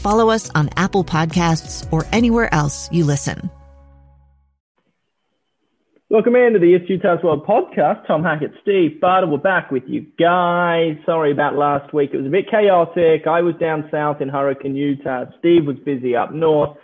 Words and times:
follow 0.00 0.30
us 0.30 0.50
on 0.54 0.70
Apple 0.76 1.04
Podcasts, 1.04 1.86
or 1.92 2.06
anywhere 2.12 2.52
else 2.52 2.90
you 2.92 3.04
listen. 3.04 3.50
Welcome 6.08 6.34
into 6.34 6.58
the 6.58 6.74
It's 6.74 6.90
Utah's 6.90 7.22
World 7.22 7.46
podcast. 7.46 8.04
Tom 8.08 8.24
Hackett, 8.24 8.50
Steve 8.62 9.00
Bartle, 9.00 9.30
we're 9.30 9.38
back 9.38 9.70
with 9.70 9.84
you 9.86 10.04
guys. 10.18 10.96
Sorry 11.06 11.30
about 11.30 11.54
last 11.54 11.94
week. 11.94 12.10
It 12.12 12.16
was 12.16 12.26
a 12.26 12.30
bit 12.30 12.50
chaotic. 12.50 13.28
I 13.28 13.42
was 13.42 13.54
down 13.60 13.88
south 13.92 14.20
in 14.20 14.28
Hurricane, 14.28 14.74
Utah. 14.74 15.26
Steve 15.38 15.66
was 15.66 15.76
busy 15.84 16.16
up 16.16 16.32
north 16.32 16.76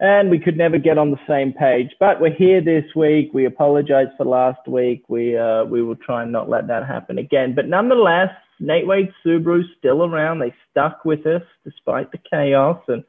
and 0.00 0.30
we 0.30 0.38
could 0.38 0.56
never 0.56 0.78
get 0.78 0.98
on 0.98 1.10
the 1.10 1.20
same 1.28 1.52
page. 1.52 1.90
But 1.98 2.20
we're 2.20 2.34
here 2.34 2.60
this 2.60 2.84
week. 2.96 3.30
We 3.32 3.46
apologize 3.46 4.08
for 4.16 4.26
last 4.26 4.66
week. 4.66 5.04
We 5.08 5.36
uh, 5.36 5.64
we 5.64 5.82
will 5.82 5.96
try 5.96 6.22
and 6.22 6.32
not 6.32 6.48
let 6.48 6.66
that 6.68 6.86
happen 6.86 7.18
again. 7.18 7.54
But 7.54 7.68
nonetheless, 7.68 8.30
Nate 8.60 8.86
Wade 8.86 9.12
Subaru 9.24 9.62
still 9.78 10.04
around. 10.04 10.38
They 10.38 10.54
stuck 10.70 11.04
with 11.04 11.26
us 11.26 11.42
despite 11.64 12.12
the 12.12 12.18
chaos, 12.30 12.80
and 12.88 13.02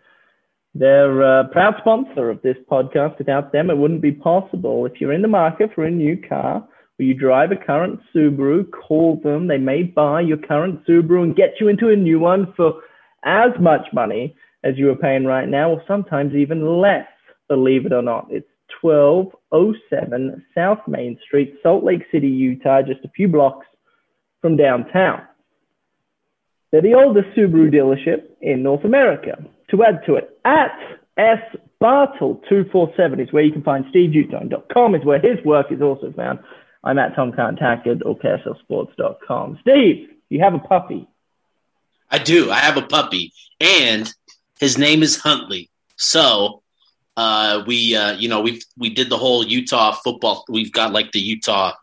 they're 0.73 1.21
a 1.21 1.47
proud 1.49 1.75
sponsor 1.79 2.29
of 2.29 2.41
this 2.41 2.57
podcast. 2.69 3.17
Without 3.17 3.51
them, 3.51 3.69
it 3.69 3.77
wouldn't 3.77 4.01
be 4.01 4.13
possible. 4.13 4.85
If 4.85 4.99
you're 4.99 5.13
in 5.13 5.21
the 5.21 5.27
market 5.27 5.71
for 5.75 5.83
a 5.83 5.91
new 5.91 6.17
car. 6.17 6.67
Or 6.99 7.03
you 7.03 7.13
drive 7.13 7.51
a 7.51 7.55
current 7.55 7.99
Subaru, 8.13 8.65
call 8.71 9.19
them. 9.23 9.47
They 9.47 9.57
may 9.57 9.83
buy 9.83 10.21
your 10.21 10.37
current 10.37 10.85
Subaru 10.85 11.23
and 11.23 11.35
get 11.35 11.55
you 11.59 11.67
into 11.67 11.89
a 11.89 11.95
new 11.95 12.19
one 12.19 12.53
for 12.55 12.81
as 13.23 13.51
much 13.59 13.87
money 13.93 14.35
as 14.63 14.77
you 14.77 14.89
are 14.89 14.95
paying 14.95 15.25
right 15.25 15.47
now, 15.47 15.71
or 15.71 15.83
sometimes 15.87 16.35
even 16.35 16.79
less, 16.79 17.07
believe 17.47 17.85
it 17.85 17.93
or 17.93 18.01
not. 18.01 18.27
It's 18.29 18.47
1207 18.81 20.45
South 20.55 20.79
Main 20.87 21.17
Street, 21.25 21.55
Salt 21.63 21.83
Lake 21.83 22.03
City, 22.11 22.27
Utah, 22.27 22.81
just 22.81 23.03
a 23.03 23.09
few 23.09 23.27
blocks 23.27 23.65
from 24.41 24.55
downtown. 24.55 25.21
They're 26.71 26.81
the 26.81 26.95
oldest 26.95 27.29
Subaru 27.35 27.73
dealership 27.73 28.23
in 28.41 28.63
North 28.63 28.85
America. 28.85 29.43
To 29.71 29.83
add 29.83 30.01
to 30.05 30.15
it, 30.15 30.37
at 30.45 30.77
S 31.17 31.39
Bartle 31.79 32.35
247 32.47 33.19
is 33.19 33.33
where 33.33 33.43
you 33.43 33.51
can 33.51 33.63
find 33.63 33.85
SteveUtone.com 33.85 34.95
is 34.95 35.03
where 35.03 35.19
his 35.19 35.43
work 35.43 35.71
is 35.71 35.81
also 35.81 36.13
found. 36.13 36.39
I'm 36.83 36.97
at 36.97 37.15
Tom 37.15 37.31
Contacted 37.33 38.03
or 38.03 38.17
KSLSports.com. 38.17 39.59
Steve, 39.61 40.09
you 40.29 40.39
have 40.39 40.53
a 40.53 40.59
puppy. 40.59 41.07
I 42.09 42.17
do. 42.17 42.51
I 42.51 42.59
have 42.59 42.77
a 42.77 42.81
puppy. 42.81 43.33
And 43.59 44.11
his 44.59 44.77
name 44.77 45.03
is 45.03 45.17
Huntley. 45.17 45.69
So 45.97 46.61
uh, 47.17 47.63
we, 47.67 47.95
uh, 47.95 48.13
you 48.13 48.29
know, 48.29 48.41
we 48.41 48.61
we 48.77 48.89
did 48.89 49.09
the 49.09 49.17
whole 49.17 49.45
Utah 49.45 49.93
football. 49.93 50.45
We've 50.49 50.71
got 50.71 50.93
like 50.93 51.11
the 51.11 51.19
Utah, 51.19 51.73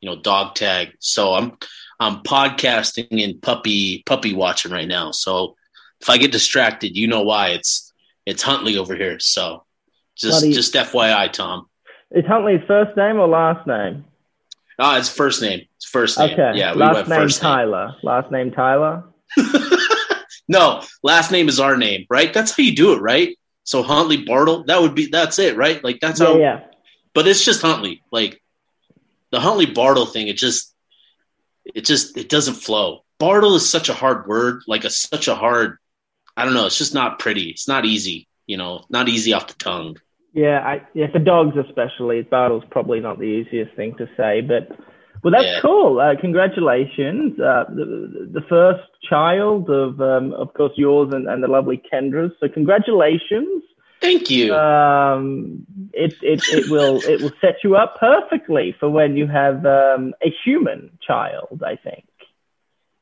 you 0.00 0.08
know, 0.08 0.16
dog 0.20 0.54
tag. 0.54 0.94
So 1.00 1.34
I'm 1.34 1.56
I'm 1.98 2.22
podcasting 2.22 3.24
and 3.24 3.40
puppy 3.40 4.02
puppy 4.04 4.34
watching 4.34 4.72
right 4.72 4.88
now. 4.88 5.10
So 5.10 5.56
if 6.00 6.10
I 6.10 6.18
get 6.18 6.32
distracted, 6.32 6.96
you 6.96 7.06
know 7.06 7.22
why. 7.22 7.50
It's 7.50 7.92
it's 8.26 8.42
Huntley 8.42 8.76
over 8.76 8.94
here. 8.94 9.18
So 9.18 9.64
just 10.14 10.42
Buddy, 10.42 10.52
just 10.52 10.74
FYI, 10.74 11.32
Tom. 11.32 11.68
Is 12.10 12.24
Huntley's 12.26 12.62
first 12.66 12.96
name 12.96 13.18
or 13.18 13.28
last 13.28 13.66
name? 13.66 14.04
Ah, 14.78 14.98
it's 14.98 15.08
first 15.08 15.40
name. 15.40 15.66
It's 15.76 15.86
first 15.86 16.18
name. 16.18 16.32
Okay. 16.32 16.58
Yeah, 16.58 16.74
we 16.74 16.80
last 16.80 17.08
name 17.08 17.28
Tyler. 17.28 17.88
Name. 17.88 17.96
Last 18.02 18.30
name 18.30 18.50
Tyler. 18.50 19.04
No, 20.48 20.82
last 21.02 21.32
name 21.32 21.48
is 21.48 21.58
our 21.58 21.76
name, 21.76 22.06
right? 22.08 22.32
That's 22.32 22.56
how 22.56 22.62
you 22.62 22.74
do 22.74 22.92
it, 22.92 23.00
right? 23.00 23.36
So 23.64 23.82
Huntley 23.82 24.18
Bartle, 24.18 24.64
that 24.64 24.80
would 24.80 24.94
be 24.94 25.06
that's 25.06 25.38
it, 25.38 25.56
right? 25.56 25.82
Like 25.82 25.98
that's 26.00 26.20
how. 26.20 26.36
Yeah. 26.36 26.60
yeah. 26.60 26.60
But 27.14 27.26
it's 27.26 27.44
just 27.44 27.62
Huntley. 27.62 28.02
Like 28.12 28.40
the 29.30 29.40
Huntley 29.40 29.66
Bartle 29.66 30.06
thing, 30.06 30.28
it 30.28 30.36
just, 30.36 30.72
it 31.74 31.84
just, 31.84 32.16
it 32.16 32.28
doesn't 32.28 32.54
flow. 32.54 33.04
Bartle 33.18 33.54
is 33.54 33.68
such 33.68 33.88
a 33.88 33.94
hard 33.94 34.26
word, 34.26 34.62
like 34.66 34.84
a 34.84 34.90
such 34.90 35.28
a 35.28 35.34
hard. 35.34 35.78
I 36.36 36.44
don't 36.44 36.54
know. 36.54 36.66
It's 36.66 36.78
just 36.78 36.94
not 36.94 37.18
pretty. 37.18 37.50
It's 37.50 37.66
not 37.66 37.84
easy. 37.86 38.28
You 38.46 38.58
know, 38.58 38.84
not 38.90 39.08
easy 39.08 39.32
off 39.32 39.48
the 39.48 39.54
tongue. 39.54 39.96
Yeah, 40.34 40.60
I, 40.60 40.86
yeah. 40.92 41.10
For 41.10 41.18
dogs 41.18 41.56
especially, 41.56 42.22
Bartle's 42.22 42.64
probably 42.70 43.00
not 43.00 43.18
the 43.18 43.24
easiest 43.24 43.74
thing 43.74 43.96
to 43.96 44.06
say, 44.18 44.42
but 44.42 44.68
well, 45.24 45.32
that's 45.32 45.46
yeah. 45.46 45.60
cool. 45.60 45.98
Uh, 45.98 46.14
congratulations. 46.20 47.40
Uh, 47.40 47.64
the, 47.68 48.28
the, 48.32 48.42
first 48.48 48.84
child 49.08 49.68
of, 49.70 50.00
um, 50.00 50.32
of 50.34 50.52
course, 50.54 50.72
yours 50.76 51.12
and, 51.12 51.26
and 51.26 51.42
the 51.42 51.48
lovely 51.48 51.82
Kendra's. 51.90 52.32
So 52.38 52.48
congratulations. 52.48 53.62
Thank 54.00 54.30
you. 54.30 54.54
Um, 54.54 55.66
it, 55.92 56.14
it, 56.22 56.42
it 56.48 56.70
will 56.70 57.00
it 57.02 57.22
will 57.22 57.32
set 57.40 57.56
you 57.64 57.76
up 57.76 57.98
perfectly 57.98 58.74
for 58.78 58.90
when 58.90 59.16
you 59.16 59.26
have 59.26 59.64
um, 59.66 60.14
a 60.22 60.32
human 60.44 60.98
child. 61.06 61.62
I 61.64 61.76
think. 61.76 62.04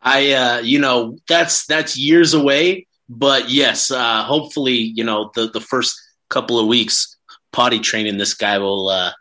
I 0.00 0.32
uh, 0.32 0.58
you 0.60 0.78
know 0.78 1.18
that's 1.28 1.66
that's 1.66 1.96
years 1.96 2.34
away, 2.34 2.86
but 3.08 3.50
yes, 3.50 3.90
uh, 3.90 4.22
hopefully 4.22 4.74
you 4.74 5.04
know 5.04 5.30
the 5.34 5.48
the 5.48 5.60
first 5.60 6.00
couple 6.28 6.58
of 6.58 6.66
weeks 6.66 7.16
potty 7.52 7.78
training 7.78 8.18
this 8.18 8.34
guy 8.34 8.58
will 8.58 8.88
uh, 8.88 9.12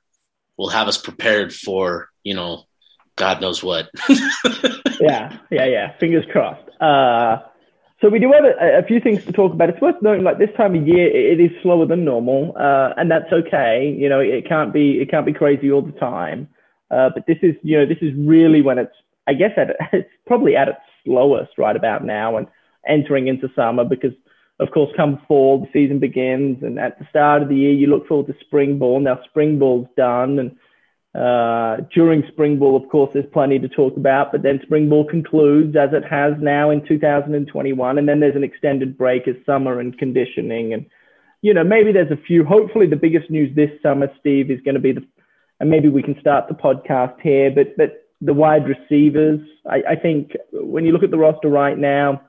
will 0.57 0.69
have 0.69 0.88
us 0.88 0.97
prepared 0.97 1.53
for 1.53 2.09
you 2.23 2.33
know 2.33 2.63
God 3.16 3.41
knows 3.41 3.63
what. 3.63 3.89
yeah, 5.00 5.38
yeah, 5.51 5.66
yeah. 5.66 5.97
Fingers 6.00 6.25
crossed. 6.31 6.69
Uh, 6.81 7.38
so 8.03 8.09
we 8.09 8.19
do 8.19 8.33
have 8.33 8.43
a, 8.43 8.79
a, 8.79 8.83
few 8.83 8.99
things 8.99 9.23
to 9.23 9.31
talk 9.31 9.53
about. 9.53 9.69
It's 9.69 9.79
worth 9.79 9.95
noting, 10.01 10.25
like 10.25 10.37
this 10.37 10.49
time 10.57 10.75
of 10.75 10.85
year, 10.85 11.07
it, 11.07 11.39
is 11.39 11.51
slower 11.61 11.85
than 11.85 12.03
normal, 12.03 12.53
uh, 12.59 12.89
and 12.97 13.09
that's 13.09 13.31
okay. 13.31 13.95
You 13.97 14.09
know, 14.09 14.19
it 14.19 14.45
can't 14.45 14.73
be 14.73 14.99
it 14.99 15.09
can't 15.09 15.25
be 15.25 15.31
crazy 15.31 15.71
all 15.71 15.81
the 15.81 15.93
time. 15.93 16.49
Uh, 16.91 17.09
but 17.15 17.25
this 17.27 17.37
is, 17.41 17.55
you 17.63 17.79
know, 17.79 17.85
this 17.85 17.99
is 18.01 18.11
really 18.17 18.61
when 18.61 18.77
it's, 18.77 18.93
I 19.25 19.33
guess, 19.33 19.51
at, 19.55 19.69
it's 19.93 20.09
probably 20.27 20.57
at 20.57 20.67
its 20.67 20.79
slowest 21.05 21.57
right 21.57 21.77
about 21.77 22.03
now, 22.03 22.35
and 22.35 22.45
entering 22.85 23.27
into 23.27 23.49
summer 23.55 23.85
because, 23.85 24.11
of 24.59 24.69
course, 24.71 24.91
come 24.97 25.21
fall, 25.25 25.61
the 25.61 25.69
season 25.71 25.99
begins, 25.99 26.61
and 26.61 26.77
at 26.79 26.99
the 26.99 27.07
start 27.09 27.41
of 27.41 27.47
the 27.47 27.55
year, 27.55 27.71
you 27.71 27.87
look 27.87 28.05
forward 28.05 28.27
to 28.27 28.35
spring 28.41 28.79
ball. 28.79 28.99
Now, 28.99 29.21
spring 29.29 29.59
ball's 29.59 29.87
done, 29.95 30.39
and 30.39 30.57
uh, 31.16 31.78
during 31.94 32.24
spring 32.31 32.57
ball, 32.57 32.75
of 32.75 32.90
course, 32.90 33.12
there's 33.13 33.25
plenty 33.31 33.59
to 33.59 33.68
talk 33.68 33.96
about, 33.97 34.31
but 34.31 34.41
then 34.41 34.59
spring 34.63 34.90
ball 34.90 35.06
concludes 35.06 35.75
as 35.75 35.90
it 35.94 36.03
has 36.03 36.34
now 36.40 36.72
in 36.72 36.84
2021. 36.88 37.97
And 37.97 38.09
then 38.09 38.19
there's 38.19 38.35
an 38.35 38.44
extended 38.44 38.97
break 38.97 39.28
as 39.28 39.35
summer 39.46 39.79
and 39.79 39.97
conditioning. 39.97 40.74
And, 40.74 40.88
you 41.41 41.53
know, 41.53 41.63
maybe 41.63 41.91
there's 41.91 42.12
a 42.12 42.18
few, 42.25 42.44
hopefully 42.44 42.88
the 42.88 42.96
biggest 42.96 43.29
news 43.29 43.56
this 43.56 43.69
summer, 43.84 44.07
Steve, 44.19 44.50
is 44.50 44.60
going 44.62 44.74
to 44.74 44.81
be 44.81 44.94
the, 44.94 45.06
and 45.60 45.69
maybe 45.69 45.88
we 45.88 46.01
can 46.01 46.19
start 46.19 46.48
the 46.48 46.56
podcast 46.56 47.21
here, 47.21 47.51
but, 47.51 47.77
but 47.77 48.07
the 48.19 48.33
wide 48.33 48.63
receivers, 48.68 49.39
I, 49.69 49.83
I 49.92 49.95
think 49.95 50.31
when 50.51 50.83
you 50.83 50.94
look 50.94 51.04
at 51.04 51.12
the 51.12 51.18
roster 51.18 51.50
right 51.50 51.77
now, 51.77 52.21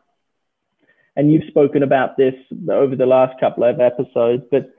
and 1.16 1.32
you've 1.32 1.48
spoken 1.48 1.82
about 1.82 2.16
this 2.16 2.34
over 2.70 2.96
the 2.96 3.06
last 3.06 3.38
couple 3.38 3.64
of 3.64 3.80
episodes, 3.80 4.42
but 4.50 4.73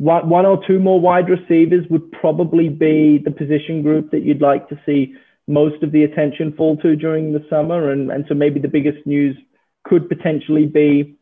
one, 0.00 0.30
one 0.30 0.46
or 0.46 0.66
two 0.66 0.78
more 0.78 0.98
wide 0.98 1.28
receivers 1.28 1.86
would 1.90 2.10
probably 2.10 2.70
be 2.70 3.18
the 3.18 3.30
position 3.30 3.82
group 3.82 4.10
that 4.12 4.22
you'd 4.22 4.40
like 4.40 4.66
to 4.70 4.80
see 4.86 5.14
most 5.46 5.82
of 5.82 5.92
the 5.92 6.04
attention 6.04 6.54
fall 6.56 6.78
to 6.78 6.96
during 6.96 7.34
the 7.34 7.44
summer. 7.50 7.92
And, 7.92 8.10
and 8.10 8.24
so 8.26 8.34
maybe 8.34 8.60
the 8.60 8.68
biggest 8.68 9.06
news 9.06 9.36
could 9.84 10.08
potentially 10.08 10.64
be 10.64 11.16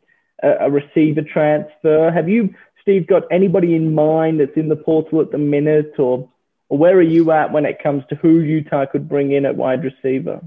a, 0.44 0.66
a 0.66 0.70
receiver 0.70 1.22
transfer. 1.22 2.12
Have 2.12 2.28
you, 2.28 2.54
Steve, 2.80 3.08
got 3.08 3.25
anybody 3.32 3.75
in 3.75 3.94
mind 3.94 4.38
that's 4.38 4.56
in 4.56 4.69
the 4.69 4.76
portal 4.76 5.20
at 5.22 5.32
the 5.32 5.38
minute 5.38 5.94
or, 5.98 6.28
or 6.69 6.78
where 6.78 6.96
are 6.96 7.02
you 7.02 7.32
at 7.32 7.50
when 7.50 7.66
it 7.66 7.82
comes 7.82 8.04
to 8.10 8.14
who 8.14 8.38
Utah 8.38 8.86
could 8.86 9.08
bring 9.08 9.32
in 9.32 9.44
at 9.44 9.56
wide 9.56 9.82
receiver? 9.82 10.40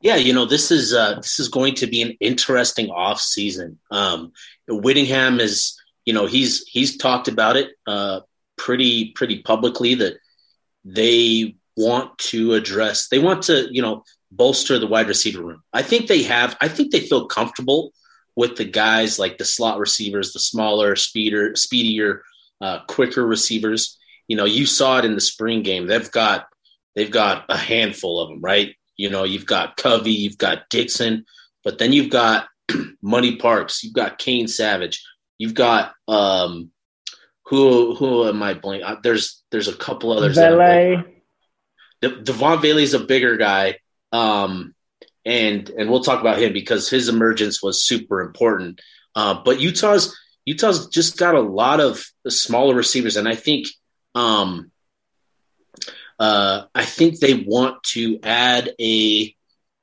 Yeah, 0.00 0.16
you 0.16 0.32
know 0.32 0.44
this 0.44 0.70
is 0.70 0.92
uh, 0.92 1.14
this 1.14 1.40
is 1.40 1.48
going 1.48 1.74
to 1.76 1.86
be 1.86 2.02
an 2.02 2.16
interesting 2.20 2.90
off 2.90 3.18
season. 3.18 3.78
Um, 3.90 4.32
Whittingham 4.68 5.40
is 5.40 5.80
you 6.06 6.14
know 6.14 6.26
he's 6.26 6.66
he's 6.66 6.96
talked 6.96 7.28
about 7.28 7.56
it 7.56 7.72
uh, 7.86 8.20
pretty 8.56 9.10
pretty 9.10 9.42
publicly 9.42 9.94
that 9.96 10.14
they 10.84 11.56
want 11.76 12.16
to 12.18 12.54
address. 12.54 13.08
They 13.08 13.18
want 13.18 13.42
to 13.44 13.68
you 13.70 13.82
know 13.82 14.04
bolster 14.30 14.78
the 14.78 14.86
wide 14.86 15.08
receiver 15.08 15.42
room. 15.42 15.62
I 15.72 15.82
think 15.82 16.06
they 16.06 16.22
have. 16.22 16.56
I 16.60 16.68
think 16.68 16.92
they 16.92 17.00
feel 17.00 17.26
comfortable 17.26 17.92
with 18.36 18.56
the 18.56 18.64
guys 18.64 19.18
like 19.18 19.38
the 19.38 19.44
slot 19.44 19.78
receivers, 19.78 20.32
the 20.32 20.38
smaller, 20.38 20.94
speeder, 20.94 21.56
speedier, 21.56 22.22
uh, 22.60 22.80
quicker 22.86 23.26
receivers. 23.26 23.98
You 24.28 24.36
know, 24.36 24.44
you 24.44 24.66
saw 24.66 24.98
it 24.98 25.04
in 25.04 25.14
the 25.14 25.20
spring 25.20 25.62
game. 25.62 25.86
They've 25.86 26.10
got 26.10 26.46
they've 26.94 27.10
got 27.10 27.44
a 27.48 27.56
handful 27.56 28.20
of 28.20 28.28
them, 28.28 28.40
right? 28.40 28.74
You 28.96 29.10
know, 29.10 29.24
you've 29.24 29.46
got 29.46 29.76
Covey, 29.76 30.12
you've 30.12 30.38
got 30.38 30.70
Dixon, 30.70 31.26
but 31.64 31.78
then 31.78 31.92
you've 31.92 32.10
got 32.10 32.46
Money 33.02 33.36
Parks, 33.36 33.84
you've 33.84 33.92
got 33.92 34.18
Kane 34.18 34.48
Savage, 34.48 35.04
you've 35.38 35.54
got 35.54 35.92
um, 36.08 36.70
who 37.46 37.94
who 37.94 38.28
am 38.28 38.42
I 38.42 38.54
blank? 38.54 38.82
Uh, 38.84 38.96
there's 39.02 39.42
there's 39.50 39.68
a 39.68 39.76
couple 39.76 40.12
others. 40.12 40.36
Valet. 40.36 41.04
De- 42.02 42.22
Devaughn 42.22 42.60
Vele's 42.60 42.94
a 42.94 43.00
bigger 43.00 43.36
guy, 43.36 43.78
um, 44.12 44.74
and 45.24 45.68
and 45.70 45.90
we'll 45.90 46.02
talk 46.02 46.20
about 46.20 46.38
him 46.38 46.52
because 46.52 46.90
his 46.90 47.08
emergence 47.08 47.62
was 47.62 47.84
super 47.84 48.20
important. 48.20 48.80
Uh, 49.14 49.42
but 49.44 49.60
Utah's 49.60 50.16
Utah's 50.44 50.88
just 50.88 51.16
got 51.16 51.34
a 51.34 51.40
lot 51.40 51.80
of 51.80 52.04
smaller 52.28 52.74
receivers, 52.74 53.16
and 53.16 53.28
I 53.28 53.34
think 53.34 53.68
um, 54.14 54.70
uh, 56.18 56.64
I 56.74 56.84
think 56.84 57.18
they 57.18 57.34
want 57.34 57.82
to 57.92 58.18
add 58.22 58.74
a 58.80 59.35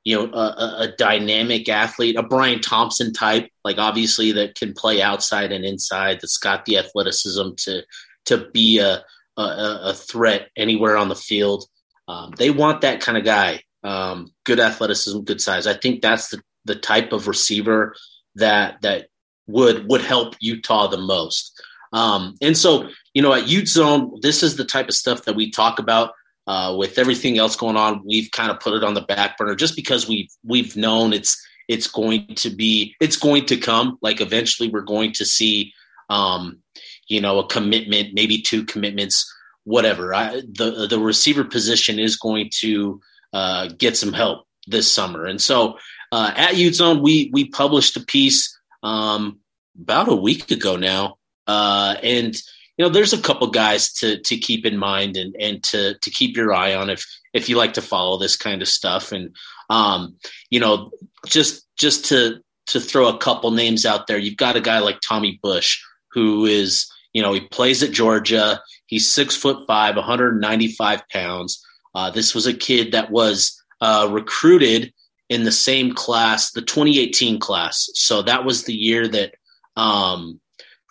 you 0.04 0.18
know 0.18 0.34
a, 0.34 0.76
a, 0.80 0.94
dynamic 0.98 1.70
athlete, 1.70 2.18
a 2.18 2.24
Bryan 2.24 2.62
Thompson 2.62 3.14
type, 3.14 3.50
like 3.64 3.78
obviously 3.78 4.32
that 4.34 4.56
can 4.56 4.74
play 4.74 5.02
outside 5.02 5.52
and 5.52 5.64
inside, 5.64 6.20
that's 6.22 6.38
got 6.38 6.66
the 6.66 6.78
athleticism 6.78 7.50
to 7.58 7.84
to 8.26 8.50
be 8.52 8.80
a 8.80 9.04
a, 9.38 9.80
a 9.84 9.94
threat 9.94 10.50
anywhere 10.58 10.98
on 10.98 11.10
the 11.10 11.16
field. 11.16 11.66
Um, 12.08 12.34
they 12.38 12.50
want 12.50 12.82
that 12.82 13.02
kind 13.02 13.18
of 13.18 13.24
guy, 13.24 13.62
um, 13.84 14.32
good 14.44 14.60
athleticism, 14.60 15.22
good 15.22 15.42
size. 15.42 15.68
I 15.68 15.74
think 15.74 16.02
that's 16.02 16.30
the 16.30 16.42
the 16.66 16.76
type 16.76 17.12
of 17.12 17.28
receiver 17.28 17.96
that 18.36 18.82
that 18.82 19.08
would 19.48 19.90
would 19.90 20.02
help 20.02 20.36
Utah 20.40 20.88
the 20.88 20.98
most. 20.98 21.62
Um, 21.92 22.36
and 22.42 22.58
so, 22.58 22.90
you 23.14 23.22
know, 23.22 23.34
at 23.34 23.48
Ute 23.48 23.68
Zone, 23.68 24.20
this 24.22 24.42
is 24.42 24.56
the 24.56 24.66
type 24.66 24.88
of 24.88 24.96
stuff 24.96 25.26
that 25.26 25.36
we 25.36 25.52
talk 25.52 25.80
about. 25.80 26.14
Uh, 26.46 26.76
with 26.78 26.98
everything 26.98 27.38
else 27.38 27.56
going 27.56 27.78
on, 27.78 28.02
we've 28.06 28.30
kind 28.32 28.52
of 28.52 28.60
put 28.60 28.74
it 28.74 28.84
on 28.84 28.94
the 28.94 29.02
back 29.02 29.38
burner 29.38 29.56
just 29.56 29.76
because 29.76 30.08
we've 30.08 30.30
we've 30.44 30.76
known 30.76 31.14
it's 31.14 31.42
it's 31.68 31.88
going 31.88 32.36
to 32.36 32.50
be 32.50 32.96
it's 33.00 33.16
going 33.16 33.46
to 33.46 33.58
come. 33.58 33.98
Like 34.02 34.20
eventually, 34.20 34.70
we're 34.70 34.82
going 34.82 35.14
to 35.14 35.26
see, 35.26 35.74
um, 36.10 36.60
you 37.08 37.22
know, 37.22 37.40
a 37.40 37.48
commitment, 37.48 38.14
maybe 38.14 38.42
two 38.42 38.66
commitments, 38.66 39.32
whatever. 39.64 40.14
I, 40.14 40.42
the 40.42 40.88
the 40.90 41.00
receiver 41.00 41.46
position 41.46 41.98
is 41.98 42.18
going 42.18 42.50
to 42.60 43.00
uh, 43.32 43.70
get 43.78 43.96
some 43.96 44.12
help 44.12 44.46
this 44.68 44.92
summer, 44.92 45.26
and 45.26 45.42
so 45.42 45.78
uh, 46.14 46.32
at 46.36 46.58
Ute 46.58 46.76
Zone, 46.76 47.02
we 47.02 47.32
we 47.34 47.46
published 47.46 47.98
a 47.98 48.06
piece 48.06 48.56
um, 48.84 49.40
about 49.82 50.10
a 50.10 50.16
week 50.16 50.52
ago 50.52 50.76
now, 50.76 51.18
uh, 51.48 51.96
and 52.04 52.36
you 52.78 52.86
know, 52.86 52.90
there's 52.90 53.14
a 53.14 53.22
couple 53.22 53.48
guys 53.48 53.92
to 53.94 54.20
to 54.20 54.38
keep 54.38 54.66
in 54.66 54.78
mind 54.78 55.16
and 55.18 55.36
and 55.40 55.64
to 55.64 55.96
to 56.00 56.10
keep 56.10 56.36
your 56.36 56.54
eye 56.54 56.74
on 56.74 56.90
if 56.90 57.06
if 57.34 57.50
you 57.50 57.58
like 57.58 57.74
to 57.74 57.82
follow 57.82 58.18
this 58.18 58.36
kind 58.36 58.62
of 58.62 58.68
stuff. 58.68 59.12
And 59.12 59.36
um, 59.70 60.16
you 60.50 60.60
know, 60.60 60.92
just 61.28 61.66
just 61.78 62.06
to 62.06 62.42
to 62.68 62.80
throw 62.80 63.08
a 63.08 63.18
couple 63.18 63.52
names 63.52 63.86
out 63.86 64.08
there, 64.08 64.18
you've 64.18 64.38
got 64.38 64.56
a 64.56 64.62
guy 64.62 64.80
like 64.80 65.00
Tommy 65.02 65.40
Bush 65.44 65.82
who 66.12 66.46
is 66.46 66.90
you 67.14 67.22
know 67.22 67.34
he 67.34 67.42
plays 67.42 67.84
at 67.84 67.92
Georgia. 67.92 68.62
He's 68.88 69.10
six 69.10 69.36
foot 69.36 69.66
five, 69.68 69.96
195 69.96 71.02
pounds. 71.10 71.64
Uh, 71.96 72.10
this 72.10 72.34
was 72.34 72.48
a 72.48 72.54
kid 72.54 72.92
that 72.94 73.12
was 73.12 73.62
uh, 73.82 74.08
recruited 74.12 74.92
in 75.30 75.44
the 75.44 75.52
same 75.52 75.94
class, 75.94 76.52
the 76.52 76.62
2018 76.62 77.40
class. 77.40 77.90
So 77.94 78.24
that 78.24 78.46
was 78.46 78.64
the 78.64 78.74
year 78.74 79.08
that 79.08 79.36
um, 79.76 80.40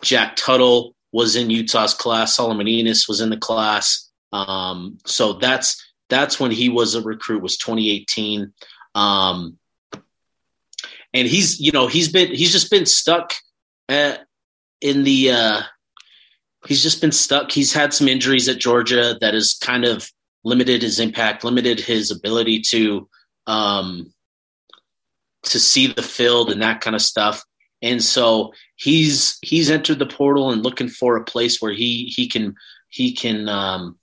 Jack 0.02 0.36
Tuttle 0.36 0.94
was 1.12 1.36
in 1.36 1.50
Utah's 1.50 1.94
class. 1.94 2.34
Solomon 2.34 2.66
Enis 2.66 3.06
was 3.08 3.20
in 3.20 3.30
the 3.30 3.36
class. 3.36 4.10
Um, 4.32 4.98
so 5.04 5.34
that's 5.34 5.82
that's 6.08 6.40
when 6.40 6.50
he 6.50 6.68
was 6.68 6.94
a 6.94 7.02
recruit. 7.02 7.42
Was 7.42 7.56
2018. 7.58 8.52
Um, 8.94 9.58
and 11.14 11.28
he's 11.28 11.60
you 11.60 11.72
know 11.72 11.86
he's 11.86 12.10
been 12.10 12.34
he's 12.34 12.52
just 12.52 12.70
been 12.70 12.86
stuck 12.86 13.34
at, 13.88 14.26
in 14.80 15.04
the 15.04 15.30
uh, 15.30 15.62
he's 16.66 16.82
just 16.82 17.00
been 17.00 17.12
stuck. 17.12 17.50
He's 17.50 17.72
had 17.72 17.92
some 17.92 18.08
injuries 18.08 18.48
at 18.48 18.58
Georgia 18.58 19.16
that 19.20 19.34
has 19.34 19.54
kind 19.54 19.84
of 19.84 20.10
limited 20.44 20.82
his 20.82 20.98
impact, 20.98 21.44
limited 21.44 21.80
his 21.80 22.10
ability 22.10 22.62
to 22.70 23.08
um, 23.46 24.12
to 25.44 25.58
see 25.58 25.88
the 25.88 26.02
field 26.02 26.50
and 26.50 26.62
that 26.62 26.80
kind 26.80 26.96
of 26.96 27.02
stuff. 27.02 27.44
And 27.82 28.02
so 28.02 28.52
he's 28.76 29.38
he's 29.42 29.70
entered 29.70 29.98
the 29.98 30.06
portal 30.06 30.50
and 30.50 30.62
looking 30.62 30.88
for 30.88 31.16
a 31.16 31.24
place 31.24 31.60
where 31.60 31.72
he 31.72 32.12
he 32.14 32.28
can 32.28 32.54
he 32.88 33.12
can 33.12 33.48
um, 33.48 33.98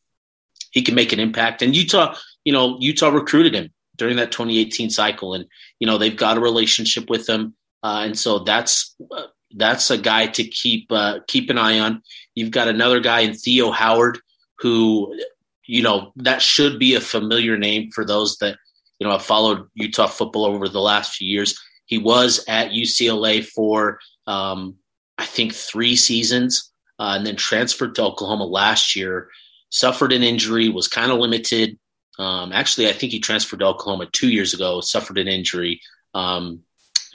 he 0.71 0.81
can 0.81 0.95
make 0.95 1.13
an 1.13 1.19
impact. 1.19 1.61
And 1.61 1.75
Utah, 1.75 2.15
you 2.43 2.53
know, 2.53 2.77
Utah 2.79 3.09
recruited 3.09 3.55
him 3.55 3.71
during 3.97 4.17
that 4.17 4.31
2018 4.31 4.89
cycle, 4.89 5.33
and 5.33 5.45
you 5.79 5.87
know 5.87 5.97
they've 5.97 6.15
got 6.15 6.37
a 6.37 6.41
relationship 6.41 7.09
with 7.09 7.27
him, 7.27 7.55
uh, 7.83 8.01
and 8.05 8.17
so 8.17 8.39
that's 8.39 8.95
uh, 9.11 9.27
that's 9.55 9.89
a 9.91 9.97
guy 9.97 10.27
to 10.27 10.43
keep 10.43 10.91
uh, 10.91 11.19
keep 11.27 11.49
an 11.49 11.57
eye 11.57 11.79
on. 11.79 12.01
You've 12.35 12.51
got 12.51 12.67
another 12.67 12.99
guy 12.99 13.21
in 13.21 13.33
Theo 13.33 13.71
Howard 13.71 14.19
who, 14.59 15.17
you 15.65 15.81
know, 15.81 16.11
that 16.17 16.41
should 16.41 16.79
be 16.79 16.95
a 16.95 17.01
familiar 17.01 17.57
name 17.57 17.91
for 17.91 18.05
those 18.05 18.37
that 18.37 18.57
you 18.99 19.07
know 19.07 19.13
have 19.13 19.23
followed 19.23 19.67
Utah 19.73 20.07
football 20.07 20.45
over 20.45 20.67
the 20.67 20.81
last 20.81 21.15
few 21.15 21.27
years. 21.27 21.57
He 21.89 21.97
was 21.97 22.45
at 22.47 22.69
UCLA 22.69 23.43
for, 23.43 23.99
um, 24.27 24.75
I 25.17 25.25
think, 25.25 25.55
three 25.55 25.95
seasons, 25.95 26.71
uh, 26.99 27.15
and 27.17 27.25
then 27.25 27.35
transferred 27.35 27.95
to 27.95 28.03
Oklahoma 28.03 28.45
last 28.45 28.95
year. 28.95 29.29
Suffered 29.71 30.13
an 30.13 30.21
injury, 30.21 30.69
was 30.69 30.87
kind 30.87 31.11
of 31.11 31.17
limited. 31.17 31.79
Um, 32.19 32.51
actually, 32.51 32.89
I 32.89 32.93
think 32.93 33.11
he 33.11 33.19
transferred 33.19 33.59
to 33.59 33.65
Oklahoma 33.65 34.07
two 34.11 34.29
years 34.29 34.53
ago. 34.53 34.81
Suffered 34.81 35.17
an 35.17 35.27
injury, 35.27 35.81
um, 36.13 36.59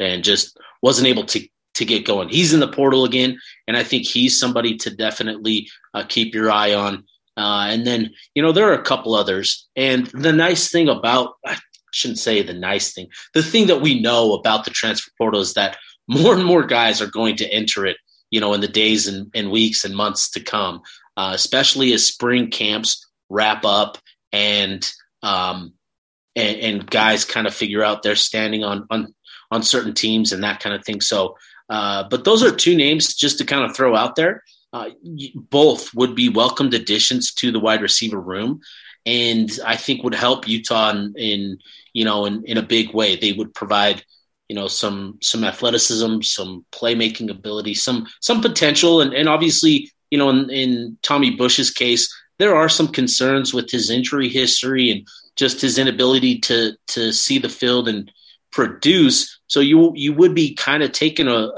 and 0.00 0.25
just 0.25 0.59
wasn't 0.82 1.06
able 1.06 1.25
to 1.26 1.49
to 1.75 1.85
get 1.85 2.05
going. 2.05 2.29
He's 2.29 2.53
in 2.53 2.61
the 2.61 2.69
portal 2.69 3.05
again, 3.05 3.38
and 3.69 3.76
I 3.76 3.85
think 3.85 4.05
he's 4.06 4.38
somebody 4.38 4.76
to 4.79 4.91
definitely 4.91 5.69
uh, 5.94 6.03
keep 6.09 6.35
your 6.35 6.50
eye 6.50 6.75
on. 6.75 7.05
Uh, 7.37 7.67
and 7.69 7.87
then, 7.87 8.11
you 8.35 8.43
know, 8.43 8.52
there 8.52 8.69
are 8.69 8.81
a 8.81 8.83
couple 8.83 9.14
others. 9.14 9.69
And 9.75 10.07
the 10.07 10.33
nice 10.33 10.71
thing 10.71 10.88
about, 10.88 11.35
shouldn't 11.94 12.18
say 12.18 12.42
the 12.42 12.52
nice 12.52 12.92
thing. 12.92 13.08
The 13.32 13.42
thing 13.42 13.68
that 13.68 13.80
we 13.80 14.00
know 14.00 14.34
about 14.34 14.64
the 14.64 14.70
transfer 14.70 15.10
portal 15.16 15.40
is 15.40 15.54
that 15.54 15.76
more 16.08 16.34
and 16.34 16.44
more 16.44 16.64
guys 16.64 17.00
are 17.00 17.10
going 17.10 17.36
to 17.36 17.48
enter 17.52 17.86
it, 17.86 17.96
you 18.30 18.40
know, 18.40 18.52
in 18.54 18.60
the 18.60 18.68
days 18.68 19.08
and, 19.08 19.30
and 19.34 19.50
weeks 19.50 19.84
and 19.84 19.94
months 19.94 20.30
to 20.32 20.40
come, 20.40 20.82
uh, 21.16 21.32
especially 21.34 21.92
as 21.92 22.06
spring 22.06 22.50
camps 22.50 23.06
wrap 23.30 23.64
up 23.64 23.98
and, 24.32 24.90
um, 25.22 25.72
and, 26.36 26.58
and 26.58 26.90
guys 26.90 27.24
kind 27.24 27.46
of 27.46 27.54
figure 27.54 27.82
out 27.82 28.02
their 28.02 28.16
standing 28.16 28.64
on, 28.64 28.86
on, 28.90 29.14
on 29.50 29.62
certain 29.62 29.94
teams 29.94 30.32
and 30.32 30.42
that 30.42 30.60
kind 30.60 30.74
of 30.74 30.84
thing. 30.84 31.00
So, 31.00 31.36
uh, 31.70 32.04
but 32.10 32.24
those 32.24 32.42
are 32.42 32.54
two 32.54 32.76
names 32.76 33.14
just 33.14 33.38
to 33.38 33.44
kind 33.44 33.64
of 33.64 33.74
throw 33.74 33.94
out 33.94 34.16
there. 34.16 34.42
Uh, 34.72 34.90
both 35.34 35.94
would 35.94 36.16
be 36.16 36.28
welcomed 36.28 36.74
additions 36.74 37.32
to 37.32 37.52
the 37.52 37.60
wide 37.60 37.80
receiver 37.80 38.20
room, 38.20 38.60
and 39.06 39.50
I 39.64 39.76
think 39.76 40.02
would 40.02 40.14
help 40.14 40.49
Utah 40.49 40.90
in, 40.90 41.14
in 41.16 41.58
you 41.92 42.04
know, 42.04 42.25
in, 42.25 42.44
in 42.44 42.58
a 42.58 42.62
big 42.62 42.94
way. 42.94 43.16
They 43.16 43.32
would 43.32 43.54
provide, 43.54 44.02
you 44.49 44.56
know, 44.56 44.66
some 44.68 45.18
some 45.23 45.44
athleticism, 45.44 46.23
some 46.23 46.64
playmaking 46.73 47.30
ability, 47.30 47.75
some 47.75 48.06
some 48.20 48.40
potential, 48.40 49.00
and, 49.00 49.12
and 49.12 49.28
obviously, 49.28 49.90
you 50.11 50.18
know, 50.18 50.30
in, 50.30 50.50
in 50.50 50.99
Tommy 51.02 51.30
Bush's 51.30 51.70
case, 51.70 52.12
there 52.38 52.56
are 52.56 52.68
some 52.68 52.88
concerns 52.88 53.52
with 53.52 53.70
his 53.70 53.90
injury 53.90 54.28
history 54.28 54.90
and 54.90 55.06
just 55.37 55.61
his 55.61 55.78
inability 55.78 56.38
to 56.40 56.73
to 56.88 57.12
see 57.12 57.38
the 57.38 57.49
field 57.49 57.88
and 57.88 58.11
produce. 58.52 59.40
So 59.46 59.61
you 59.61 59.92
you 59.94 60.12
would 60.14 60.34
be 60.34 60.54
kind 60.54 60.82
of 60.82 60.92
taking 60.92 61.28
a 61.28 61.50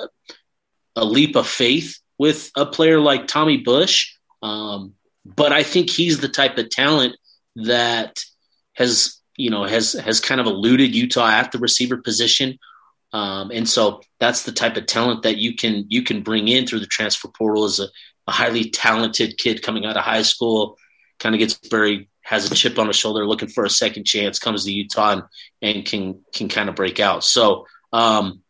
a 0.97 1.05
leap 1.05 1.37
of 1.37 1.47
faith 1.47 1.99
with 2.19 2.51
a 2.57 2.67
player 2.67 2.99
like 2.99 3.27
Tommy 3.27 3.59
Bush. 3.59 4.15
Um, 4.43 4.95
but 5.25 5.53
I 5.53 5.63
think 5.63 5.91
he's 5.91 6.21
the 6.21 6.29
type 6.29 6.57
of 6.57 6.71
talent 6.71 7.17
that 7.57 8.21
has 8.75 9.21
you 9.37 9.51
know 9.51 9.65
has 9.65 9.93
has 9.93 10.21
kind 10.21 10.41
of 10.41 10.47
eluded 10.47 10.95
Utah 10.95 11.29
at 11.29 11.53
the 11.53 11.59
receiver 11.59 11.97
position. 11.97 12.59
Um, 13.13 13.51
and 13.51 13.69
so 13.69 14.03
that's 14.21 14.43
the 14.43 14.53
type 14.53 14.77
of 14.77 14.87
talent 14.87 15.23
that 15.23 15.39
you 15.39 15.57
can 15.57 15.87
you 15.89 16.03
can 16.03 16.23
bring 16.23 16.49
in 16.49 16.67
through 16.67 16.81
the 16.81 16.87
transfer 16.87 17.29
portal 17.29 17.65
as 17.65 17.81
a, 17.81 17.89
a 18.27 18.33
highly 18.33 18.71
talented 18.71 19.39
kid 19.39 19.63
coming 19.63 19.87
out 19.87 19.97
of 19.97 20.05
high 20.05 20.23
school, 20.23 20.77
kind 21.19 21.35
of 21.35 21.39
gets 21.39 21.59
very 21.69 22.09
has 22.23 22.51
a 22.51 22.55
chip 22.55 22.77
on 22.79 22.89
his 22.89 22.97
shoulder, 22.97 23.25
looking 23.25 23.49
for 23.49 23.65
a 23.65 23.71
second 23.71 24.05
chance, 24.05 24.41
comes 24.41 24.65
to 24.65 24.73
Utah 24.73 25.13
and, 25.13 25.23
and 25.63 25.85
can 25.85 26.21
can 26.33 26.49
kind 26.49 26.69
of 26.69 26.75
break 26.75 26.99
out. 26.99 27.25
So 27.25 27.67
um, 27.93 28.43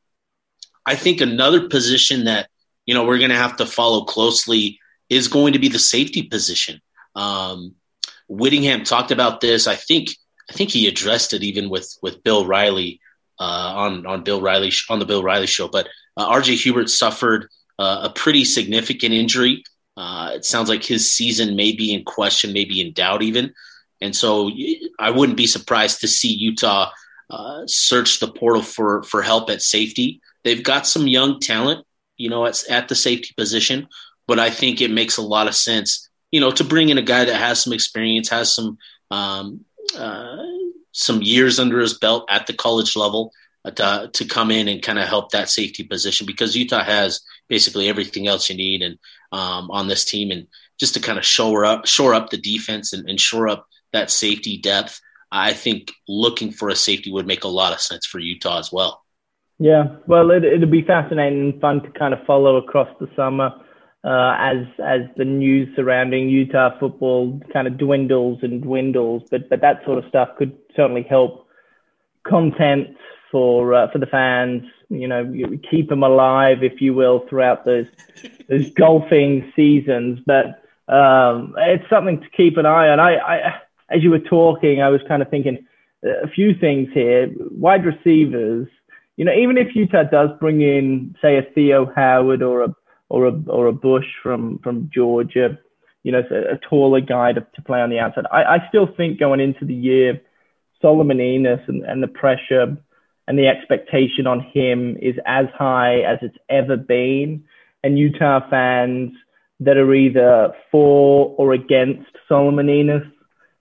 I 0.87 0.97
think 0.97 1.21
another 1.21 1.69
position 1.69 2.25
that 2.25 2.49
you 2.87 2.95
know 2.95 3.05
we're 3.05 3.19
going 3.19 3.31
to 3.31 3.37
have 3.37 3.57
to 3.57 3.67
follow 3.67 4.05
closely 4.05 4.81
is 5.09 5.29
going 5.29 5.53
to 5.53 5.59
be 5.59 5.69
the 5.69 5.79
safety 5.79 6.23
position. 6.23 6.81
Um, 7.15 7.75
Whittingham 8.29 8.85
talked 8.85 9.11
about 9.11 9.41
this. 9.41 9.67
I 9.67 9.77
think 9.77 10.11
I 10.51 10.53
think 10.53 10.71
he 10.71 10.87
addressed 10.87 11.33
it 11.33 11.43
even 11.43 11.71
with 11.71 11.97
with 12.03 12.23
Bill 12.23 12.47
Riley 12.47 13.01
uh, 13.39 13.73
on 13.77 14.07
on 14.07 14.23
Bill 14.23 14.41
Riley 14.41 14.73
on 14.89 14.99
the 14.99 15.07
Bill 15.07 15.23
Riley 15.23 15.47
show. 15.47 15.69
But 15.69 15.89
uh, 16.17 16.27
R.J. 16.27 16.57
Hubert 16.57 16.91
suffered 16.91 17.49
uh, 17.79 18.01
a 18.05 18.11
pretty 18.11 18.45
significant 18.45 19.13
injury. 19.13 19.65
Uh, 19.97 20.33
it 20.35 20.45
sounds 20.45 20.69
like 20.69 20.85
his 20.85 21.13
season 21.13 21.57
may 21.57 21.73
be 21.73 21.93
in 21.93 22.05
question, 22.05 22.53
maybe 22.53 22.81
in 22.81 22.93
doubt, 22.93 23.23
even. 23.23 23.53
And 24.01 24.15
so 24.15 24.51
I 24.99 25.11
wouldn't 25.11 25.39
be 25.39 25.47
surprised 25.47 26.01
to 26.01 26.09
see 26.09 26.29
Utah 26.29 26.91
uh, 27.31 27.63
search 27.67 28.21
the 28.21 28.29
portal 28.29 28.63
for 28.63 29.03
for 29.03 29.23
help 29.23 29.51
at 29.51 29.63
safety. 29.63 30.21
They've 30.45 30.63
got 30.63 30.87
some 30.87 31.09
young 31.09 31.41
talent, 31.41 31.85
you 32.17 32.31
know, 32.31 32.47
at, 32.47 32.63
at 32.71 32.89
the 32.89 32.95
safety 32.95 33.35
position, 33.37 33.89
but 34.27 34.39
I 34.39 34.51
think 34.51 34.81
it 34.81 34.91
makes 34.91 35.17
a 35.17 35.23
lot 35.23 35.49
of 35.49 35.55
sense, 35.55 36.06
you 36.31 36.41
know, 36.41 36.51
to 36.51 36.65
bring 36.65 36.89
in 36.89 36.99
a 36.99 37.03
guy 37.03 37.25
that 37.25 37.37
has 37.37 37.63
some 37.63 37.73
experience, 37.73 38.29
has 38.29 38.53
some 38.53 38.79
um, 39.11 39.65
uh, 39.97 40.37
some 40.93 41.23
years 41.23 41.59
under 41.59 41.81
his 41.81 41.99
belt 41.99 42.27
at 42.29 42.47
the 42.47 42.53
college 42.53 42.97
level 42.97 43.33
uh, 43.65 43.71
to, 43.71 44.11
to 44.13 44.25
come 44.25 44.51
in 44.51 44.67
and 44.67 44.83
kind 44.83 44.99
of 44.99 45.07
help 45.07 45.31
that 45.31 45.51
safety 45.51 45.85
position 45.85 46.27
because 46.27 46.57
Utah 46.57 46.83
has 46.83 47.21
basically 47.49 47.89
everything 47.89 48.27
else 48.27 48.49
you 48.49 48.57
need 48.57 48.83
and 48.83 48.99
um, 49.31 49.71
on 49.71 49.89
this 49.89 50.05
team 50.05 50.31
and 50.31 50.47
just 50.81 50.95
to 50.95 51.01
kind 51.01 51.19
of 51.19 51.25
shore 51.25 51.65
up 51.65 51.87
shore 51.87 52.15
up 52.15 52.31
the 52.31 52.39
defense 52.39 52.93
and, 52.93 53.09
and 53.09 53.21
shore 53.21 53.49
up 53.49 53.67
that 53.93 54.11
safety 54.11 54.59
depth. 54.59 55.01
I 55.31 55.53
think 55.53 55.93
looking 56.09 56.53
for 56.53 56.69
a 56.69 56.77
safety 56.77 57.13
would 57.13 57.27
make 57.27 57.45
a 57.45 57.49
lot 57.49 57.73
of 57.73 57.81
sense 57.81 58.07
for 58.07 58.19
Utah 58.19 58.59
as 58.59 58.73
well. 58.73 59.03
Yeah, 59.59 59.97
well, 60.07 60.31
it, 60.31 60.45
it'll 60.45 60.71
be 60.71 60.83
fascinating 60.83 61.41
and 61.41 61.61
fun 61.61 61.83
to 61.83 61.91
kind 61.91 62.15
of 62.15 62.25
follow 62.27 62.57
across 62.57 62.89
the 63.01 63.09
summer 63.17 63.51
uh, 64.07 64.37
as 64.39 64.59
as 64.79 65.01
the 65.17 65.25
news 65.25 65.69
surrounding 65.75 66.29
Utah 66.29 66.79
football 66.79 67.41
kind 67.53 67.67
of 67.67 67.77
dwindles 67.77 68.39
and 68.43 68.63
dwindles. 68.63 69.25
But 69.31 69.49
but 69.51 69.61
that 69.63 69.85
sort 69.85 69.99
of 69.99 70.09
stuff 70.09 70.29
could 70.39 70.57
certainly 70.77 71.03
help 71.03 71.49
content 72.23 72.97
for 73.33 73.75
uh, 73.75 73.91
for 73.91 73.99
the 73.99 74.07
fans. 74.07 74.63
You 74.89 75.09
know, 75.09 75.59
keep 75.69 75.89
them 75.89 76.05
alive, 76.05 76.63
if 76.63 76.81
you 76.81 76.95
will, 76.95 77.27
throughout 77.29 77.65
those 77.65 77.89
those 78.49 78.71
golfing 78.71 79.53
seasons. 79.57 80.21
But 80.25 80.63
um, 80.87 81.57
it's 81.59 81.89
something 81.91 82.21
to 82.21 82.31
keep 82.31 82.59
an 82.59 82.67
eye 82.67 82.91
on. 82.91 83.01
I, 83.01 83.17
I 83.17 83.61
as 83.91 84.05
you 84.05 84.11
were 84.11 84.21
talking, 84.21 84.83
I 84.83 84.89
was 84.89 85.01
kind 85.09 85.21
of 85.21 85.31
thinking 85.31 85.67
a 86.05 86.29
few 86.29 86.55
things 86.55 86.91
here. 86.95 87.33
Wide 87.51 87.85
receivers. 87.85 88.69
You 89.17 89.25
know, 89.25 89.33
even 89.33 89.57
if 89.57 89.75
Utah 89.75 90.05
does 90.05 90.29
bring 90.39 90.61
in, 90.61 91.17
say, 91.23 91.39
a 91.39 91.43
Theo 91.43 91.91
Howard 91.97 92.43
or 92.43 92.63
a 92.63 92.75
or 93.09 93.27
a 93.27 93.33
or 93.49 93.67
a 93.67 93.73
Bush 93.73 94.07
from 94.23 94.59
from 94.63 94.91
Georgia, 94.93 95.59
you 96.03 96.13
know, 96.13 96.23
a, 96.31 96.59
taller 96.69 97.01
guy 97.01 97.33
to, 97.33 97.41
to 97.55 97.63
play 97.63 97.81
on 97.81 97.91
the 97.91 97.99
outside. 97.99 98.25
I, 98.33 98.45
I 98.45 98.69
still 98.69 98.89
think 98.97 99.19
going 99.19 99.41
into 99.41 99.65
the 99.65 99.75
year, 99.75 100.21
Solomon 100.81 101.19
Enis 101.19 101.67
and, 101.69 101.85
and 101.85 102.03
the 102.03 102.09
pressure 102.09 102.77
and 103.29 103.39
the 103.39 103.49
expectation 103.49 104.27
on 104.27 104.41
him 104.41 104.97
is 105.01 105.17
as 105.27 105.47
high 105.57 106.01
as 106.01 106.19
it's 106.23 106.37
ever 106.49 106.77
been. 106.77 107.45
And 107.83 107.99
Utah 107.99 108.49
fans 108.49 109.13
that 109.61 109.77
are 109.77 109.95
either 109.95 110.53
for 110.71 111.35
or 111.39 111.53
against 111.53 112.11
Solomon 112.29 112.67
Enis 112.67 113.11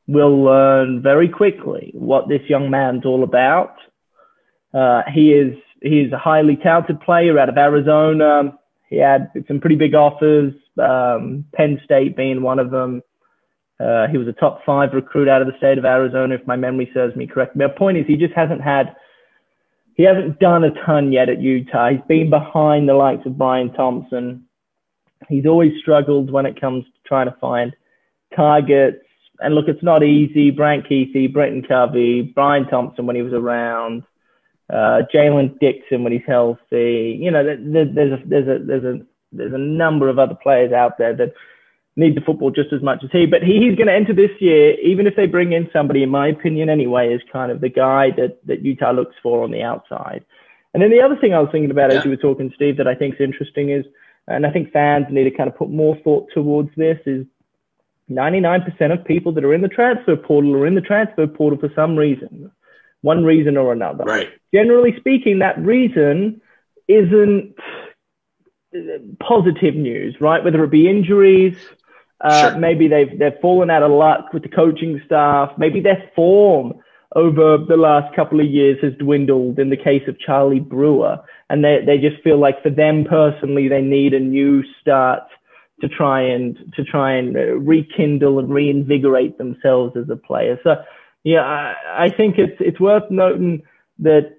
will 0.07 0.43
learn 0.43 1.01
very 1.01 1.29
quickly 1.29 1.91
what 1.95 2.27
this 2.27 2.41
young 2.47 2.69
man's 2.69 3.05
all 3.05 3.23
about. 3.23 3.75
Uh, 4.73 5.01
he 5.11 5.33
is 5.33 5.57
he 5.81 6.01
is 6.01 6.11
a 6.11 6.17
highly 6.17 6.57
talented 6.57 6.99
player 7.01 7.39
out 7.39 7.49
of 7.49 7.57
Arizona. 7.57 8.57
He 8.95 9.01
had 9.01 9.29
some 9.49 9.59
pretty 9.59 9.75
big 9.75 9.93
offers, 9.93 10.53
um, 10.81 11.43
Penn 11.53 11.81
State 11.83 12.15
being 12.15 12.41
one 12.41 12.59
of 12.59 12.71
them. 12.71 13.01
Uh, 13.77 14.07
he 14.07 14.17
was 14.17 14.25
a 14.29 14.31
top 14.31 14.63
five 14.65 14.93
recruit 14.93 15.27
out 15.27 15.41
of 15.41 15.47
the 15.49 15.57
state 15.57 15.77
of 15.77 15.83
Arizona, 15.83 16.33
if 16.33 16.47
my 16.47 16.55
memory 16.55 16.89
serves 16.93 17.13
me 17.13 17.27
correctly. 17.27 17.61
My 17.61 17.73
point 17.73 17.97
is, 17.97 18.05
he 18.07 18.15
just 18.15 18.33
hasn't 18.33 18.61
had, 18.61 18.95
he 19.95 20.03
hasn't 20.03 20.39
done 20.39 20.63
a 20.63 20.71
ton 20.85 21.11
yet 21.11 21.27
at 21.27 21.41
Utah. 21.41 21.89
He's 21.89 22.07
been 22.07 22.29
behind 22.29 22.87
the 22.87 22.93
likes 22.93 23.25
of 23.25 23.37
Bryan 23.37 23.73
Thompson. 23.73 24.45
He's 25.27 25.45
always 25.45 25.73
struggled 25.81 26.31
when 26.31 26.45
it 26.45 26.61
comes 26.61 26.85
to 26.85 26.91
trying 27.05 27.27
to 27.27 27.35
find 27.41 27.75
targets. 28.33 29.03
And 29.41 29.55
look, 29.55 29.67
it's 29.67 29.83
not 29.83 30.03
easy. 30.03 30.51
Brant 30.51 30.87
Kuithe, 30.87 31.33
Britain 31.33 31.65
Covey, 31.67 32.21
Bryan 32.21 32.65
Thompson 32.69 33.05
when 33.05 33.17
he 33.17 33.23
was 33.23 33.33
around 33.33 34.03
uh, 34.69 35.01
Jaylen 35.13 35.59
Dixon 35.59 36.03
when 36.03 36.13
he's 36.13 36.21
healthy. 36.27 37.17
You 37.21 37.31
know, 37.31 37.43
there's 37.43 38.11
a 38.11 38.23
there's 38.25 38.47
a 38.47 38.63
there's 38.63 38.83
a 38.83 38.99
there's 39.31 39.53
a 39.53 39.57
number 39.57 40.09
of 40.09 40.19
other 40.19 40.35
players 40.35 40.71
out 40.71 40.97
there 40.97 41.15
that 41.15 41.33
need 41.95 42.15
the 42.15 42.21
football 42.21 42.51
just 42.51 42.73
as 42.73 42.81
much 42.81 43.03
as 43.03 43.09
he. 43.11 43.25
But 43.25 43.43
he, 43.43 43.59
he's 43.59 43.75
going 43.75 43.87
to 43.87 43.93
enter 43.93 44.13
this 44.13 44.31
year, 44.39 44.79
even 44.81 45.07
if 45.07 45.15
they 45.15 45.27
bring 45.27 45.53
in 45.53 45.69
somebody, 45.71 46.03
in 46.03 46.09
my 46.09 46.27
opinion, 46.27 46.69
anyway, 46.69 47.13
is 47.13 47.21
kind 47.31 47.51
of 47.51 47.61
the 47.61 47.69
guy 47.69 48.11
that 48.11 48.39
that 48.45 48.63
Utah 48.63 48.91
looks 48.91 49.15
for 49.21 49.43
on 49.43 49.51
the 49.51 49.61
outside. 49.61 50.25
And 50.73 50.83
then 50.83 50.91
the 50.91 51.01
other 51.01 51.15
thing 51.15 51.33
I 51.33 51.39
was 51.39 51.49
thinking 51.51 51.71
about 51.71 51.91
yeah. 51.91 51.99
as 51.99 52.05
you 52.05 52.11
were 52.11 52.17
talking, 52.17 52.51
Steve, 52.55 52.77
that 52.77 52.87
I 52.87 52.95
think 52.95 53.15
is 53.15 53.21
interesting 53.21 53.69
is, 53.69 53.85
and 54.27 54.45
I 54.45 54.51
think 54.51 54.73
fans 54.73 55.05
need 55.09 55.23
to 55.23 55.31
kind 55.31 55.49
of 55.49 55.55
put 55.55 55.69
more 55.69 55.97
thought 56.03 56.27
towards 56.33 56.69
this 56.75 56.99
is 57.05 57.25
99% 58.11 58.91
of 58.91 59.05
people 59.05 59.31
that 59.31 59.45
are 59.45 59.53
in 59.53 59.61
the 59.61 59.69
transfer 59.69 60.17
portal 60.17 60.53
are 60.55 60.67
in 60.67 60.75
the 60.75 60.81
transfer 60.81 61.27
portal 61.27 61.57
for 61.57 61.71
some 61.75 61.95
reason 61.95 62.51
one 63.05 63.23
reason 63.23 63.55
or 63.55 63.71
another. 63.71 64.03
Right. 64.03 64.29
Generally 64.53 64.97
speaking, 64.99 65.39
that 65.39 65.57
reason 65.59 66.41
isn't 66.87 67.55
positive 69.19 69.75
news, 69.75 70.17
right? 70.19 70.43
Whether 70.43 70.63
it 70.63 70.71
be 70.71 70.89
injuries, 70.89 71.55
uh, 72.19 72.51
sure. 72.51 72.59
maybe 72.59 72.87
they've 72.87 73.17
they've 73.17 73.39
fallen 73.41 73.69
out 73.69 73.83
of 73.83 73.91
luck 73.91 74.33
with 74.33 74.43
the 74.43 74.49
coaching 74.49 75.01
staff, 75.05 75.51
maybe 75.57 75.79
their 75.81 76.11
form 76.15 76.73
over 77.15 77.57
the 77.57 77.77
last 77.77 78.13
couple 78.15 78.39
of 78.39 78.47
years 78.47 78.77
has 78.81 78.93
dwindled 78.99 79.59
in 79.59 79.69
the 79.69 79.77
case 79.77 80.03
of 80.07 80.19
Charlie 80.19 80.59
Brewer, 80.59 81.17
and 81.49 81.63
they 81.63 81.83
they 81.85 81.97
just 81.97 82.21
feel 82.23 82.39
like 82.39 82.61
for 82.63 82.71
them 82.71 83.05
personally 83.07 83.67
they 83.67 83.81
need 83.81 84.13
a 84.13 84.19
new 84.19 84.63
start 84.81 85.23
to 85.81 85.87
try 85.87 86.21
and 86.21 86.57
to 86.75 86.83
try 86.83 87.13
and 87.13 87.35
rekindle 87.67 88.39
and 88.39 88.49
reinvigorate 88.49 89.37
themselves 89.37 89.95
as 89.95 90.09
a 90.09 90.15
player. 90.15 90.59
So 90.63 90.75
yeah, 91.25 91.41
I, 91.41 92.05
I 92.05 92.09
think 92.15 92.37
it's 92.37 92.55
it's 92.59 92.79
worth 92.79 93.09
noting 93.09 93.63
that, 93.99 94.37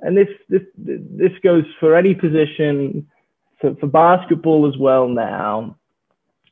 and 0.00 0.16
this 0.16 0.28
this 0.50 0.60
this 0.76 1.32
goes 1.42 1.64
for 1.80 1.96
any 1.96 2.14
position, 2.14 3.08
for, 3.60 3.74
for 3.76 3.86
basketball 3.86 4.68
as 4.68 4.78
well 4.78 5.08
now. 5.08 5.76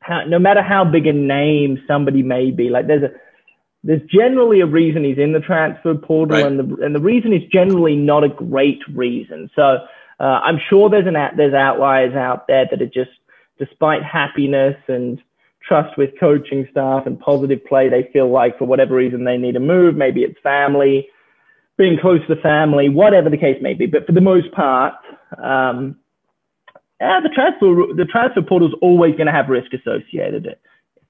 How, 0.00 0.24
no 0.24 0.38
matter 0.38 0.62
how 0.62 0.84
big 0.84 1.06
a 1.06 1.12
name 1.12 1.82
somebody 1.86 2.22
may 2.22 2.50
be, 2.50 2.70
like 2.70 2.86
there's 2.86 3.02
a 3.02 3.10
there's 3.84 4.00
generally 4.10 4.62
a 4.62 4.66
reason 4.66 5.04
he's 5.04 5.18
in 5.18 5.34
the 5.34 5.40
transfer 5.40 5.94
portal, 5.94 6.38
right. 6.38 6.46
and 6.46 6.58
the 6.58 6.82
and 6.82 6.94
the 6.94 7.00
reason 7.00 7.34
is 7.34 7.42
generally 7.52 7.96
not 7.96 8.24
a 8.24 8.30
great 8.30 8.80
reason. 8.94 9.50
So 9.54 9.84
uh, 10.18 10.22
I'm 10.22 10.58
sure 10.70 10.88
there's 10.88 11.06
an 11.06 11.16
there's 11.36 11.52
outliers 11.52 12.14
out 12.14 12.46
there 12.46 12.66
that 12.70 12.80
are 12.80 12.86
just 12.86 13.10
despite 13.58 14.02
happiness 14.02 14.76
and 14.88 15.20
trust 15.66 15.96
with 15.98 16.10
coaching 16.18 16.66
staff 16.70 17.06
and 17.06 17.18
positive 17.18 17.64
play. 17.64 17.88
They 17.88 18.08
feel 18.12 18.30
like 18.30 18.58
for 18.58 18.64
whatever 18.64 18.94
reason 18.94 19.24
they 19.24 19.36
need 19.36 19.52
to 19.52 19.60
move. 19.60 19.96
Maybe 19.96 20.22
it's 20.22 20.38
family, 20.42 21.08
being 21.76 21.98
close 21.98 22.20
to 22.28 22.36
family, 22.36 22.88
whatever 22.88 23.30
the 23.30 23.36
case 23.36 23.60
may 23.60 23.74
be. 23.74 23.86
But 23.86 24.06
for 24.06 24.12
the 24.12 24.20
most 24.20 24.52
part, 24.52 24.94
um, 25.42 25.96
yeah, 27.00 27.20
the 27.22 27.28
transfer 27.28 27.94
the 27.94 28.06
transfer 28.06 28.42
portal 28.42 28.68
is 28.68 28.74
always 28.80 29.14
going 29.16 29.26
to 29.26 29.32
have 29.32 29.48
risk 29.48 29.72
associated, 29.74 30.56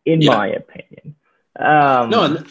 in 0.04 0.20
yeah. 0.20 0.30
my 0.30 0.48
opinion. 0.48 1.14
Um, 1.58 2.10
no, 2.10 2.44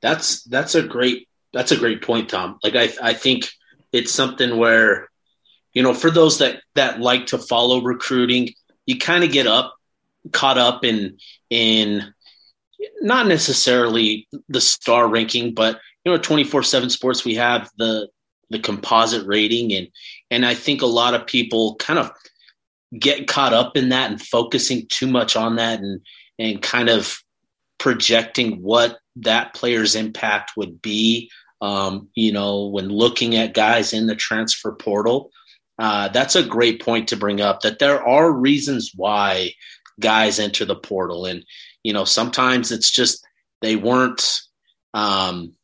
that's 0.00 0.42
that's 0.44 0.74
a 0.74 0.82
great 0.82 1.28
that's 1.52 1.72
a 1.72 1.76
great 1.76 2.02
point, 2.02 2.30
Tom. 2.30 2.58
Like 2.64 2.74
I 2.74 2.90
I 3.00 3.14
think 3.14 3.48
it's 3.92 4.10
something 4.10 4.56
where 4.56 5.08
you 5.72 5.82
know 5.82 5.94
for 5.94 6.10
those 6.10 6.38
that 6.38 6.62
that 6.74 7.00
like 7.00 7.26
to 7.26 7.38
follow 7.38 7.80
recruiting, 7.80 8.54
you 8.86 8.98
kind 8.98 9.22
of 9.22 9.30
get 9.30 9.46
up 9.46 9.76
caught 10.32 10.58
up 10.58 10.84
in 10.84 11.18
in 11.50 12.12
not 13.00 13.26
necessarily 13.26 14.28
the 14.48 14.60
star 14.60 15.08
ranking, 15.08 15.54
but 15.54 15.80
you 16.04 16.12
know, 16.12 16.18
24/7 16.18 16.90
sports 16.90 17.24
we 17.24 17.34
have 17.34 17.70
the 17.78 18.08
the 18.50 18.58
composite 18.58 19.26
rating. 19.26 19.72
And 19.72 19.88
and 20.30 20.46
I 20.46 20.54
think 20.54 20.82
a 20.82 20.86
lot 20.86 21.14
of 21.14 21.26
people 21.26 21.76
kind 21.76 21.98
of 21.98 22.10
get 22.98 23.26
caught 23.26 23.52
up 23.52 23.76
in 23.76 23.88
that 23.90 24.10
and 24.10 24.20
focusing 24.20 24.86
too 24.88 25.06
much 25.06 25.36
on 25.36 25.56
that 25.56 25.80
and 25.80 26.00
and 26.38 26.62
kind 26.62 26.88
of 26.88 27.18
projecting 27.78 28.62
what 28.62 28.98
that 29.16 29.54
player's 29.54 29.94
impact 29.94 30.52
would 30.56 30.80
be 30.80 31.30
um, 31.60 32.08
you 32.14 32.32
know 32.32 32.66
when 32.66 32.88
looking 32.88 33.36
at 33.36 33.54
guys 33.54 33.92
in 33.92 34.06
the 34.06 34.16
transfer 34.16 34.72
portal. 34.72 35.30
Uh, 35.76 36.06
that's 36.08 36.36
a 36.36 36.46
great 36.46 36.80
point 36.80 37.08
to 37.08 37.16
bring 37.16 37.40
up 37.40 37.62
that 37.62 37.80
there 37.80 38.00
are 38.00 38.30
reasons 38.30 38.92
why 38.94 39.50
guys 40.00 40.38
enter 40.38 40.64
the 40.64 40.76
portal. 40.76 41.26
And, 41.26 41.44
you 41.82 41.92
know, 41.92 42.04
sometimes 42.04 42.72
it's 42.72 42.90
just 42.90 43.26
they 43.60 43.76
weren't, 43.76 44.40
um, 44.92 45.54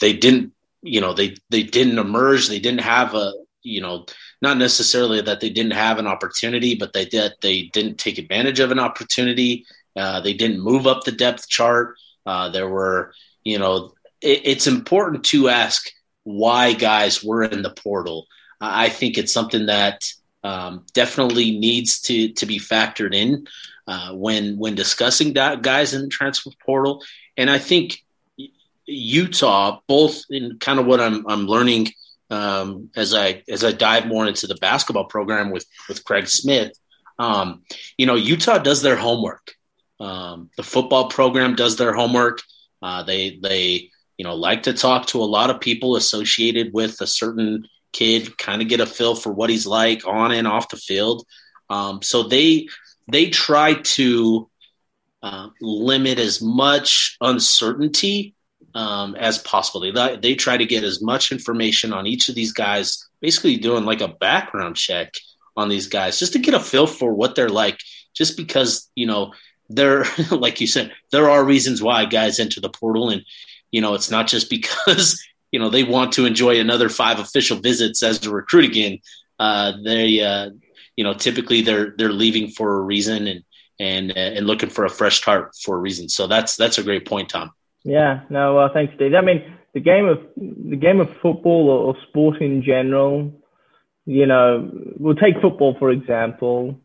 they 0.00 0.12
didn't, 0.12 0.52
you 0.82 1.00
know, 1.00 1.14
they, 1.14 1.36
they 1.50 1.62
didn't 1.62 1.98
emerge. 1.98 2.48
They 2.48 2.58
didn't 2.58 2.80
have 2.80 3.14
a, 3.14 3.32
you 3.62 3.80
know, 3.80 4.06
not 4.40 4.58
necessarily 4.58 5.20
that 5.20 5.40
they 5.40 5.50
didn't 5.50 5.74
have 5.74 5.98
an 5.98 6.08
opportunity, 6.08 6.74
but 6.74 6.92
they 6.92 7.04
did 7.04 7.32
they 7.40 7.70
didn't 7.72 7.98
take 7.98 8.18
advantage 8.18 8.58
of 8.58 8.72
an 8.72 8.80
opportunity. 8.80 9.64
Uh, 9.94 10.20
they 10.20 10.34
didn't 10.34 10.60
move 10.60 10.86
up 10.86 11.04
the 11.04 11.12
depth 11.12 11.48
chart. 11.48 11.96
Uh, 12.26 12.48
there 12.48 12.68
were, 12.68 13.12
you 13.44 13.58
know, 13.58 13.92
it, 14.20 14.40
it's 14.44 14.66
important 14.66 15.24
to 15.26 15.48
ask 15.48 15.88
why 16.24 16.72
guys 16.72 17.22
were 17.22 17.44
in 17.44 17.62
the 17.62 17.70
portal. 17.70 18.26
I 18.60 18.88
think 18.88 19.16
it's 19.16 19.32
something 19.32 19.66
that 19.66 20.04
um, 20.44 20.84
definitely 20.92 21.58
needs 21.58 22.00
to 22.02 22.32
to 22.34 22.46
be 22.46 22.58
factored 22.58 23.14
in 23.14 23.46
uh, 23.86 24.12
when 24.12 24.58
when 24.58 24.74
discussing 24.74 25.32
guys 25.32 25.94
in 25.94 26.02
the 26.02 26.08
transfer 26.08 26.50
portal. 26.64 27.02
And 27.36 27.50
I 27.50 27.58
think 27.58 28.02
Utah, 28.86 29.80
both 29.86 30.22
in 30.30 30.58
kind 30.58 30.78
of 30.78 30.86
what 30.86 31.00
I'm 31.00 31.26
I'm 31.28 31.46
learning 31.46 31.88
um, 32.30 32.90
as 32.96 33.14
I 33.14 33.42
as 33.48 33.64
I 33.64 33.72
dive 33.72 34.06
more 34.06 34.26
into 34.26 34.46
the 34.46 34.56
basketball 34.56 35.04
program 35.04 35.50
with 35.50 35.66
with 35.88 36.04
Craig 36.04 36.28
Smith. 36.28 36.72
Um, 37.18 37.62
you 37.96 38.06
know, 38.06 38.14
Utah 38.14 38.58
does 38.58 38.82
their 38.82 38.96
homework. 38.96 39.54
Um, 40.00 40.50
the 40.56 40.62
football 40.62 41.08
program 41.08 41.54
does 41.54 41.76
their 41.76 41.92
homework. 41.92 42.40
Uh, 42.80 43.02
they 43.02 43.38
they 43.42 43.90
you 44.16 44.24
know 44.24 44.34
like 44.34 44.64
to 44.64 44.72
talk 44.72 45.06
to 45.06 45.22
a 45.22 45.24
lot 45.24 45.50
of 45.50 45.60
people 45.60 45.96
associated 45.96 46.72
with 46.72 47.00
a 47.00 47.06
certain 47.06 47.66
kid, 47.92 48.36
kind 48.38 48.62
of 48.62 48.68
get 48.68 48.80
a 48.80 48.86
feel 48.86 49.14
for 49.14 49.32
what 49.32 49.50
he's 49.50 49.66
like 49.66 50.06
on 50.06 50.32
and 50.32 50.46
off 50.46 50.68
the 50.68 50.76
field. 50.76 51.26
Um, 51.70 52.02
so 52.02 52.24
they 52.24 52.68
they 53.10 53.30
try 53.30 53.74
to 53.74 54.48
uh, 55.22 55.48
limit 55.60 56.18
as 56.18 56.42
much 56.42 57.16
uncertainty 57.20 58.34
um, 58.74 59.14
as 59.14 59.38
possible. 59.38 59.80
They 59.80 60.16
they 60.16 60.34
try 60.34 60.56
to 60.56 60.66
get 60.66 60.84
as 60.84 61.02
much 61.02 61.32
information 61.32 61.92
on 61.92 62.06
each 62.06 62.28
of 62.28 62.34
these 62.34 62.52
guys, 62.52 63.06
basically 63.20 63.56
doing 63.56 63.84
like 63.84 64.00
a 64.00 64.08
background 64.08 64.76
check 64.76 65.14
on 65.56 65.68
these 65.68 65.88
guys, 65.88 66.18
just 66.18 66.32
to 66.32 66.38
get 66.38 66.54
a 66.54 66.60
feel 66.60 66.86
for 66.86 67.12
what 67.12 67.34
they're 67.34 67.48
like. 67.48 67.78
Just 68.14 68.36
because 68.36 68.90
you 68.94 69.06
know 69.06 69.32
there, 69.68 70.04
like 70.30 70.60
you 70.60 70.66
said, 70.66 70.92
there 71.10 71.30
are 71.30 71.44
reasons 71.44 71.82
why 71.82 72.04
guys 72.04 72.38
enter 72.40 72.60
the 72.60 72.68
portal, 72.68 73.10
and 73.10 73.24
you 73.70 73.80
know 73.80 73.94
it's 73.94 74.10
not 74.10 74.26
just 74.26 74.50
because 74.56 75.22
you 75.52 75.58
know 75.58 75.68
they 75.68 75.84
want 75.84 76.12
to 76.12 76.26
enjoy 76.26 76.58
another 76.58 76.88
five 76.88 77.20
official 77.20 77.58
visits 77.58 78.02
as 78.02 78.26
a 78.26 78.30
recruit 78.30 78.64
again. 78.64 78.98
Uh, 79.38 79.72
they, 79.84 80.20
uh, 80.20 80.50
you 80.96 81.04
know, 81.04 81.14
typically 81.14 81.60
they're 81.60 81.94
they're 81.96 82.12
leaving 82.12 82.48
for 82.48 82.78
a 82.78 82.80
reason 82.80 83.28
and 83.28 83.44
and 83.78 84.16
and 84.16 84.46
looking 84.46 84.70
for 84.70 84.84
a 84.84 84.90
fresh 84.90 85.18
start 85.18 85.54
for 85.62 85.76
a 85.76 85.78
reason. 85.78 86.08
So 86.08 86.26
that's 86.26 86.56
that's 86.56 86.78
a 86.78 86.82
great 86.82 87.06
point, 87.06 87.28
Tom. 87.28 87.52
Yeah, 87.84 88.22
no, 88.30 88.54
well, 88.54 88.70
thanks, 88.72 88.94
Steve. 88.94 89.14
I 89.14 89.20
mean, 89.20 89.56
the 89.74 89.80
game 89.80 90.06
of 90.06 90.20
the 90.36 90.76
game 90.76 91.00
of 91.00 91.08
football 91.20 91.68
or 91.68 91.96
sport 92.08 92.40
in 92.40 92.62
general, 92.62 93.32
you 94.06 94.26
know, 94.26 94.70
we'll 94.98 95.16
take 95.16 95.40
football 95.40 95.76
for 95.78 95.90
example. 95.90 96.78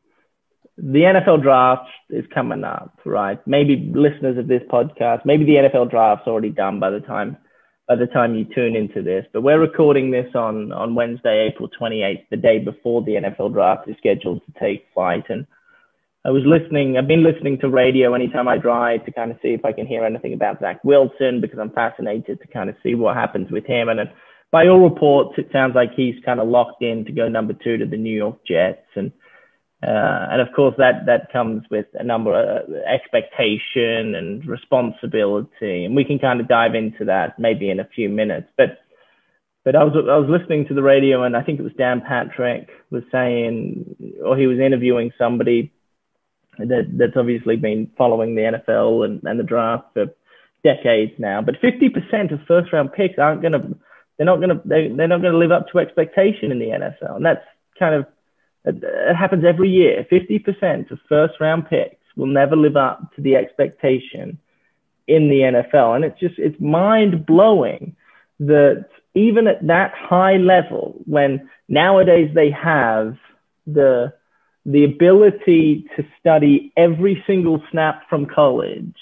The 0.80 1.00
NFL 1.00 1.42
draft 1.42 1.90
is 2.12 2.26
coming 2.32 2.64
up, 2.64 3.00
right? 3.04 3.40
Maybe 3.48 3.92
listeners 3.96 4.38
of 4.38 4.48
this 4.48 4.62
podcast, 4.70 5.26
maybe 5.26 5.44
the 5.44 5.56
NFL 5.56 5.90
draft's 5.90 6.28
already 6.28 6.52
done 6.52 6.80
by 6.80 6.92
the 6.92 7.00
time 7.00 7.38
by 7.88 7.96
the 7.96 8.08
time 8.08 8.36
you 8.36 8.46
tune 8.46 8.76
into 8.76 9.02
this. 9.02 9.26
But 9.32 9.42
we're 9.42 9.60
recording 9.60 10.12
this 10.12 10.34
on 10.36 10.72
on 10.72 10.96
Wednesday, 10.96 11.48
April 11.48 11.70
28th, 11.70 12.26
the 12.30 12.38
day 12.38 12.60
before 12.60 13.02
the 13.04 13.14
NFL 13.14 13.54
draft 13.54 13.88
is 13.88 13.96
scheduled 13.98 14.42
to 14.46 14.60
take 14.60 14.88
flight, 14.94 15.26
and 15.30 15.48
I 16.28 16.32
was 16.32 16.44
listening, 16.46 16.98
I've 16.98 17.08
been 17.08 17.24
listening 17.24 17.58
to 17.60 17.70
radio 17.70 18.14
anytime 18.14 18.50
I 18.50 18.58
drive 18.58 19.06
to 19.06 19.14
kind 19.14 19.32
of 19.32 19.38
see 19.42 19.54
if 19.54 19.64
I 19.64 19.72
can 19.72 19.88
hear 19.88 20.04
anything 20.04 20.34
about 20.34 20.60
Zach 20.60 20.84
Wilson 20.84 21.40
because 21.40 21.58
I'm 21.58 21.72
fascinated 21.72 22.42
to 22.42 22.48
kind 22.48 22.70
of 22.70 22.76
see 22.84 22.96
what 22.96 23.16
happens 23.16 23.50
with 23.50 23.66
him. 23.66 23.88
And 23.88 24.02
by 24.52 24.68
all 24.68 24.80
reports, 24.80 25.36
it 25.38 25.48
sounds 25.54 25.74
like 25.74 25.92
he's 25.96 26.16
kind 26.26 26.42
of 26.42 26.50
locked 26.50 26.84
in 26.84 27.06
to 27.06 27.14
go 27.14 27.30
number 27.30 27.54
two 27.54 27.78
to 27.78 27.86
the 27.86 27.96
New 27.96 28.14
York 28.14 28.46
Jets. 28.46 28.88
And, 28.96 29.14
uh, 29.84 30.32
and 30.32 30.42
of 30.42 30.48
course 30.56 30.74
that, 30.78 31.06
that 31.06 31.32
comes 31.32 31.64
with 31.70 31.86
a 31.94 32.04
number 32.04 32.34
of 32.34 32.70
uh, 32.70 32.74
expectation 32.92 34.16
and 34.16 34.46
responsibility. 34.48 35.86
And 35.86 35.96
we 35.96 36.04
can 36.04 36.18
kind 36.18 36.42
of 36.42 36.48
dive 36.48 36.74
into 36.74 37.06
that 37.06 37.38
maybe 37.38 37.70
in 37.70 37.80
a 37.80 37.88
few 37.96 38.10
minutes, 38.10 38.48
but, 38.58 38.80
but 39.64 39.76
I 39.76 39.84
was, 39.84 39.94
I 39.96 40.18
was 40.18 40.30
listening 40.30 40.66
to 40.68 40.74
the 40.74 40.82
radio 40.82 41.24
and 41.24 41.38
I 41.38 41.44
think 41.44 41.60
it 41.60 41.64
was 41.64 41.74
Dan 41.78 42.02
Patrick 42.02 42.70
was 42.90 43.04
saying, 43.12 44.16
or 44.24 44.36
he 44.36 44.48
was 44.48 44.60
interviewing 44.60 45.12
somebody 45.18 45.72
that, 46.58 46.88
that's 46.98 47.16
obviously 47.16 47.56
been 47.56 47.92
following 47.98 48.36
the 48.36 48.60
NFL 48.68 49.06
and, 49.06 49.22
and 49.24 49.40
the 49.40 49.44
draft 49.44 49.94
for 49.94 50.08
decades 50.64 51.12
now. 51.20 51.42
But 51.42 51.62
50% 51.62 52.34
of 52.34 52.40
first 52.48 52.74
round 52.74 52.94
picks 52.94 53.20
aren't 53.20 53.42
going 53.42 53.54
to, 53.54 53.78
they're 54.18 54.26
not 54.26 54.38
going 54.38 54.50
to, 54.50 54.62
they, 54.66 54.88
they're 54.96 55.08
not 55.08 55.22
going 55.22 55.34
to 55.34 55.38
live 55.38 55.52
up 55.52 55.68
to 55.72 55.80
expectation 55.80 56.52
in 56.52 56.58
the 56.58 56.66
NFL. 56.66 57.18
And 57.18 57.26
that's 57.26 57.46
kind 57.78 57.94
of, 57.94 58.08
it 58.68 59.16
happens 59.16 59.46
every 59.46 59.70
year. 59.70 60.06
50% 60.12 60.92
of 60.92 61.00
first 61.08 61.36
round 61.40 61.70
picks 61.70 61.96
will 62.16 62.28
never 62.28 62.56
live 62.56 62.76
up 62.76 63.16
to 63.16 63.22
the 63.22 63.36
expectation 63.36 64.38
in 65.08 65.30
the 65.30 65.40
NFL. 65.40 65.96
And 65.96 66.06
it's 66.06 66.20
just, 66.20 66.38
it's 66.38 66.60
mind 66.60 67.26
blowing 67.26 67.96
that 68.40 68.88
even 69.14 69.48
at 69.48 69.66
that 69.68 69.94
high 69.94 70.38
level, 70.38 71.02
when 71.06 71.50
nowadays 71.68 72.30
they 72.34 72.52
have 72.52 73.18
the, 73.66 74.14
the 74.66 74.84
ability 74.84 75.86
to 75.96 76.06
study 76.20 76.72
every 76.76 77.24
single 77.26 77.64
snap 77.72 78.08
from 78.10 78.26
college. 78.26 78.96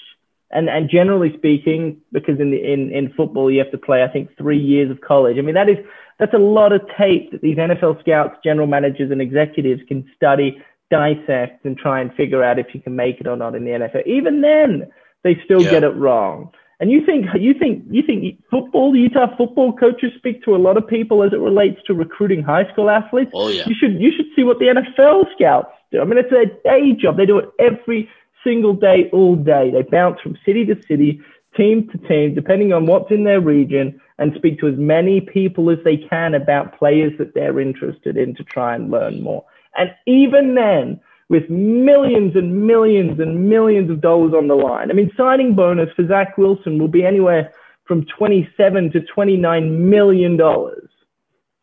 And, 0.50 0.68
and 0.68 0.88
generally 0.88 1.32
speaking, 1.36 2.00
because 2.12 2.38
in, 2.38 2.50
the, 2.52 2.56
in, 2.56 2.92
in 2.92 3.12
football, 3.16 3.50
you 3.50 3.58
have 3.58 3.72
to 3.72 3.78
play, 3.78 4.04
I 4.04 4.08
think, 4.08 4.30
three 4.38 4.58
years 4.58 4.90
of 4.90 5.00
college. 5.00 5.38
I 5.38 5.42
mean, 5.42 5.54
that 5.54 5.68
is, 5.68 5.76
that's 6.18 6.34
a 6.34 6.38
lot 6.38 6.72
of 6.72 6.82
tape 6.96 7.32
that 7.32 7.42
these 7.42 7.56
NFL 7.56 8.00
scouts, 8.00 8.36
general 8.44 8.66
managers, 8.66 9.10
and 9.10 9.20
executives 9.20 9.82
can 9.88 10.08
study, 10.14 10.62
dissect, 10.90 11.64
and 11.64 11.76
try 11.76 12.00
and 12.00 12.12
figure 12.14 12.44
out 12.44 12.58
if 12.58 12.66
you 12.74 12.80
can 12.80 12.94
make 12.94 13.20
it 13.20 13.26
or 13.26 13.36
not 13.36 13.54
in 13.54 13.64
the 13.64 13.72
NFL. 13.72 14.06
Even 14.06 14.40
then, 14.40 14.88
they 15.24 15.36
still 15.44 15.62
yeah. 15.62 15.70
get 15.70 15.84
it 15.84 15.90
wrong. 15.90 16.52
And 16.78 16.90
you 16.90 17.04
think 17.04 17.26
you 17.40 17.54
think 17.54 17.84
you 17.90 18.02
think 18.06 18.38
football, 18.50 18.94
Utah 18.94 19.34
football 19.36 19.72
coaches 19.72 20.12
speak 20.16 20.44
to 20.44 20.54
a 20.54 20.58
lot 20.58 20.76
of 20.76 20.86
people 20.86 21.22
as 21.22 21.32
it 21.32 21.40
relates 21.40 21.80
to 21.86 21.94
recruiting 21.94 22.42
high 22.42 22.70
school 22.70 22.90
athletes. 22.90 23.30
Oh 23.34 23.48
yeah. 23.48 23.64
You 23.66 23.74
should 23.74 24.00
you 24.00 24.12
should 24.14 24.26
see 24.36 24.44
what 24.44 24.58
the 24.58 24.66
NFL 24.66 25.24
scouts 25.34 25.72
do. 25.90 26.02
I 26.02 26.04
mean, 26.04 26.18
it's 26.18 26.30
their 26.30 26.44
day 26.44 26.92
job. 26.92 27.16
They 27.16 27.24
do 27.24 27.38
it 27.38 27.48
every 27.58 28.10
single 28.46 28.74
day, 28.74 29.10
all 29.12 29.36
day. 29.36 29.70
They 29.72 29.82
bounce 29.82 30.20
from 30.20 30.38
city 30.44 30.64
to 30.66 30.80
city, 30.82 31.20
team 31.56 31.88
to 31.90 31.98
team, 32.06 32.34
depending 32.34 32.72
on 32.72 32.86
what's 32.86 33.10
in 33.10 33.24
their 33.24 33.40
region, 33.40 34.00
and 34.18 34.32
speak 34.36 34.60
to 34.60 34.68
as 34.68 34.76
many 34.76 35.20
people 35.20 35.70
as 35.70 35.78
they 35.84 35.96
can 35.96 36.34
about 36.34 36.78
players 36.78 37.12
that 37.18 37.34
they're 37.34 37.60
interested 37.60 38.16
in 38.16 38.34
to 38.36 38.44
try 38.44 38.74
and 38.74 38.90
learn 38.90 39.22
more. 39.22 39.44
And 39.76 39.90
even 40.06 40.54
then, 40.54 41.00
with 41.28 41.48
millions 41.50 42.36
and 42.36 42.66
millions 42.66 43.18
and 43.18 43.48
millions 43.48 43.90
of 43.90 44.00
dollars 44.00 44.32
on 44.32 44.46
the 44.48 44.54
line. 44.54 44.90
I 44.90 44.94
mean, 44.94 45.10
signing 45.16 45.56
bonus 45.56 45.88
for 45.96 46.06
Zach 46.06 46.38
Wilson 46.38 46.78
will 46.78 46.88
be 46.88 47.04
anywhere 47.04 47.52
from 47.84 48.06
27 48.16 48.92
to 48.92 49.00
29 49.00 49.90
million 49.90 50.36
dollars. 50.36 50.88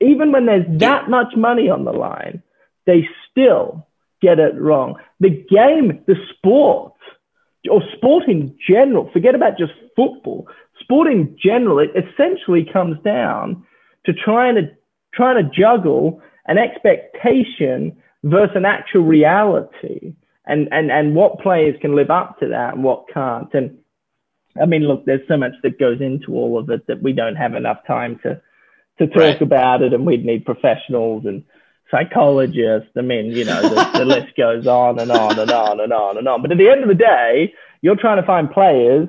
Even 0.02 0.32
when 0.32 0.46
there's 0.46 0.66
that 0.80 1.10
much 1.10 1.34
money 1.38 1.70
on 1.70 1.86
the 1.86 1.94
line, 1.94 2.44
they 2.86 3.08
still 3.32 3.88
get 4.24 4.40
it 4.40 4.60
wrong. 4.60 4.96
The 5.20 5.30
game, 5.30 6.04
the 6.08 6.16
sport, 6.36 6.94
or 7.70 7.82
sport 7.96 8.28
in 8.28 8.58
general, 8.68 9.10
forget 9.12 9.36
about 9.36 9.58
just 9.58 9.74
football. 9.96 10.48
Sport 10.80 11.08
in 11.08 11.38
general, 11.44 11.80
it 11.80 11.92
essentially 11.96 12.66
comes 12.72 12.98
down 13.04 13.64
to 14.06 14.14
trying 14.14 14.56
to 14.56 14.72
trying 15.14 15.44
to 15.44 15.50
juggle 15.56 16.22
an 16.48 16.58
expectation 16.58 17.96
versus 18.24 18.56
an 18.56 18.66
actual 18.66 19.04
reality 19.04 20.16
and, 20.46 20.68
and, 20.72 20.92
and 20.92 21.16
what 21.16 21.40
players 21.40 21.76
can 21.82 21.96
live 21.96 22.10
up 22.10 22.40
to 22.40 22.48
that 22.48 22.74
and 22.74 22.84
what 22.84 23.06
can't. 23.14 23.54
And 23.54 23.78
I 24.62 24.66
mean, 24.66 24.88
look, 24.88 25.06
there's 25.06 25.28
so 25.28 25.38
much 25.38 25.54
that 25.64 25.80
goes 25.80 26.02
into 26.02 26.34
all 26.34 26.58
of 26.58 26.70
it 26.70 26.88
that 26.88 27.02
we 27.02 27.14
don't 27.14 27.36
have 27.36 27.54
enough 27.54 27.86
time 27.88 28.20
to, 28.24 28.42
to 29.00 29.08
talk 29.08 29.16
right. 29.16 29.42
about 29.42 29.82
it 29.82 29.94
and 29.94 30.06
we'd 30.06 30.26
need 30.26 30.46
professionals 30.46 31.26
and 31.26 31.44
psychologists. 31.94 32.90
I 32.98 33.02
mean, 33.02 33.28
you 33.28 33.46
know, 33.46 33.62
the, 33.62 34.00
the 34.00 34.06
list 34.06 34.36
goes 34.38 34.66
on 34.66 35.00
and 35.00 35.12
on 35.12 35.38
and 35.38 35.52
on 35.52 35.80
and 35.80 35.94
on 35.94 36.18
and 36.18 36.28
on. 36.28 36.42
But 36.42 36.52
at 36.52 36.58
the 36.58 36.70
end 36.70 36.82
of 36.82 36.90
the 36.90 36.96
day, 36.96 37.54
you're 37.82 37.96
trying 37.96 38.20
to 38.20 38.26
find 38.26 38.50
players 38.50 39.08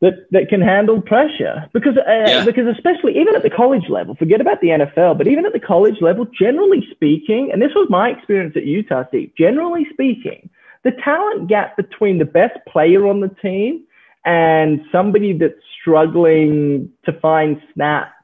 that, 0.00 0.26
that 0.30 0.48
can 0.50 0.60
handle 0.60 1.00
pressure 1.00 1.68
because 1.72 1.96
uh, 1.96 2.02
yeah. 2.06 2.44
because 2.44 2.66
especially 2.66 3.18
even 3.18 3.34
at 3.34 3.42
the 3.42 3.50
college 3.50 3.88
level, 3.88 4.14
forget 4.14 4.42
about 4.42 4.60
the 4.60 4.68
NFL, 4.68 5.16
but 5.16 5.26
even 5.26 5.46
at 5.46 5.54
the 5.54 5.60
college 5.60 5.96
level, 6.02 6.26
generally 6.38 6.86
speaking, 6.90 7.50
and 7.50 7.62
this 7.62 7.72
was 7.74 7.88
my 7.88 8.10
experience 8.10 8.54
at 8.56 8.66
Utah 8.66 9.08
State, 9.08 9.34
generally 9.36 9.86
speaking, 9.90 10.50
the 10.84 10.92
talent 11.02 11.48
gap 11.48 11.76
between 11.76 12.18
the 12.18 12.26
best 12.26 12.58
player 12.68 13.06
on 13.06 13.20
the 13.20 13.34
team 13.40 13.84
and 14.26 14.80
somebody 14.92 15.32
that's 15.32 15.54
struggling 15.80 16.90
to 17.04 17.12
find 17.20 17.62
snaps 17.72 18.15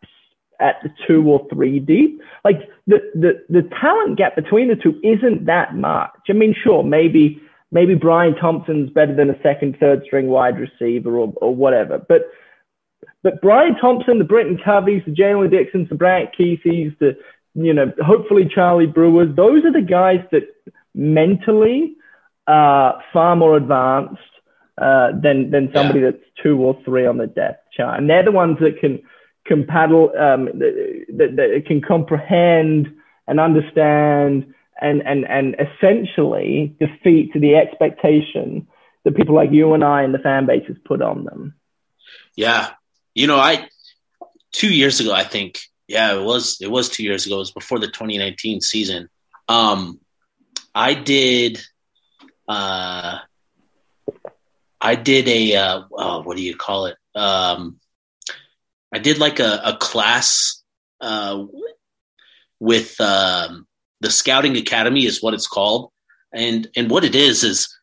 at 0.63 0.77
the 0.83 0.91
two 1.07 1.29
or 1.29 1.47
three 1.53 1.79
deep, 1.79 2.21
like 2.45 2.61
the, 2.87 2.99
the, 3.15 3.45
the 3.49 3.69
talent 3.81 4.17
gap 4.17 4.37
between 4.37 4.69
the 4.69 4.77
two 4.77 5.01
isn't 5.03 5.47
that 5.47 5.75
much. 5.75 6.11
I 6.29 6.33
mean, 6.33 6.55
sure, 6.63 6.83
maybe 6.83 7.41
maybe 7.71 7.95
Bryan 7.95 8.35
Thompson's 8.37 8.91
better 8.91 9.15
than 9.15 9.31
a 9.31 9.43
second, 9.43 9.77
third 9.81 10.03
string 10.05 10.29
wide 10.29 10.59
receiver 10.59 11.19
or, 11.19 11.33
or 11.37 11.55
whatever. 11.55 11.99
But 11.99 12.31
but 13.23 13.41
Bryan 13.41 13.77
Thompson, 13.81 14.19
the 14.19 14.25
Britain 14.25 14.59
Coveys, 14.65 15.05
the 15.05 15.13
Jaylen 15.13 15.51
Dixons, 15.51 15.89
the 15.89 15.95
Brant 15.95 16.31
Kuithes, 16.39 16.97
the 16.99 17.17
you 17.55 17.75
know, 17.75 17.93
hopefully 18.05 18.49
Charlie 18.53 18.87
Brewers. 18.87 19.35
Those 19.37 19.65
are 19.65 19.73
the 19.73 19.83
guys 19.83 20.21
that 20.31 20.45
mentally 20.95 21.97
are 22.47 23.03
far 23.13 23.37
more 23.37 23.57
advanced 23.57 24.21
uh, 24.81 25.13
than 25.23 25.51
than 25.51 25.71
somebody 25.75 26.01
yeah. 26.01 26.11
that's 26.11 26.25
two 26.43 26.59
or 26.59 26.79
three 26.85 27.07
on 27.07 27.19
the 27.19 27.27
depth 27.27 27.67
chart, 27.77 27.99
and 27.99 28.09
they're 28.09 28.25
the 28.25 28.33
ones 28.33 28.59
that 28.61 28.81
can 28.81 29.03
can 29.45 29.67
paddle, 29.67 30.13
um, 30.19 30.47
that, 30.47 31.05
that, 31.17 31.37
that 31.37 31.65
can 31.67 31.81
comprehend 31.81 32.95
and 33.27 33.41
understand 33.41 34.55
and 34.81 35.03
and 35.03 35.25
and 35.25 35.57
essentially 35.59 36.75
defeat 36.81 37.33
the 37.35 37.55
expectation 37.55 38.67
that 39.05 39.17
people 39.17 39.35
like 39.35 39.51
you 39.53 39.75
and 39.75 39.85
I 39.85 40.03
and 40.03 40.13
the 40.13 40.19
fan 40.19 40.47
base 40.47 40.67
has 40.67 40.77
put 40.85 41.03
on 41.03 41.25
them. 41.25 41.55
Yeah, 42.37 42.71
you 43.15 43.27
know, 43.27 43.39
I 43.39 43.69
two 44.53 44.73
years 44.73 45.01
ago, 45.01 45.13
I 45.13 45.25
think, 45.25 45.61
yeah, 45.87 46.15
it 46.15 46.23
was 46.23 46.61
it 46.61 46.71
was 46.71 46.89
two 46.89 47.05
years 47.05 47.27
ago. 47.27 47.37
It 47.37 47.41
was 47.41 47.53
before 47.53 47.79
the 47.79 47.87
2019 47.87 48.61
season. 48.61 49.09
Um, 49.49 50.01
I 50.75 50.95
did, 50.95 51.61
uh, 52.49 53.19
I 54.81 54.95
did 54.95 55.29
a 55.29 55.57
uh, 55.57 55.83
oh, 55.93 56.23
what 56.23 56.37
do 56.37 56.43
you 56.43 56.57
call 56.57 56.87
it? 56.87 56.97
Um, 57.15 57.79
I 58.93 58.99
did 58.99 59.19
like 59.19 59.41
a, 59.41 59.61
a 59.65 59.77
class 59.77 60.63
uh, 61.01 61.45
with 62.61 63.01
um, 63.01 63.67
the 64.01 64.11
Scouting 64.11 64.57
Academy, 64.57 65.07
is 65.07 65.23
what 65.23 65.35
it's 65.35 65.47
called, 65.47 65.91
and 66.33 66.69
and 66.77 66.91
what 66.91 67.05
it 67.05 67.15
is 67.15 67.43
is 67.43 67.75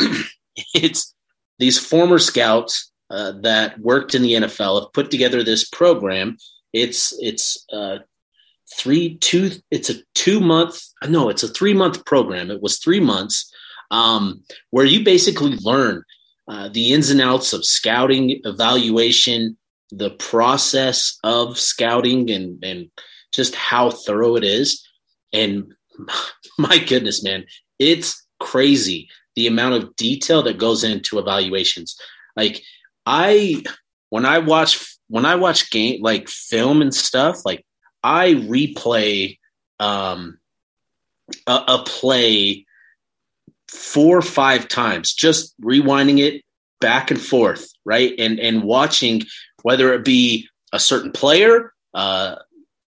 it's 0.74 1.14
these 1.58 1.78
former 1.78 2.18
scouts 2.18 2.90
uh, 3.10 3.32
that 3.42 3.78
worked 3.80 4.14
in 4.14 4.22
the 4.22 4.32
NFL 4.32 4.82
have 4.82 4.92
put 4.92 5.10
together 5.10 5.42
this 5.42 5.68
program. 5.68 6.36
It's 6.72 7.16
it's 7.20 7.64
uh, 7.72 7.98
three 8.76 9.16
two. 9.18 9.50
It's 9.70 9.90
a 9.90 9.96
two 10.14 10.40
month. 10.40 10.82
No, 11.06 11.28
it's 11.28 11.42
a 11.42 11.48
three 11.48 11.74
month 11.74 12.04
program. 12.04 12.50
It 12.50 12.62
was 12.62 12.78
three 12.78 13.00
months 13.00 13.52
um, 13.90 14.42
where 14.70 14.86
you 14.86 15.04
basically 15.04 15.56
learn 15.62 16.02
uh, 16.48 16.68
the 16.68 16.92
ins 16.92 17.10
and 17.10 17.20
outs 17.20 17.52
of 17.52 17.64
scouting, 17.64 18.40
evaluation, 18.44 19.56
the 19.90 20.10
process 20.10 21.18
of 21.24 21.58
scouting, 21.58 22.30
and 22.30 22.62
and 22.64 22.90
just 23.32 23.54
how 23.54 23.90
thorough 23.90 24.36
it 24.36 24.44
is. 24.44 24.86
And 25.32 25.74
my 26.58 26.78
goodness, 26.78 27.22
man, 27.22 27.46
it's 27.78 28.24
crazy 28.40 29.08
the 29.36 29.46
amount 29.46 29.74
of 29.74 29.96
detail 29.96 30.42
that 30.42 30.58
goes 30.58 30.84
into 30.84 31.18
evaluations. 31.18 31.96
Like 32.36 32.62
I 33.06 33.62
when 34.10 34.24
I 34.24 34.38
watch 34.38 34.96
when 35.08 35.26
I 35.26 35.36
watch 35.36 35.70
game 35.70 36.02
like 36.02 36.28
film 36.28 36.80
and 36.82 36.94
stuff, 36.94 37.44
like 37.44 37.64
I 38.02 38.34
replay 38.34 39.38
um 39.80 40.38
a, 41.46 41.64
a 41.68 41.82
play 41.84 42.66
four 43.68 44.16
or 44.16 44.22
five 44.22 44.68
times, 44.68 45.12
just 45.12 45.54
rewinding 45.60 46.20
it 46.20 46.42
back 46.80 47.10
and 47.10 47.20
forth, 47.20 47.68
right? 47.84 48.14
And 48.18 48.38
and 48.38 48.62
watching 48.62 49.22
whether 49.64 49.94
it 49.94 50.04
be 50.04 50.46
a 50.74 50.78
certain 50.78 51.10
player, 51.10 51.72
uh, 51.94 52.36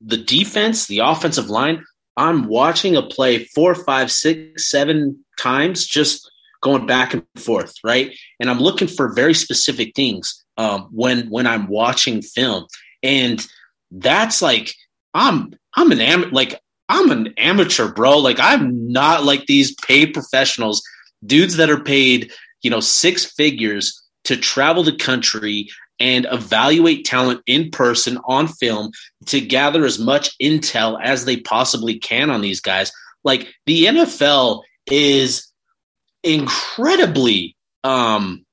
the 0.01 0.17
defense, 0.17 0.87
the 0.87 0.99
offensive 0.99 1.49
line. 1.49 1.85
I'm 2.17 2.49
watching 2.49 2.97
a 2.97 3.03
play 3.03 3.45
four, 3.45 3.75
five, 3.77 4.11
six, 4.11 4.71
seven 4.71 5.25
times, 5.39 5.87
just 5.87 6.29
going 6.63 6.85
back 6.87 7.15
and 7.15 7.25
forth, 7.37 7.75
right? 7.85 8.13
And 8.41 8.51
I'm 8.51 8.59
looking 8.59 8.89
for 8.89 9.15
very 9.15 9.35
specific 9.35 9.95
things 9.95 10.45
um, 10.57 10.89
when 10.91 11.29
when 11.31 11.47
I'm 11.47 11.69
watching 11.69 12.23
film, 12.23 12.67
and 13.05 13.45
that's 13.93 14.43
like 14.43 14.75
I'm 15.15 15.55
I'm 15.77 15.93
an 15.93 16.01
am 16.01 16.31
like 16.33 16.61
I'm 16.89 17.13
an 17.13 17.35
amateur, 17.37 17.93
bro. 17.93 18.19
Like 18.19 18.41
I'm 18.41 18.91
not 18.91 19.25
like 19.25 19.47
these 19.47 19.75
paid 19.77 20.13
professionals, 20.13 20.83
dudes 21.25 21.57
that 21.57 21.71
are 21.71 21.83
paid, 21.83 22.33
you 22.63 22.71
know, 22.71 22.81
six 22.81 23.25
figures 23.25 24.01
to 24.25 24.37
travel 24.37 24.83
the 24.83 24.97
country 24.97 25.69
and 26.01 26.27
evaluate 26.31 27.05
talent 27.05 27.41
in 27.47 27.71
person 27.71 28.19
on 28.25 28.49
film 28.49 28.91
to 29.27 29.41
gather 29.41 29.85
as 29.85 29.99
much 29.99 30.37
intel 30.39 30.99
as 31.03 31.25
they 31.25 31.37
possibly 31.37 31.99
can 31.99 32.31
on 32.31 32.41
these 32.41 32.61
guys. 32.61 32.93
Like 33.23 33.53
the 33.67 33.85
NFL 33.85 34.63
is 34.87 35.51
incredibly 36.23 37.57
um, 37.85 38.45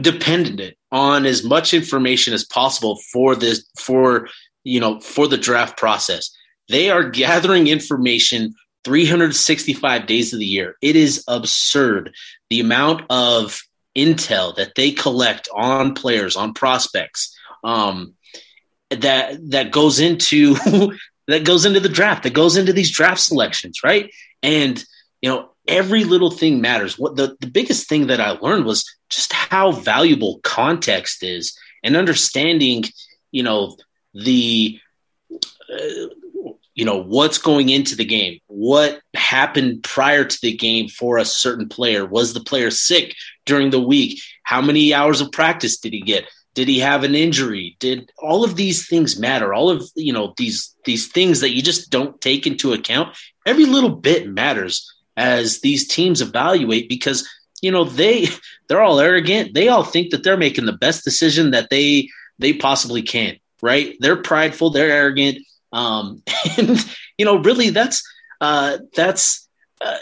dependent 0.00 0.76
on 0.90 1.26
as 1.26 1.44
much 1.44 1.74
information 1.74 2.34
as 2.34 2.44
possible 2.44 2.98
for 3.12 3.34
this 3.34 3.64
for 3.78 4.28
you 4.64 4.80
know 4.80 5.00
for 5.00 5.28
the 5.28 5.38
draft 5.38 5.76
process. 5.76 6.30
They 6.68 6.90
are 6.90 7.08
gathering 7.08 7.66
information 7.66 8.54
365 8.84 10.06
days 10.06 10.32
of 10.32 10.38
the 10.38 10.46
year. 10.46 10.76
It 10.82 10.96
is 10.96 11.24
absurd 11.28 12.14
the 12.50 12.60
amount 12.60 13.02
of 13.10 13.60
intel 13.96 14.54
that 14.56 14.74
they 14.74 14.90
collect 14.90 15.48
on 15.54 15.94
players, 15.94 16.36
on 16.36 16.54
prospects, 16.54 17.36
um, 17.62 18.14
that 18.90 19.50
that 19.50 19.70
goes 19.70 20.00
into 20.00 20.54
that 21.26 21.44
goes 21.44 21.64
into 21.64 21.80
the 21.80 21.88
draft, 21.88 22.22
that 22.24 22.34
goes 22.34 22.56
into 22.56 22.72
these 22.72 22.90
draft 22.90 23.20
selections, 23.20 23.82
right? 23.82 24.10
And 24.42 24.82
you 25.22 25.30
know, 25.30 25.50
every 25.66 26.04
little 26.04 26.30
thing 26.30 26.60
matters. 26.60 26.98
What 26.98 27.16
the, 27.16 27.36
the 27.40 27.46
biggest 27.46 27.88
thing 27.88 28.08
that 28.08 28.20
I 28.20 28.32
learned 28.32 28.66
was 28.66 28.84
just 29.08 29.32
how 29.32 29.72
valuable 29.72 30.40
context 30.42 31.22
is 31.22 31.58
and 31.82 31.96
understanding, 31.96 32.84
you 33.30 33.42
know, 33.42 33.76
the, 34.12 34.78
uh, 35.72 36.08
you 36.74 36.84
know, 36.84 37.02
what's 37.02 37.38
going 37.38 37.68
into 37.68 37.96
the 37.96 38.04
game, 38.04 38.40
what 38.46 39.00
happened 39.14 39.82
prior 39.84 40.24
to 40.24 40.38
the 40.42 40.56
game 40.56 40.88
for 40.88 41.18
a 41.18 41.24
certain 41.24 41.68
player. 41.68 42.04
Was 42.04 42.34
the 42.34 42.40
player 42.40 42.70
sick 42.70 43.14
during 43.46 43.70
the 43.70 43.80
week? 43.80 44.20
How 44.42 44.60
many 44.60 44.92
hours 44.92 45.20
of 45.20 45.32
practice 45.32 45.78
did 45.78 45.92
he 45.92 46.00
get? 46.00 46.24
Did 46.54 46.68
he 46.68 46.78
have 46.80 47.02
an 47.04 47.14
injury? 47.14 47.76
Did 47.80 48.10
all 48.18 48.44
of 48.44 48.56
these 48.56 48.88
things 48.88 49.18
matter? 49.18 49.52
All 49.52 49.70
of 49.70 49.88
you 49.94 50.12
know 50.12 50.34
these 50.36 50.74
these 50.84 51.08
things 51.08 51.40
that 51.40 51.50
you 51.50 51.62
just 51.62 51.90
don't 51.90 52.20
take 52.20 52.46
into 52.46 52.72
account. 52.72 53.16
Every 53.46 53.66
little 53.66 53.90
bit 53.90 54.28
matters 54.28 54.92
as 55.16 55.60
these 55.60 55.86
teams 55.86 56.20
evaluate 56.20 56.88
because 56.88 57.28
you 57.62 57.70
know 57.70 57.84
they 57.84 58.28
they're 58.68 58.82
all 58.82 59.00
arrogant 59.00 59.54
they 59.54 59.68
all 59.68 59.84
think 59.84 60.10
that 60.10 60.22
they're 60.22 60.36
making 60.36 60.66
the 60.66 60.72
best 60.72 61.04
decision 61.04 61.52
that 61.52 61.70
they 61.70 62.08
they 62.38 62.52
possibly 62.52 63.02
can 63.02 63.36
right 63.62 63.96
they're 64.00 64.20
prideful 64.20 64.70
they're 64.70 64.90
arrogant 64.90 65.38
um 65.74 66.22
and 66.56 66.82
you 67.18 67.26
know 67.26 67.36
really 67.36 67.68
that's 67.68 68.02
uh 68.40 68.78
that's 68.94 69.46
uh, 69.84 69.98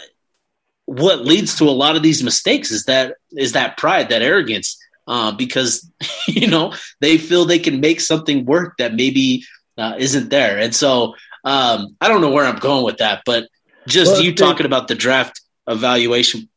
what 0.85 1.25
leads 1.25 1.55
to 1.55 1.65
a 1.65 1.71
lot 1.71 1.95
of 1.95 2.03
these 2.03 2.23
mistakes 2.23 2.71
is 2.71 2.85
that 2.85 3.15
is 3.31 3.51
that 3.51 3.75
pride 3.75 4.09
that 4.09 4.21
arrogance 4.21 4.77
uh 5.07 5.31
because 5.31 5.89
you 6.27 6.47
know 6.47 6.73
they 7.01 7.17
feel 7.17 7.43
they 7.43 7.59
can 7.59 7.81
make 7.81 7.99
something 7.99 8.45
work 8.45 8.75
that 8.77 8.93
maybe 8.93 9.43
uh, 9.77 9.95
isn't 9.97 10.29
there 10.29 10.57
and 10.57 10.75
so 10.75 11.15
um 11.43 11.87
i 11.99 12.07
don't 12.07 12.21
know 12.21 12.31
where 12.31 12.45
i'm 12.45 12.59
going 12.59 12.85
with 12.85 12.97
that 12.97 13.21
but 13.25 13.47
just 13.87 14.13
well, 14.13 14.21
you 14.21 14.33
talking 14.33 14.65
about 14.65 14.87
the 14.87 14.95
draft 14.95 15.41
evaluation 15.67 16.47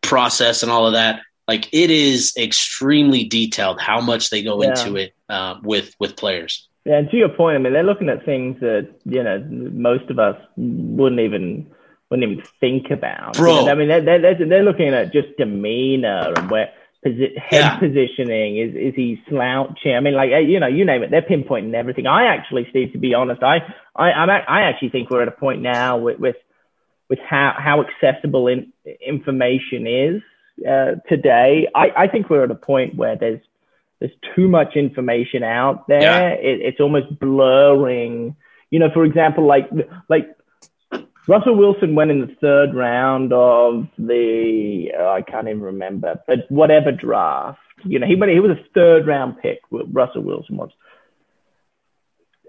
process 0.00 0.62
and 0.62 0.72
all 0.72 0.86
of 0.86 0.94
that 0.94 1.20
like 1.46 1.68
it 1.72 1.90
is 1.90 2.32
extremely 2.38 3.24
detailed 3.24 3.80
how 3.80 4.00
much 4.00 4.30
they 4.30 4.42
go 4.42 4.62
yeah. 4.62 4.70
into 4.70 4.96
it 4.96 5.12
uh, 5.28 5.56
with 5.62 5.94
with 6.00 6.16
players 6.16 6.67
yeah 6.88 6.98
and 6.98 7.10
to 7.10 7.16
your 7.16 7.28
point 7.28 7.56
i 7.56 7.58
mean 7.58 7.72
they're 7.72 7.82
looking 7.82 8.08
at 8.08 8.24
things 8.24 8.58
that 8.60 8.88
you 9.04 9.22
know 9.22 9.38
most 9.50 10.10
of 10.10 10.18
us 10.18 10.36
wouldn't 10.56 11.20
even 11.20 11.70
wouldn't 12.10 12.30
even 12.30 12.44
think 12.60 12.90
about 12.90 13.36
Bro. 13.36 13.60
You 13.60 13.66
know, 13.66 13.72
i 13.72 13.74
mean 13.74 13.88
they're, 13.88 14.20
they're, 14.20 14.46
they're 14.46 14.62
looking 14.64 14.88
at 14.88 15.12
just 15.12 15.36
demeanor 15.36 16.32
and 16.36 16.50
where 16.50 16.72
Posi- 17.06 17.38
head 17.38 17.60
yeah. 17.60 17.78
positioning 17.78 18.58
is 18.58 18.74
is 18.74 18.94
he 18.96 19.22
slouching 19.28 19.94
i 19.94 20.00
mean 20.00 20.14
like 20.14 20.30
you 20.48 20.58
know 20.58 20.66
you 20.66 20.84
name 20.84 21.04
it 21.04 21.12
they're 21.12 21.22
pinpointing 21.22 21.74
everything 21.74 22.08
i 22.08 22.24
actually 22.24 22.66
steve 22.70 22.92
to 22.92 22.98
be 22.98 23.14
honest 23.14 23.40
i 23.42 23.58
i 23.94 24.10
I'm, 24.10 24.28
i 24.30 24.62
actually 24.62 24.88
think 24.88 25.08
we're 25.08 25.22
at 25.22 25.28
a 25.28 25.32
point 25.32 25.62
now 25.62 25.96
with, 25.98 26.18
with 26.18 26.34
with 27.08 27.18
how, 27.20 27.54
how 27.56 27.82
accessible 27.82 28.48
in, 28.48 28.72
information 29.04 29.86
is 29.86 30.22
uh, 30.66 30.96
today. 31.08 31.68
I, 31.74 31.90
I 31.96 32.08
think 32.08 32.28
we're 32.28 32.44
at 32.44 32.50
a 32.50 32.56
point 32.56 32.96
where 32.96 33.16
there's 33.16 33.40
there's 34.00 34.12
too 34.36 34.48
much 34.48 34.76
information 34.76 35.42
out 35.42 35.88
there. 35.88 36.02
Yeah. 36.02 36.28
It, 36.28 36.60
it's 36.60 36.80
almost 36.80 37.18
blurring. 37.18 38.36
You 38.70 38.78
know, 38.78 38.90
for 38.92 39.04
example, 39.04 39.46
like 39.46 39.68
like 40.08 40.28
Russell 41.28 41.56
Wilson 41.56 41.94
went 41.94 42.10
in 42.10 42.20
the 42.20 42.34
third 42.40 42.74
round 42.74 43.32
of 43.32 43.86
the 43.98 44.92
oh, 44.98 45.10
I 45.10 45.22
can't 45.22 45.48
even 45.48 45.60
remember, 45.60 46.20
but 46.26 46.40
whatever 46.48 46.90
draft. 46.90 47.58
You 47.84 47.98
know, 47.98 48.06
he 48.06 48.16
went, 48.16 48.32
he 48.32 48.40
was 48.40 48.52
a 48.52 48.64
third 48.74 49.06
round 49.06 49.38
pick. 49.40 49.60
Russell 49.70 50.22
Wilson 50.22 50.56
was. 50.56 50.70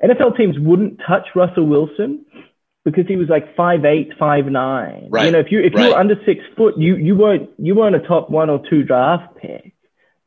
NFL 0.02 0.38
teams 0.38 0.56
wouldn't 0.58 1.02
touch 1.06 1.28
Russell 1.36 1.68
Wilson 1.68 2.26
because 2.86 3.06
he 3.06 3.18
was 3.18 3.28
like 3.28 3.56
five 3.56 3.84
eight, 3.84 4.14
five 4.18 4.46
nine. 4.46 5.08
Right. 5.10 5.26
You 5.26 5.32
know, 5.32 5.40
if 5.40 5.52
you 5.52 5.60
if 5.60 5.74
right. 5.74 5.84
you 5.84 5.90
were 5.92 6.00
under 6.00 6.16
six 6.26 6.42
foot, 6.56 6.78
you 6.78 6.96
you 6.96 7.16
weren't 7.16 7.50
you 7.58 7.76
weren't 7.76 7.96
a 7.96 8.08
top 8.08 8.30
one 8.30 8.50
or 8.50 8.62
two 8.70 8.84
draft 8.84 9.36
pick. 9.36 9.74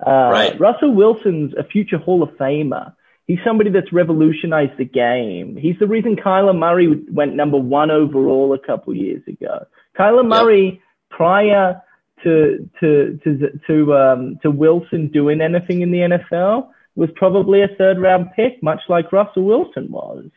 Uh, 0.05 0.31
right. 0.31 0.61
Russell 0.61 0.95
Wilson's 0.95 1.55
a 1.59 1.65
future 1.65 1.99
Hall 1.99 2.23
of 2.23 2.31
Famer. 2.31 2.95
He's 3.27 3.39
somebody 3.45 3.71
that's 3.71 3.93
revolutionized 3.93 4.77
the 4.79 4.85
game. 4.85 5.57
He's 5.57 5.79
the 5.79 5.87
reason 5.87 6.17
Kyler 6.17 6.59
Murray 6.59 7.03
went 7.11 7.35
number 7.37 7.57
one 7.57 7.91
overall 7.91 8.53
a 8.53 8.59
couple 8.59 8.95
years 8.95 9.23
ago. 9.29 9.67
Kyler 9.97 10.27
Murray, 10.27 10.65
yep. 10.65 10.81
prior 11.11 11.83
to 12.25 12.69
to 12.81 13.19
to 13.23 13.61
to 13.67 13.95
um, 13.95 14.39
to 14.43 14.51
Wilson 14.51 15.09
doing 15.09 15.41
anything 15.41 15.83
in 15.83 15.93
the 15.93 15.99
NFL, 15.99 16.69
was 16.97 17.11
probably 17.15 17.63
a 17.63 17.69
third 17.79 18.01
round 18.01 18.31
pick, 18.35 18.63
much 18.63 18.81
like 18.89 19.13
Russell 19.13 19.45
Wilson 19.45 19.91
was. 19.91 20.29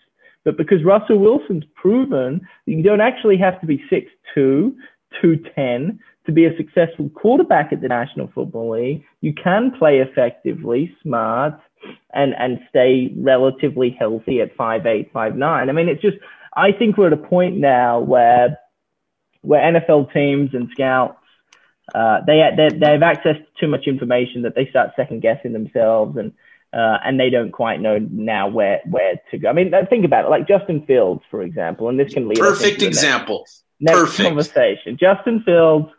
But 0.43 0.57
because 0.57 0.83
Russell 0.83 1.17
Wilson's 1.17 1.65
proven 1.75 2.47
you 2.67 2.83
don't 2.83 3.01
actually 3.01 3.37
have 3.37 3.59
to 3.61 3.65
be 3.65 3.83
6'2, 3.91 4.75
210 5.21 5.99
to 6.25 6.31
be 6.31 6.45
a 6.45 6.57
successful 6.57 7.09
quarterback 7.09 7.71
at 7.71 7.81
the 7.81 7.87
National 7.87 8.29
Football 8.33 8.71
League, 8.71 9.03
you 9.21 9.33
can 9.33 9.71
play 9.71 9.99
effectively, 9.99 10.95
smart, 11.03 11.59
and, 12.13 12.33
and 12.37 12.59
stay 12.69 13.13
relatively 13.15 13.95
healthy 13.97 14.41
at 14.41 14.55
5'8, 14.57 15.11
5'9. 15.11 15.43
I 15.43 15.71
mean, 15.71 15.87
it's 15.87 16.01
just, 16.01 16.17
I 16.55 16.71
think 16.71 16.97
we're 16.97 17.07
at 17.07 17.13
a 17.13 17.17
point 17.17 17.57
now 17.57 17.99
where, 17.99 18.57
where 19.41 19.61
NFL 19.61 20.11
teams 20.13 20.51
and 20.53 20.69
scouts, 20.71 21.19
uh, 21.93 22.21
they, 22.25 22.41
they, 22.57 22.75
they 22.75 22.91
have 22.93 23.03
access 23.03 23.35
to 23.35 23.45
too 23.59 23.67
much 23.67 23.85
information 23.85 24.41
that 24.41 24.55
they 24.55 24.67
start 24.67 24.91
second 24.95 25.21
guessing 25.21 25.53
themselves 25.53 26.17
and, 26.17 26.33
uh, 26.73 26.97
and 27.05 27.19
they 27.19 27.29
don't 27.29 27.51
quite 27.51 27.79
know 27.79 27.99
now 27.99 28.49
where 28.49 28.81
where 28.85 29.13
to 29.31 29.37
go. 29.37 29.47
I 29.47 29.53
mean, 29.53 29.71
think 29.89 30.03
about 30.03 30.25
it, 30.25 30.29
like 30.29 30.47
Justin 30.47 30.85
Fields, 30.85 31.21
for 31.31 31.41
example, 31.41 31.87
and 31.87 31.97
this 31.97 32.13
can 32.13 32.27
lead 32.27 32.37
perfect 32.37 32.81
example. 32.81 33.39
Next, 33.39 33.63
next 33.79 33.99
perfect. 33.99 34.27
conversation. 34.27 34.97
Justin 34.97 35.43
Fields 35.43 35.89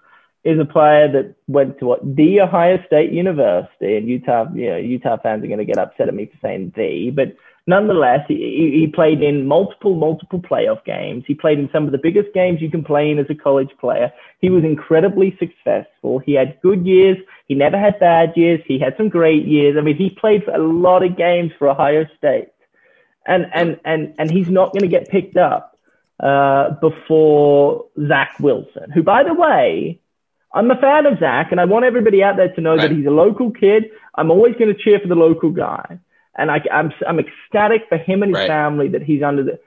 is 0.44 0.60
a 0.60 0.64
player 0.64 1.10
that 1.10 1.34
went 1.48 1.78
to 1.80 1.86
what 1.86 2.16
the 2.16 2.40
Ohio 2.40 2.78
State 2.86 3.12
University, 3.12 3.96
and 3.96 4.08
Utah, 4.08 4.46
you 4.54 4.70
know, 4.70 4.76
Utah 4.76 5.16
fans 5.20 5.42
are 5.42 5.48
going 5.48 5.58
to 5.58 5.64
get 5.64 5.78
upset 5.78 6.08
at 6.08 6.14
me 6.14 6.26
for 6.26 6.38
saying 6.40 6.72
the, 6.76 7.10
but 7.10 7.34
nonetheless, 7.66 8.20
he, 8.28 8.70
he 8.78 8.86
played 8.86 9.22
in 9.22 9.46
multiple, 9.46 9.96
multiple 9.96 10.40
playoff 10.40 10.84
games. 10.84 11.24
He 11.26 11.34
played 11.34 11.58
in 11.58 11.68
some 11.72 11.84
of 11.84 11.92
the 11.92 11.98
biggest 11.98 12.32
games 12.32 12.62
you 12.62 12.70
can 12.70 12.84
play 12.84 13.10
in 13.10 13.18
as 13.18 13.26
a 13.28 13.34
college 13.34 13.70
player. 13.80 14.12
He 14.40 14.48
was 14.48 14.62
incredibly 14.62 15.36
successful. 15.38 16.20
He 16.20 16.34
had 16.34 16.60
good 16.62 16.86
years. 16.86 17.18
He 17.48 17.54
never 17.54 17.78
had 17.78 17.98
bad 17.98 18.32
years. 18.36 18.60
He 18.66 18.78
had 18.78 18.96
some 18.96 19.08
great 19.08 19.46
years. 19.46 19.76
I 19.76 19.80
mean, 19.80 19.96
he 19.96 20.10
played 20.10 20.44
for 20.44 20.52
a 20.52 20.62
lot 20.62 21.02
of 21.02 21.16
games 21.16 21.50
for 21.58 21.68
Ohio 21.68 22.06
State, 22.16 22.48
and 23.26 23.46
and 23.52 23.80
and 23.84 24.14
and 24.18 24.30
he's 24.30 24.48
not 24.48 24.72
going 24.72 24.82
to 24.82 24.88
get 24.88 25.08
picked 25.08 25.36
up 25.36 25.75
uh, 26.20 26.70
before 26.80 27.86
Zach 28.08 28.36
Wilson, 28.40 28.90
who, 28.90 29.02
by 29.02 29.22
the 29.22 29.34
way 29.34 30.00
I'm 30.56 30.70
a 30.70 30.76
fan 30.76 31.04
of 31.04 31.18
Zach, 31.18 31.48
and 31.50 31.60
I 31.60 31.66
want 31.66 31.84
everybody 31.84 32.22
out 32.22 32.36
there 32.36 32.52
to 32.54 32.60
know 32.62 32.76
right. 32.76 32.88
that 32.88 32.96
he's 32.96 33.06
a 33.06 33.10
local 33.10 33.50
kid. 33.50 33.90
I'm 34.14 34.30
always 34.30 34.54
going 34.54 34.74
to 34.74 34.82
cheer 34.82 34.98
for 34.98 35.06
the 35.06 35.14
local 35.14 35.50
guy, 35.50 35.98
and 36.34 36.50
I, 36.50 36.56
am 36.56 36.62
I'm, 36.86 36.92
I'm 37.06 37.18
ecstatic 37.18 37.82
for 37.90 37.98
him 37.98 38.22
and 38.22 38.34
his 38.34 38.40
right. 38.40 38.48
family 38.48 38.88
that 38.88 39.02
he's 39.02 39.22
under 39.22 39.44
the. 39.44 39.60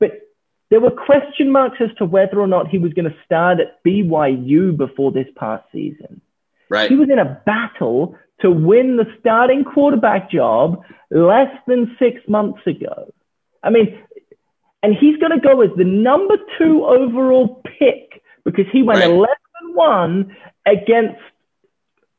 But 0.00 0.28
there 0.68 0.80
were 0.80 0.90
question 0.90 1.52
marks 1.52 1.76
as 1.80 1.94
to 1.98 2.04
whether 2.04 2.40
or 2.40 2.48
not 2.48 2.66
he 2.66 2.78
was 2.78 2.92
going 2.92 3.08
to 3.08 3.16
start 3.24 3.60
at 3.60 3.84
BYU 3.84 4.76
before 4.76 5.12
this 5.12 5.28
past 5.36 5.64
season. 5.70 6.20
Right. 6.68 6.90
He 6.90 6.96
was 6.96 7.08
in 7.08 7.20
a 7.20 7.40
battle 7.46 8.18
to 8.40 8.50
win 8.50 8.96
the 8.96 9.06
starting 9.20 9.62
quarterback 9.62 10.28
job 10.28 10.82
less 11.10 11.54
than 11.68 11.94
six 12.00 12.20
months 12.26 12.66
ago. 12.66 13.12
I 13.62 13.70
mean, 13.70 14.02
and 14.82 14.94
he's 14.94 15.16
going 15.18 15.32
to 15.32 15.40
go 15.40 15.60
as 15.62 15.70
the 15.76 15.84
number 15.84 16.36
two 16.58 16.84
overall 16.84 17.62
pick 17.78 18.22
because 18.44 18.66
he 18.72 18.82
went 18.82 19.00
right. 19.00 19.10
11 19.10 19.34
one 19.74 20.36
against 20.66 21.20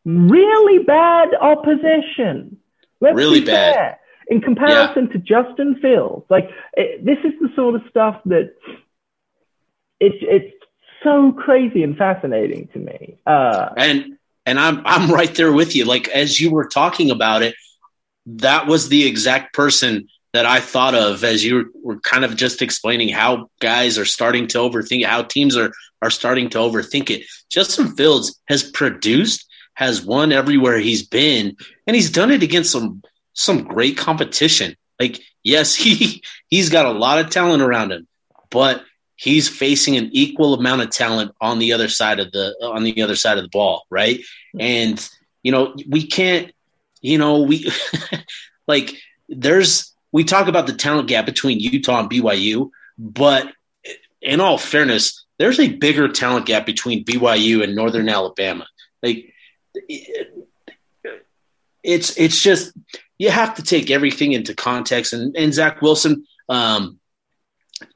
really 0.06 0.84
bad 0.84 1.30
opposition. 1.40 2.58
Let's 3.00 3.16
really 3.16 3.42
bad. 3.42 3.76
Fair. 3.76 4.00
In 4.28 4.40
comparison 4.40 5.08
yeah. 5.08 5.14
to 5.14 5.18
Justin 5.20 5.80
Fields, 5.82 6.26
like 6.30 6.50
it, 6.78 7.04
this 7.04 7.18
is 7.26 7.34
the 7.42 7.50
sort 7.56 7.76
of 7.76 7.82
stuff 7.90 8.22
that 8.26 8.54
it's 10.00 10.16
it's 10.22 10.56
so 11.04 11.34
crazy 11.34 11.84
and 11.84 11.98
fascinating 11.98 12.70
to 12.72 12.80
me. 12.80 13.18
Uh, 13.26 13.70
and 13.76 14.18
and 14.46 14.60
I'm 14.60 14.82
I'm 14.86 15.12
right 15.12 15.34
there 15.36 15.52
with 15.52 15.76
you. 15.76 15.84
Like 15.84 16.08
as 16.08 16.40
you 16.40 16.52
were 16.52 16.68
talking 16.68 17.12
about 17.12 17.42
it, 17.42 17.56
that 18.26 18.66
was 18.66 18.88
the 18.88 19.06
exact 19.06 19.54
person 19.54 20.08
that 20.34 20.46
I 20.48 20.60
thought 20.60 20.96
of 20.96 21.24
as 21.24 21.44
you 21.44 21.72
were 21.84 22.00
kind 22.00 22.26
of 22.26 22.36
just 22.36 22.62
explaining 22.62 23.10
how 23.10 23.50
guys 23.62 23.98
are 23.98 24.06
starting 24.06 24.48
to 24.48 24.58
overthink, 24.58 25.06
how 25.06 25.24
teams 25.24 25.56
are 25.56 25.72
are 26.02 26.10
starting 26.10 26.50
to 26.50 26.58
overthink 26.58 27.10
it. 27.10 27.26
Justin 27.50 27.96
Fields 27.96 28.38
has 28.50 28.64
produced, 28.64 29.48
has 29.76 30.04
won 30.04 30.34
everywhere 30.34 30.78
he's 30.78 31.08
been, 31.08 31.56
and 31.88 31.96
he's 31.96 32.12
done 32.12 32.32
it 32.32 32.44
against 32.44 32.72
some 32.72 33.02
some 33.34 33.64
great 33.64 33.96
competition. 33.96 34.76
Like, 35.00 35.22
yes, 35.44 35.76
he 35.84 36.24
he's 36.48 36.70
got 36.70 36.86
a 36.86 36.92
lot 36.92 37.20
of 37.20 37.30
talent 37.30 37.62
around 37.62 37.92
him, 37.92 38.08
but 38.50 38.84
he's 39.16 39.48
facing 39.48 39.96
an 39.96 40.10
equal 40.12 40.56
amount 40.56 40.82
of 40.82 40.90
talent 40.90 41.32
on 41.40 41.60
the 41.60 41.74
other 41.74 41.88
side 41.88 42.20
of 42.20 42.32
the 42.32 42.56
on 42.62 42.84
the 42.84 43.02
other 43.04 43.16
side 43.16 43.38
of 43.38 43.44
the 43.44 43.50
ball, 43.50 43.86
right? 43.92 44.20
And 44.60 45.10
you 45.44 45.52
know, 45.52 45.76
we 45.88 46.08
can't, 46.08 46.52
you 47.02 47.18
know, 47.18 47.44
we 47.44 47.72
like 48.68 48.96
there's 49.30 49.93
we 50.14 50.24
talk 50.24 50.48
about 50.48 50.68
the 50.68 50.74
talent 50.74 51.10
gap 51.10 51.26
between 51.26 51.60
Utah 51.60 52.00
and 52.00 52.10
BYU, 52.10 52.70
but 52.98 53.52
in 54.22 54.40
all 54.40 54.58
fairness, 54.58 55.26
there's 55.40 55.60
a 55.60 55.68
bigger 55.68 56.08
talent 56.08 56.46
gap 56.46 56.66
between 56.66 57.04
BYU 57.04 57.64
and 57.64 57.76
Northern 57.76 58.08
Alabama. 58.08 58.68
Like 59.02 59.34
it's 61.84 62.16
it's 62.18 62.42
just 62.42 62.72
you 63.18 63.32
have 63.32 63.56
to 63.56 63.64
take 63.64 63.90
everything 63.90 64.34
into 64.34 64.54
context. 64.54 65.14
And, 65.14 65.36
and 65.36 65.54
Zach 65.54 65.82
Wilson 65.82 66.26
um, 66.48 67.00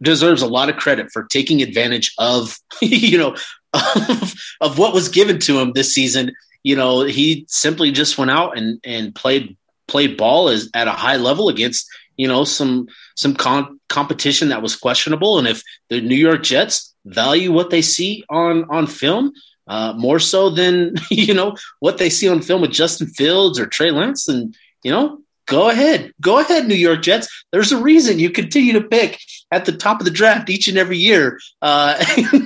deserves 0.01 0.41
a 0.41 0.47
lot 0.47 0.69
of 0.69 0.77
credit 0.77 1.11
for 1.11 1.23
taking 1.23 1.61
advantage 1.61 2.13
of 2.17 2.57
you 2.81 3.19
know 3.19 3.35
of, 3.73 4.33
of 4.59 4.79
what 4.79 4.93
was 4.93 5.09
given 5.09 5.39
to 5.41 5.59
him 5.59 5.73
this 5.73 5.93
season. 5.93 6.33
You 6.63 6.75
know, 6.75 7.03
he 7.03 7.45
simply 7.47 7.91
just 7.91 8.17
went 8.17 8.31
out 8.31 8.57
and 8.57 8.79
and 8.83 9.13
played 9.13 9.55
played 9.87 10.17
ball 10.17 10.49
as 10.49 10.69
at 10.73 10.87
a 10.87 10.91
high 10.91 11.17
level 11.17 11.49
against 11.49 11.87
you 12.17 12.27
know 12.27 12.43
some 12.43 12.87
some 13.15 13.35
con- 13.35 13.79
competition 13.89 14.49
that 14.49 14.61
was 14.61 14.75
questionable. 14.75 15.37
And 15.37 15.47
if 15.47 15.61
the 15.89 16.01
new 16.01 16.15
york 16.15 16.43
jets 16.43 16.93
value 17.05 17.51
what 17.51 17.69
they 17.69 17.81
see 17.81 18.23
on 18.29 18.65
on 18.69 18.87
film 18.87 19.31
uh, 19.67 19.93
more 19.97 20.19
so 20.19 20.49
than 20.49 20.95
you 21.09 21.33
know 21.33 21.55
what 21.79 21.97
they 21.97 22.09
see 22.09 22.27
on 22.27 22.41
film 22.41 22.61
with 22.61 22.71
justin 22.71 23.07
fields 23.07 23.59
or 23.59 23.65
trey 23.65 23.91
lance 23.91 24.25
then 24.25 24.53
you 24.83 24.91
know 24.91 25.19
go 25.47 25.69
ahead. 25.69 26.13
Go 26.21 26.39
ahead 26.39 26.67
new 26.67 26.75
york 26.75 27.01
jets. 27.01 27.27
There's 27.51 27.71
a 27.71 27.81
reason 27.81 28.19
you 28.19 28.29
continue 28.29 28.73
to 28.73 28.81
pick 28.81 29.19
at 29.51 29.65
the 29.65 29.71
top 29.71 29.99
of 29.99 30.05
the 30.05 30.11
draft 30.11 30.49
each 30.49 30.67
and 30.67 30.77
every 30.77 30.97
year 30.97 31.39
uh, 31.61 32.03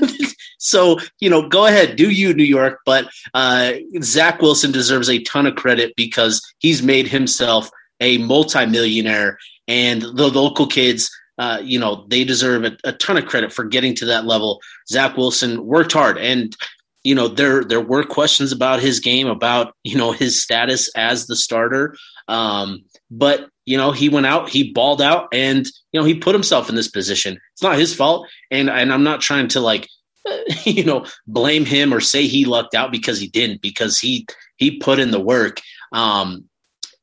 so 0.58 1.00
you 1.20 1.30
know 1.30 1.48
go 1.48 1.66
ahead 1.66 1.96
do 1.96 2.10
you 2.10 2.34
new 2.34 2.44
york 2.44 2.80
but 2.86 3.10
uh, 3.34 3.74
zach 4.02 4.42
wilson 4.42 4.72
deserves 4.72 5.10
a 5.10 5.22
ton 5.24 5.48
of 5.48 5.56
credit 5.56 5.94
because 5.96 6.42
he's 6.60 6.84
made 6.84 7.08
himself 7.08 7.70
a 8.00 8.18
multimillionaire 8.18 9.38
and 9.68 10.02
the 10.02 10.28
local 10.28 10.68
kids, 10.68 11.10
uh, 11.38 11.62
you 11.64 11.80
know, 11.80 12.06
they 12.10 12.26
deserve 12.26 12.66
a, 12.66 12.78
a, 12.84 12.92
ton 12.92 13.18
of 13.18 13.26
credit 13.26 13.54
for 13.54 13.64
getting 13.64 13.96
to 13.96 14.06
that 14.06 14.26
level. 14.26 14.60
Zach 14.90 15.16
Wilson 15.16 15.66
worked 15.66 15.94
hard, 15.94 16.18
and 16.18 16.56
you 17.04 17.16
know, 17.16 17.30
there 17.30 17.64
there 17.64 17.82
were 17.82 18.04
questions 18.04 18.52
about 18.52 18.82
his 18.82 19.00
game, 19.00 19.28
about 19.28 19.74
you 19.84 19.98
know 19.98 20.12
his 20.12 20.44
status 20.44 20.90
as 20.96 21.28
the 21.28 21.36
starter. 21.36 21.96
Um, 22.28 22.84
but 23.12 23.50
you 23.66 23.78
know, 23.78 23.92
he 23.92 24.10
went 24.10 24.26
out, 24.26 24.50
he 24.50 24.72
balled 24.72 25.02
out, 25.02 25.28
and 25.32 25.68
you 25.92 26.00
know, 26.00 26.06
he 26.06 26.16
put 26.16 26.34
himself 26.34 26.68
in 26.68 26.76
this 26.76 26.88
position. 26.88 27.40
It's 27.54 27.62
not 27.62 27.78
his 27.78 27.94
fault, 27.94 28.28
and 28.50 28.70
and 28.70 28.92
I'm 28.92 29.04
not 29.04 29.22
trying 29.22 29.50
to 29.50 29.60
like 29.60 29.88
you 30.64 30.84
know 30.84 31.06
blame 31.28 31.66
him 31.66 31.94
or 31.94 32.00
say 32.00 32.26
he 32.26 32.46
lucked 32.46 32.74
out 32.74 32.92
because 32.92 33.20
he 33.20 33.28
didn't 33.28 33.62
because 33.62 34.00
he 34.00 34.26
he 34.58 34.80
put 34.80 35.00
in 35.00 35.10
the 35.10 35.20
work 35.20 35.60
um 35.94 36.48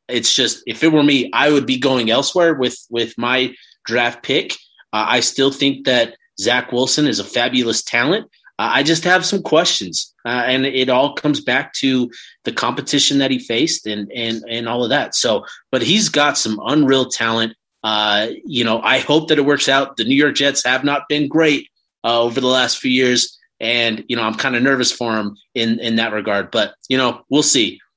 it's 0.08 0.34
just 0.34 0.62
if 0.66 0.82
it 0.82 0.92
were 0.92 1.02
me, 1.02 1.30
I 1.32 1.50
would 1.50 1.66
be 1.66 1.78
going 1.78 2.10
elsewhere 2.10 2.54
with 2.54 2.78
with 2.90 3.16
my 3.18 3.54
draft 3.84 4.22
pick. 4.22 4.52
Uh, 4.92 5.04
I 5.06 5.20
still 5.20 5.52
think 5.52 5.84
that 5.84 6.16
Zach 6.40 6.72
Wilson 6.72 7.06
is 7.06 7.20
a 7.20 7.24
fabulous 7.24 7.82
talent. 7.82 8.24
Uh, 8.58 8.70
I 8.72 8.82
just 8.82 9.04
have 9.04 9.24
some 9.24 9.42
questions, 9.42 10.12
uh, 10.24 10.44
and 10.46 10.66
it 10.66 10.88
all 10.88 11.14
comes 11.14 11.40
back 11.40 11.74
to 11.74 12.10
the 12.48 12.54
competition 12.54 13.18
that 13.18 13.30
he 13.30 13.38
faced 13.38 13.86
and 13.86 14.10
and 14.10 14.42
and 14.48 14.66
all 14.66 14.82
of 14.82 14.88
that. 14.88 15.14
So, 15.14 15.44
but 15.70 15.82
he's 15.82 16.08
got 16.08 16.38
some 16.38 16.58
unreal 16.64 17.04
talent. 17.04 17.54
Uh, 17.84 18.28
you 18.46 18.64
know, 18.64 18.80
I 18.80 19.00
hope 19.00 19.28
that 19.28 19.38
it 19.38 19.44
works 19.44 19.68
out. 19.68 19.98
The 19.98 20.04
New 20.04 20.16
York 20.16 20.34
Jets 20.34 20.64
have 20.64 20.82
not 20.82 21.02
been 21.10 21.28
great 21.28 21.68
uh, 22.04 22.22
over 22.22 22.40
the 22.40 22.46
last 22.46 22.78
few 22.78 22.90
years, 22.90 23.38
and 23.60 24.02
you 24.08 24.16
know, 24.16 24.22
I'm 24.22 24.34
kind 24.34 24.56
of 24.56 24.62
nervous 24.62 24.90
for 24.90 25.14
him 25.14 25.36
in 25.54 25.78
in 25.78 25.96
that 25.96 26.14
regard. 26.14 26.50
But 26.50 26.74
you 26.88 26.96
know, 26.96 27.20
we'll 27.28 27.42
see. 27.42 27.80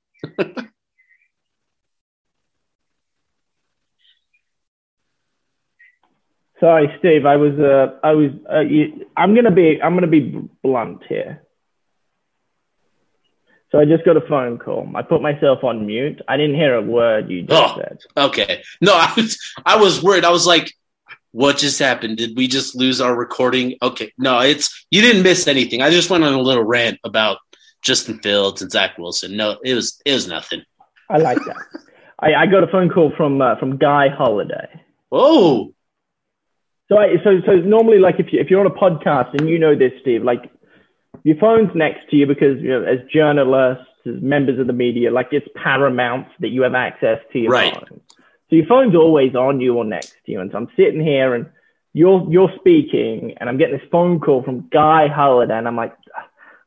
Sorry, 6.60 6.94
Steve. 7.00 7.26
I 7.26 7.38
was. 7.38 7.58
Uh, 7.58 7.98
I 8.04 8.12
was. 8.12 8.32
Uh, 8.52 8.60
you, 8.60 9.06
I'm 9.16 9.34
gonna 9.34 9.50
be. 9.50 9.82
I'm 9.82 9.96
gonna 9.96 10.08
be 10.08 10.42
blunt 10.62 11.04
here. 11.08 11.42
So 13.72 13.80
I 13.80 13.86
just 13.86 14.04
got 14.04 14.18
a 14.18 14.22
phone 14.22 14.58
call. 14.58 14.90
I 14.96 15.02
put 15.02 15.22
myself 15.22 15.64
on 15.64 15.86
mute. 15.86 16.22
I 16.28 16.36
didn't 16.36 16.56
hear 16.56 16.76
a 16.76 16.82
word 16.82 17.30
you 17.30 17.44
just 17.44 17.76
Oh. 17.76 17.78
said. 17.80 18.00
Okay. 18.18 18.64
No, 18.82 18.94
I 18.96 19.14
was 19.16 19.38
I 19.66 19.78
was 19.78 20.04
worried. 20.04 20.26
I 20.26 20.30
was 20.32 20.46
like, 20.46 20.74
what 21.32 21.58
just 21.58 21.80
happened? 21.80 22.18
Did 22.18 22.36
we 22.36 22.48
just 22.48 22.76
lose 22.76 23.00
our 23.00 23.16
recording? 23.16 23.76
Okay. 23.82 24.12
No, 24.18 24.40
it's 24.40 24.86
you 24.92 25.02
didn't 25.02 25.24
miss 25.24 25.48
anything. 25.48 25.82
I 25.82 25.90
just 25.90 26.10
went 26.10 26.24
on 26.26 26.34
a 26.34 26.42
little 26.42 26.64
rant 26.66 27.00
about 27.06 27.38
Justin 27.82 28.20
Fields 28.20 28.62
and 28.62 28.70
Zach 28.72 28.98
Wilson. 28.98 29.38
No, 29.38 29.58
it 29.64 29.74
was 29.74 30.02
it 30.06 30.14
was 30.14 30.28
nothing. 30.28 30.64
I 31.10 31.18
like 31.18 31.38
that. 31.46 31.58
I, 32.20 32.34
I 32.36 32.46
got 32.48 32.64
a 32.64 32.68
phone 32.68 32.90
call 32.90 33.12
from 33.16 33.42
uh, 33.42 33.56
from 33.56 33.78
Guy 33.78 34.10
Holiday. 34.10 34.68
Oh, 35.14 35.74
So, 36.90 36.98
I, 36.98 37.16
so, 37.24 37.42
so 37.46 37.56
normally, 37.56 38.00
like 38.00 38.20
if 38.20 38.32
you 38.34 38.40
if 38.42 38.50
you're 38.50 38.60
on 38.60 38.68
a 38.68 38.70
podcast 38.70 39.34
and 39.34 39.48
you 39.50 39.58
know 39.60 39.76
this, 39.76 39.94
Steve, 40.02 40.24
like 40.24 40.52
your 41.24 41.38
phone's 41.38 41.70
next 41.76 42.10
to 42.10 42.16
you 42.16 42.26
because 42.26 42.62
you 42.62 42.70
know, 42.70 42.84
as 42.84 43.00
journalists, 43.12 43.86
as 44.06 44.22
members 44.22 44.60
of 44.60 44.68
the 44.68 44.74
media, 44.74 45.12
like 45.12 45.28
it's 45.32 45.48
paramount 45.56 46.28
that 46.40 46.50
you 46.50 46.62
have 46.64 46.74
access 46.76 47.20
to 47.34 47.40
your 47.40 47.52
Right. 47.52 47.74
phone. 47.74 48.02
So 48.50 48.56
your 48.56 48.66
phone's 48.66 48.96
always 48.96 49.36
on 49.36 49.62
you 49.62 49.76
or 49.78 49.86
next 49.86 50.14
to 50.26 50.32
you, 50.32 50.40
and 50.42 50.52
so 50.52 50.58
I'm 50.58 50.68
sitting 50.76 51.02
here 51.02 51.36
and 51.36 51.46
you're 51.94 52.26
you're 52.30 52.52
speaking, 52.60 53.36
and 53.40 53.50
I'm 53.50 53.58
getting 53.58 53.78
this 53.78 53.88
phone 53.92 54.20
call 54.20 54.44
from 54.44 54.68
Guy 54.72 55.08
Holliday, 55.08 55.58
and 55.58 55.68
I'm 55.68 55.76
like, 55.76 55.96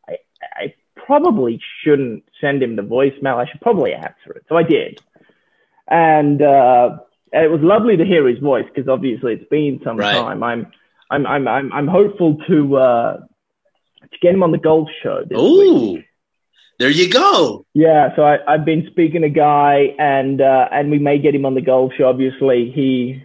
I 0.09 0.17
I 0.43 0.75
probably 0.97 1.61
shouldn't 1.83 2.25
send 2.40 2.62
him 2.62 2.77
the 2.77 2.83
voicemail. 2.83 3.37
I 3.37 3.51
should 3.51 3.61
probably 3.61 3.93
answer 3.95 4.33
it. 4.37 4.45
So 4.49 4.57
I 4.57 4.62
did, 4.62 5.01
and. 5.88 6.40
uh 6.43 6.99
it 7.37 7.51
was 7.51 7.61
lovely 7.62 7.97
to 7.97 8.05
hear 8.05 8.29
his 8.29 8.38
voice 8.38 8.64
because 8.73 8.88
obviously 8.88 9.33
it's 9.33 9.49
been 9.49 9.81
some 9.85 9.97
Right. 9.97 10.12
time. 10.12 10.43
I'm, 10.45 10.71
I'm, 11.11 11.27
I'm, 11.27 11.49
I'm, 11.49 11.73
I'm 11.73 11.88
hopeful 11.88 12.37
to 12.49 12.77
uh, 12.77 13.17
to 14.14 14.18
get 14.20 14.35
him 14.35 14.42
on 14.42 14.53
the 14.53 14.59
golf 14.59 14.88
show 15.03 15.22
this 15.29 15.38
week. 15.38 15.40
ooh, 15.40 16.03
there 16.79 16.90
you 16.90 17.09
go. 17.12 17.64
Yeah, 17.74 18.14
so 18.16 18.22
I, 18.24 18.38
I've 18.53 18.64
been 18.64 18.87
speaking 18.90 19.22
to 19.22 19.29
Guy, 19.29 19.94
and 19.98 20.40
uh, 20.40 20.68
and 20.72 20.90
we 20.90 20.98
may 20.98 21.18
get 21.18 21.35
him 21.35 21.46
on 21.46 21.55
the 21.55 21.61
golf 21.61 21.92
show. 21.96 22.09
Obviously, 22.09 22.70
he 22.74 23.24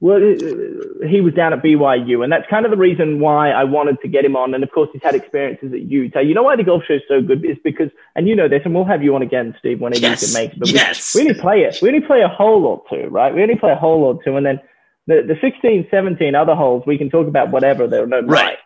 well, 0.00 0.16
uh, 0.16 1.06
he 1.08 1.22
was 1.22 1.32
down 1.32 1.54
at 1.54 1.62
BYU, 1.62 2.22
and 2.24 2.30
that's 2.30 2.44
kind 2.50 2.66
of 2.66 2.70
the 2.70 2.76
reason 2.76 3.20
why 3.20 3.50
I 3.50 3.64
wanted 3.64 4.00
to 4.02 4.08
get 4.08 4.22
him 4.24 4.36
on. 4.36 4.52
And 4.52 4.62
of 4.62 4.70
course, 4.70 4.90
he's 4.92 5.02
had 5.02 5.14
experiences 5.14 5.72
at 5.72 5.80
Utah. 5.80 6.20
You 6.20 6.34
know 6.34 6.42
why 6.42 6.56
the 6.56 6.62
golf 6.64 6.82
show 6.86 6.94
is 6.94 7.02
so 7.08 7.22
good 7.22 7.42
is 7.44 7.56
because, 7.64 7.88
and 8.14 8.28
you 8.28 8.36
know 8.36 8.48
this, 8.48 8.60
and 8.66 8.74
we'll 8.74 8.84
have 8.84 9.02
you 9.02 9.14
on 9.14 9.22
again, 9.22 9.54
Steve, 9.60 9.80
whenever 9.80 10.02
Yes, 10.02 10.20
you 10.22 10.28
can 10.28 10.44
make 10.44 10.52
it. 10.54 10.58
But 10.58 10.68
we- 10.68 10.74
yes. 10.74 11.14
we, 11.14 11.22
only 11.22 11.34
play 11.40 11.60
it. 11.62 11.78
We 11.80 11.88
only 11.88 12.02
play 12.02 12.20
a 12.20 12.28
hole 12.28 12.66
or 12.66 12.82
two, 12.90 13.08
right? 13.08 13.34
We 13.34 13.40
only 13.42 13.56
play 13.56 13.72
a 13.72 13.76
hole 13.76 14.02
or 14.04 14.22
two, 14.22 14.36
and 14.36 14.44
then 14.44 14.60
the 15.06 15.22
the 15.26 15.36
16, 15.40 15.86
17 15.90 16.34
other 16.34 16.54
holes 16.54 16.82
we 16.86 16.98
can 16.98 17.08
talk 17.08 17.26
about 17.26 17.50
whatever. 17.50 17.86
There 17.86 18.02
are 18.02 18.06
no 18.06 18.20
Right. 18.20 18.58
mics. 18.58 18.60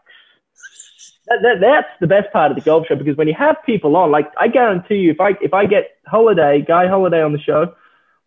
That, 1.29 1.39
that, 1.43 1.61
that's 1.61 1.89
the 2.01 2.07
best 2.07 2.33
part 2.33 2.51
of 2.51 2.57
the 2.57 2.63
golf 2.63 2.87
show 2.87 2.97
because 2.97 3.17
when 3.17 3.29
you 3.29 3.35
have 3.39 3.57
people 3.67 3.97
on, 3.97 4.11
like 4.11 4.31
I 4.39 4.49
guarantee 4.49 4.97
you, 4.97 5.11
if 5.11 5.21
I 5.21 5.31
if 5.43 5.53
I 5.53 5.67
get 5.67 5.99
Holliday, 6.07 6.65
Guy 6.67 6.89
Holliday 6.89 7.23
on 7.23 7.33
the 7.33 7.39
show, 7.39 7.75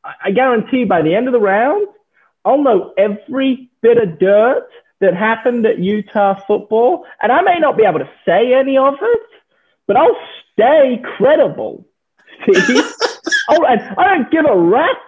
I, 0.03 0.13
I 0.25 0.31
guarantee 0.31 0.85
by 0.85 1.01
the 1.01 1.15
end 1.15 1.27
of 1.27 1.33
the 1.33 1.39
round, 1.39 1.87
I'll 2.45 2.61
know 2.61 2.93
every 2.97 3.69
bit 3.81 3.97
of 3.97 4.19
dirt 4.19 4.67
that 4.99 5.15
happened 5.15 5.65
at 5.65 5.79
Utah 5.79 6.39
football, 6.45 7.05
and 7.21 7.31
I 7.31 7.41
may 7.41 7.57
not 7.59 7.75
be 7.75 7.83
able 7.83 7.99
to 7.99 8.09
say 8.25 8.53
any 8.53 8.77
of 8.77 8.93
it, 9.01 9.29
but 9.87 9.97
I'll 9.97 10.17
stay 10.53 11.01
credible. 11.17 11.85
See, 12.45 12.81
oh, 13.49 13.65
and 13.65 13.81
I 13.97 14.15
don't 14.15 14.31
give 14.31 14.45
a 14.45 14.57
rat's 14.57 14.99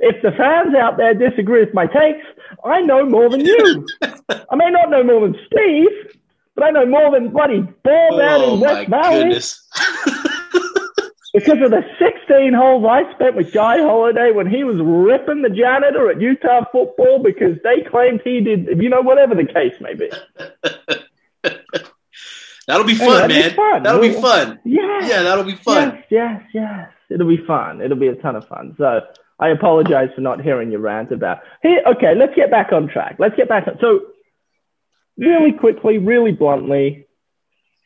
if 0.00 0.20
the 0.20 0.32
fans 0.32 0.74
out 0.74 0.96
there 0.96 1.14
disagree 1.14 1.64
with 1.64 1.74
my 1.74 1.86
takes. 1.86 2.26
I 2.64 2.80
know 2.80 3.06
more 3.06 3.30
than 3.30 3.40
you. 3.40 3.86
I 4.02 4.56
may 4.56 4.70
not 4.70 4.90
know 4.90 5.04
more 5.04 5.20
than 5.20 5.36
Steve, 5.46 6.20
but 6.54 6.64
I 6.64 6.70
know 6.70 6.86
more 6.86 7.10
than 7.10 7.30
bloody 7.30 7.60
ball 7.60 8.20
Oh 8.20 8.54
in 8.54 8.60
my 8.60 8.66
West 8.66 8.90
Valley 8.90 9.22
goodness. 9.24 9.68
because 11.34 11.62
of 11.62 11.70
the 11.70 11.82
16 11.98 12.52
holes 12.52 12.84
I 12.88 13.10
spent 13.14 13.36
with 13.36 13.52
Guy 13.52 13.78
Holliday 13.78 14.32
when 14.32 14.46
he 14.46 14.64
was 14.64 14.76
ripping 14.80 15.42
the 15.42 15.48
janitor 15.50 16.10
at 16.10 16.20
Utah 16.20 16.64
football 16.70 17.22
because 17.22 17.56
they 17.64 17.82
claimed 17.90 18.20
he 18.22 18.40
did, 18.40 18.68
you 18.82 18.88
know, 18.88 19.00
whatever 19.00 19.34
the 19.34 19.46
case 19.46 19.74
may 19.80 19.94
be. 19.94 20.10
That'll 22.66 22.86
be 22.86 22.94
fun, 22.94 23.28
be 23.28 23.34
man. 23.34 23.54
fun. 23.54 23.82
That'll 23.82 24.00
be 24.00 24.12
fun. 24.12 24.60
Yeah. 24.64 25.00
Yeah, 25.02 25.22
that'll 25.22 25.42
be 25.44 25.56
fun. 25.56 25.96
Yes, 25.96 26.06
yes, 26.10 26.42
yes. 26.54 26.90
It'll 27.10 27.28
be 27.28 27.44
fun. 27.44 27.80
It'll 27.80 27.98
be 27.98 28.06
a 28.06 28.14
ton 28.14 28.36
of 28.36 28.46
fun. 28.46 28.76
So 28.78 29.00
I 29.40 29.48
apologize 29.48 30.10
for 30.14 30.20
not 30.20 30.40
hearing 30.40 30.70
your 30.70 30.80
rant 30.80 31.10
about. 31.10 31.40
Here, 31.62 31.82
okay, 31.86 32.14
let's 32.14 32.34
get 32.36 32.50
back 32.50 32.72
on 32.72 32.88
track. 32.88 33.16
Let's 33.18 33.34
get 33.34 33.48
back 33.48 33.66
on. 33.66 33.78
So, 33.80 34.00
really 35.16 35.52
quickly, 35.52 35.98
really 35.98 36.32
bluntly, 36.32 37.06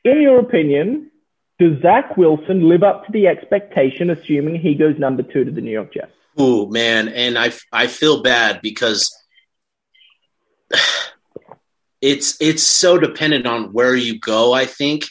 in 0.05 0.23
your 0.23 0.39
opinion, 0.39 1.11
does 1.59 1.81
Zach 1.83 2.17
Wilson 2.17 2.69
live 2.69 2.83
up 2.83 3.07
to 3.07 3.12
the 3.12 3.27
expectation, 3.27 4.11
assuming 4.11 4.61
he 4.61 4.75
goes 4.75 4.99
number 4.99 5.23
two 5.23 5.45
to 5.45 5.51
the 5.51 5.61
New 5.61 5.71
York 5.71 5.95
Jets? 5.95 6.12
Oh 6.37 6.67
man, 6.67 7.09
and 7.09 7.39
I 7.39 7.53
I 7.73 7.87
feel 7.87 8.23
bad 8.23 8.61
because 8.62 9.17
it's 12.01 12.37
it's 12.41 12.62
so 12.62 12.99
dependent 12.99 13.47
on 13.47 13.73
where 13.73 13.95
you 13.95 14.19
go. 14.19 14.53
I 14.53 14.67
think 14.67 15.07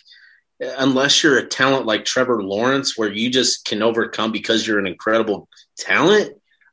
unless 0.59 1.23
you're 1.23 1.37
a 1.37 1.47
talent 1.47 1.85
like 1.85 2.05
Trevor 2.05 2.43
Lawrence, 2.43 2.97
where 2.97 3.11
you 3.11 3.29
just 3.29 3.65
can 3.65 3.81
overcome 3.81 4.31
because 4.31 4.65
you're 4.65 4.79
an 4.79 4.87
incredible 4.87 5.49
talent, 5.77 6.31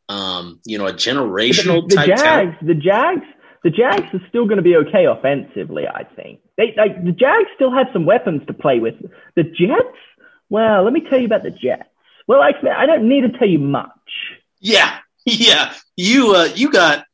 um, 0.09 0.61
you 0.65 0.79
know, 0.79 0.87
a 0.87 0.93
generational 0.93 1.89
the, 1.89 1.89
the 1.89 1.95
type 1.97 2.09
Jags, 2.09 2.23
talent. 2.23 2.67
the 2.67 2.75
Jags, 2.75 3.27
the 3.65 3.71
Jags 3.71 4.13
are 4.13 4.27
still 4.29 4.45
going 4.47 4.57
to 4.57 4.63
be 4.63 4.77
okay 4.77 5.07
offensively. 5.07 5.87
I 5.87 6.05
think 6.05 6.41
they 6.57 6.75
like 6.77 7.05
the 7.05 7.13
Jags 7.13 7.49
still 7.55 7.73
have 7.73 7.87
some 7.93 8.05
weapons 8.07 8.43
to 8.47 8.53
play 8.53 8.79
with. 8.81 8.95
The 9.37 9.45
Jets, 9.45 9.97
well, 10.51 10.83
let 10.85 10.93
me 10.93 11.01
tell 11.09 11.19
you 11.19 11.27
about 11.27 11.43
the 11.43 11.51
Jets. 11.51 11.89
Well, 12.27 12.43
actually, 12.43 12.71
I 12.71 12.87
don't 12.87 13.09
need 13.09 13.23
to 13.23 13.39
tell 13.39 13.49
you 13.49 13.59
much. 13.59 13.91
Yeah, 14.61 14.99
yeah. 15.27 15.75
You 15.97 16.35
uh, 16.35 16.49
you 16.55 16.71
got 16.71 17.05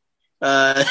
uh, 0.41 0.83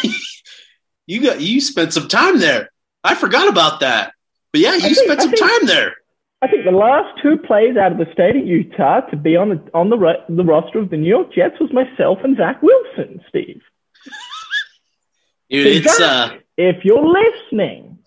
you 1.07 1.23
got 1.23 1.41
you 1.41 1.61
spent 1.61 1.93
some 1.93 2.09
time 2.09 2.39
there. 2.39 2.71
I 3.05 3.15
forgot 3.15 3.49
about 3.49 3.81
that. 3.81 4.13
But 4.53 4.61
yeah, 4.61 4.75
you 4.75 4.81
think- 4.81 4.97
spent 4.97 5.21
some 5.23 5.31
think- 5.31 5.41
time 5.43 5.67
there. 5.67 5.95
I 6.41 6.47
think 6.47 6.65
the 6.65 6.71
last 6.71 7.21
two 7.21 7.37
players 7.37 7.77
out 7.77 7.91
of 7.91 7.99
the 7.99 8.07
state 8.13 8.37
of 8.37 8.47
Utah 8.47 9.01
to 9.11 9.17
be 9.17 9.35
on 9.37 9.49
the 9.49 9.71
on 9.75 9.91
the 9.91 9.97
the 10.29 10.45
roster 10.45 10.79
of 10.79 10.91
the 10.91 10.97
New 10.97 11.09
York 11.09 11.33
Jets 11.33 11.59
was 11.61 11.73
myself 11.73 12.19
and 12.23 12.37
Zach 12.37 12.63
Wilson, 12.63 13.21
Steve. 13.29 13.61
Dude, 15.51 15.85
So 15.85 15.91
it's 15.91 16.01
uh 16.01 16.39
if 16.57 16.85
you're 16.85 17.07
listening, 17.07 17.99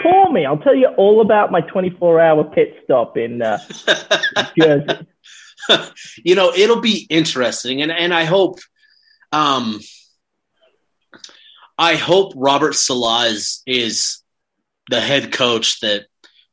call 0.00 0.32
me. 0.32 0.44
I'll 0.44 0.58
tell 0.58 0.74
you 0.74 0.88
all 0.96 1.20
about 1.20 1.52
my 1.52 1.60
24 1.60 2.20
hour 2.20 2.44
pit 2.44 2.76
stop 2.84 3.16
in 3.16 3.40
uh, 3.40 3.58
Jersey. 4.58 5.06
you 6.24 6.34
know, 6.34 6.52
it'll 6.52 6.80
be 6.80 7.06
interesting, 7.08 7.82
and 7.82 7.92
and 7.92 8.12
I 8.12 8.24
hope, 8.24 8.58
um, 9.32 9.80
I 11.78 11.94
hope 11.94 12.32
Robert 12.36 12.74
Saleh 12.74 13.30
is 13.30 13.62
is 13.66 14.22
the 14.90 15.00
head 15.00 15.32
coach 15.32 15.80
that 15.80 16.06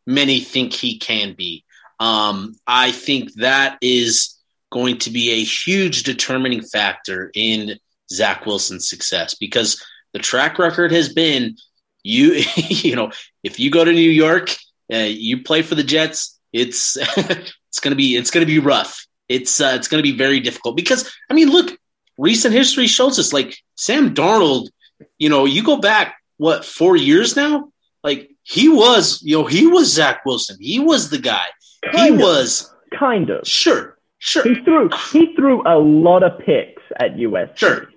many 0.05 0.39
think 0.39 0.73
he 0.73 0.99
can 0.99 1.33
be. 1.33 1.63
Um, 1.99 2.55
I 2.67 2.91
think 2.91 3.33
that 3.35 3.79
is 3.81 4.37
going 4.71 4.99
to 4.99 5.09
be 5.09 5.31
a 5.31 5.43
huge 5.43 6.03
determining 6.03 6.61
factor 6.61 7.31
in 7.33 7.79
Zach 8.11 8.45
Wilson's 8.45 8.87
success 8.87 9.33
because 9.33 9.83
the 10.13 10.19
track 10.19 10.59
record 10.59 10.91
has 10.91 11.13
been 11.13 11.55
you 12.03 12.43
you 12.55 12.95
know 12.95 13.11
if 13.43 13.59
you 13.59 13.71
go 13.71 13.83
to 13.83 13.91
New 13.91 14.11
York, 14.11 14.55
uh, 14.93 14.97
you 14.97 15.43
play 15.43 15.61
for 15.61 15.75
the 15.75 15.83
Jets, 15.83 16.39
it's 16.53 16.97
it's 17.17 17.79
gonna 17.81 17.95
be 17.95 18.15
it's 18.15 18.31
gonna 18.31 18.45
be 18.45 18.59
rough. 18.59 19.05
It's 19.29 19.59
uh, 19.59 19.73
it's 19.75 19.87
gonna 19.87 20.03
be 20.03 20.17
very 20.17 20.39
difficult 20.39 20.75
because 20.75 21.11
I 21.29 21.33
mean, 21.33 21.49
look, 21.49 21.77
recent 22.17 22.53
history 22.53 22.87
shows 22.87 23.19
us 23.19 23.33
like 23.33 23.57
Sam 23.75 24.13
Darnold. 24.13 24.69
You 25.17 25.29
know, 25.29 25.45
you 25.45 25.63
go 25.63 25.77
back 25.77 26.15
what 26.37 26.65
four 26.65 26.95
years 26.95 27.35
now? 27.35 27.71
Like 28.03 28.31
he 28.43 28.69
was, 28.69 29.21
you 29.21 29.37
know, 29.37 29.45
he 29.45 29.67
was 29.67 29.91
Zach 29.91 30.25
Wilson. 30.25 30.57
He 30.59 30.79
was 30.79 31.09
the 31.09 31.17
guy. 31.19 31.45
he 31.91 32.09
of. 32.09 32.19
was 32.19 32.73
Kind 32.97 33.29
of. 33.29 33.45
sure, 33.45 33.97
sure, 34.17 34.43
He 34.43 34.63
threw 34.63 34.89
he 35.11 35.35
threw 35.35 35.61
a 35.67 35.77
lot 35.77 36.23
of 36.23 36.39
picks 36.39 36.81
at 36.99 37.15
USC. 37.15 37.57
Sure. 37.57 37.89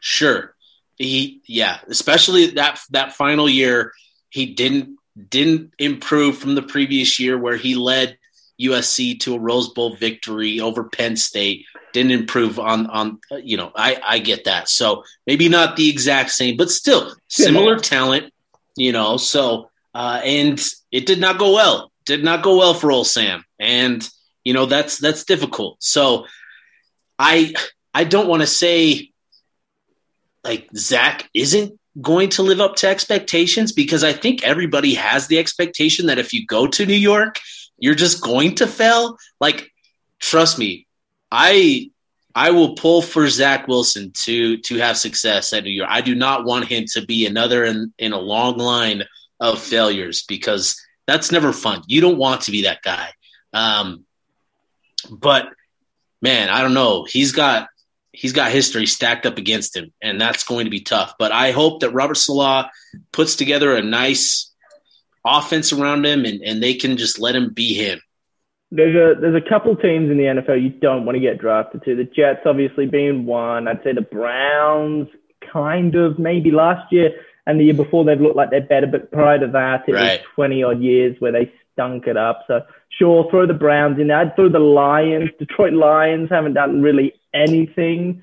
Sure. 0.00 0.54
He 1.00 1.40
yeah, 1.48 1.78
especially 1.88 2.48
that 2.48 2.78
that 2.90 3.14
final 3.14 3.48
year, 3.48 3.94
he 4.28 4.52
didn't 4.52 4.98
didn't 5.30 5.72
improve 5.78 6.36
from 6.36 6.54
the 6.54 6.62
previous 6.62 7.18
year 7.18 7.38
where 7.38 7.56
he 7.56 7.74
led 7.74 8.18
USC 8.60 9.18
to 9.20 9.34
a 9.34 9.38
Rose 9.38 9.70
Bowl 9.70 9.96
victory 9.96 10.60
over 10.60 10.84
Penn 10.84 11.16
State. 11.16 11.64
Didn't 11.94 12.12
improve 12.12 12.58
on 12.58 12.86
on 12.88 13.18
you 13.42 13.56
know, 13.56 13.72
I 13.74 13.98
I 14.04 14.18
get 14.18 14.44
that. 14.44 14.68
So 14.68 15.04
maybe 15.26 15.48
not 15.48 15.76
the 15.76 15.88
exact 15.88 16.32
same, 16.32 16.58
but 16.58 16.68
still 16.68 17.16
similar 17.28 17.78
talent, 17.78 18.30
you 18.76 18.92
know. 18.92 19.16
So 19.16 19.70
uh 19.94 20.20
and 20.22 20.62
it 20.92 21.06
did 21.06 21.18
not 21.18 21.38
go 21.38 21.54
well. 21.54 21.90
Did 22.04 22.22
not 22.22 22.42
go 22.42 22.58
well 22.58 22.74
for 22.74 22.92
old 22.92 23.06
Sam. 23.06 23.42
And 23.58 24.06
you 24.44 24.52
know, 24.52 24.66
that's 24.66 24.98
that's 24.98 25.24
difficult. 25.24 25.82
So 25.82 26.26
I 27.18 27.54
I 27.94 28.04
don't 28.04 28.28
want 28.28 28.42
to 28.42 28.46
say 28.46 29.09
like 30.44 30.68
Zach 30.76 31.28
isn't 31.34 31.78
going 32.00 32.28
to 32.30 32.42
live 32.42 32.60
up 32.60 32.76
to 32.76 32.88
expectations 32.88 33.72
because 33.72 34.04
I 34.04 34.12
think 34.12 34.44
everybody 34.44 34.94
has 34.94 35.26
the 35.26 35.38
expectation 35.38 36.06
that 36.06 36.18
if 36.18 36.32
you 36.32 36.46
go 36.46 36.66
to 36.66 36.86
New 36.86 36.94
York 36.94 37.40
you're 37.80 37.94
just 37.96 38.22
going 38.22 38.54
to 38.56 38.66
fail. 38.68 39.18
Like, 39.40 39.72
trust 40.20 40.58
me, 40.58 40.86
I 41.32 41.90
I 42.32 42.52
will 42.52 42.76
pull 42.76 43.02
for 43.02 43.28
Zach 43.28 43.66
Wilson 43.66 44.12
to 44.24 44.58
to 44.58 44.76
have 44.76 44.96
success 44.96 45.52
at 45.52 45.64
New 45.64 45.70
York. 45.70 45.88
I 45.90 46.02
do 46.02 46.14
not 46.14 46.44
want 46.44 46.66
him 46.66 46.84
to 46.92 47.04
be 47.04 47.26
another 47.26 47.64
in, 47.64 47.92
in 47.98 48.12
a 48.12 48.20
long 48.20 48.58
line 48.58 49.02
of 49.40 49.60
failures 49.60 50.22
because 50.28 50.80
that's 51.06 51.32
never 51.32 51.52
fun. 51.52 51.82
You 51.88 52.00
don't 52.00 52.18
want 52.18 52.42
to 52.42 52.52
be 52.52 52.62
that 52.62 52.82
guy. 52.82 53.10
Um, 53.52 54.04
but 55.10 55.48
man, 56.22 56.50
I 56.50 56.60
don't 56.60 56.74
know. 56.74 57.04
He's 57.04 57.32
got 57.32 57.68
he's 58.20 58.34
got 58.34 58.52
history 58.52 58.84
stacked 58.84 59.24
up 59.24 59.38
against 59.38 59.74
him, 59.74 59.90
and 60.02 60.20
that's 60.20 60.44
going 60.44 60.66
to 60.66 60.70
be 60.70 60.80
tough. 60.80 61.14
But 61.18 61.32
I 61.32 61.52
hope 61.52 61.80
that 61.80 61.90
Robert 61.90 62.16
Saleh 62.16 62.66
puts 63.12 63.34
together 63.34 63.74
a 63.74 63.82
nice 63.82 64.52
offense 65.24 65.72
around 65.72 66.04
him, 66.04 66.26
and, 66.26 66.42
and 66.42 66.62
they 66.62 66.74
can 66.74 66.98
just 66.98 67.18
let 67.18 67.34
him 67.34 67.52
be 67.54 67.72
him. 67.74 68.00
There's 68.70 68.94
a 68.94 69.20
there's 69.20 69.34
a 69.42 69.48
couple 69.48 69.74
teams 69.74 70.10
in 70.10 70.18
the 70.18 70.24
NFL 70.24 70.62
you 70.62 70.68
don't 70.68 71.04
want 71.06 71.16
to 71.16 71.20
get 71.20 71.38
drafted 71.38 71.82
to. 71.84 71.96
The 71.96 72.04
Jets 72.04 72.42
obviously 72.44 72.86
being 72.86 73.24
one. 73.26 73.66
I'd 73.66 73.82
say 73.82 73.92
the 73.94 74.02
Browns 74.02 75.08
kind 75.52 75.94
of 75.96 76.18
maybe 76.18 76.50
last 76.52 76.92
year 76.92 77.10
and 77.46 77.58
the 77.58 77.64
year 77.64 77.74
before 77.74 78.04
they've 78.04 78.20
looked 78.20 78.36
like 78.36 78.50
they're 78.50 78.60
better, 78.60 78.86
but 78.86 79.10
prior 79.10 79.38
to 79.40 79.48
that 79.48 79.88
it 79.88 79.92
Right. 79.94 80.20
was 80.20 80.28
twenty 80.36 80.62
odd 80.62 80.80
years 80.80 81.16
where 81.18 81.32
they 81.32 81.50
stunk 81.80 82.06
it 82.06 82.16
up. 82.16 82.44
So 82.46 82.60
sure, 82.98 83.28
throw 83.30 83.46
the 83.46 83.54
Browns 83.54 83.98
in. 83.98 84.10
I'd 84.10 84.34
throw 84.36 84.48
the 84.48 84.58
Lions. 84.58 85.30
Detroit 85.38 85.72
Lions 85.72 86.28
haven't 86.30 86.54
done 86.54 86.82
really 86.82 87.14
anything. 87.32 88.22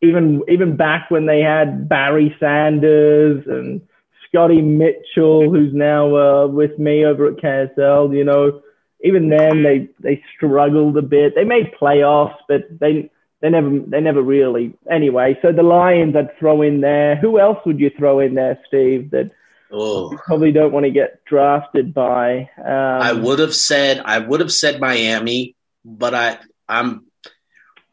Even 0.00 0.42
even 0.48 0.76
back 0.76 1.10
when 1.10 1.26
they 1.26 1.40
had 1.40 1.88
Barry 1.88 2.34
Sanders 2.40 3.44
and 3.46 3.80
Scotty 4.28 4.60
Mitchell, 4.62 5.50
who's 5.50 5.72
now 5.74 6.16
uh, 6.16 6.46
with 6.46 6.78
me 6.78 7.04
over 7.04 7.26
at 7.26 7.36
KSL, 7.36 8.16
you 8.16 8.24
know, 8.24 8.62
even 9.04 9.28
then 9.28 9.62
they 9.62 9.88
they 10.00 10.22
struggled 10.36 10.96
a 10.96 11.02
bit. 11.02 11.34
They 11.34 11.44
made 11.44 11.72
playoffs, 11.80 12.36
but 12.48 12.62
they 12.80 13.10
they 13.40 13.50
never 13.50 13.78
they 13.86 14.00
never 14.00 14.22
really 14.22 14.74
anyway. 14.90 15.38
So 15.42 15.52
the 15.52 15.62
Lions 15.62 16.16
I'd 16.16 16.36
throw 16.38 16.62
in 16.62 16.80
there. 16.80 17.16
Who 17.16 17.38
else 17.38 17.58
would 17.64 17.78
you 17.78 17.90
throw 17.96 18.20
in 18.20 18.34
there, 18.34 18.58
Steve? 18.66 19.10
That 19.12 19.30
Oh, 19.72 20.12
you 20.12 20.18
probably 20.18 20.52
don't 20.52 20.72
want 20.72 20.84
to 20.84 20.90
get 20.90 21.24
drafted 21.24 21.94
by. 21.94 22.50
Um, 22.58 22.66
I 22.66 23.12
would 23.12 23.38
have 23.38 23.54
said 23.54 24.02
I 24.04 24.18
would 24.18 24.40
have 24.40 24.52
said 24.52 24.80
Miami, 24.80 25.56
but 25.84 26.14
I 26.14 26.38
I'm 26.68 27.06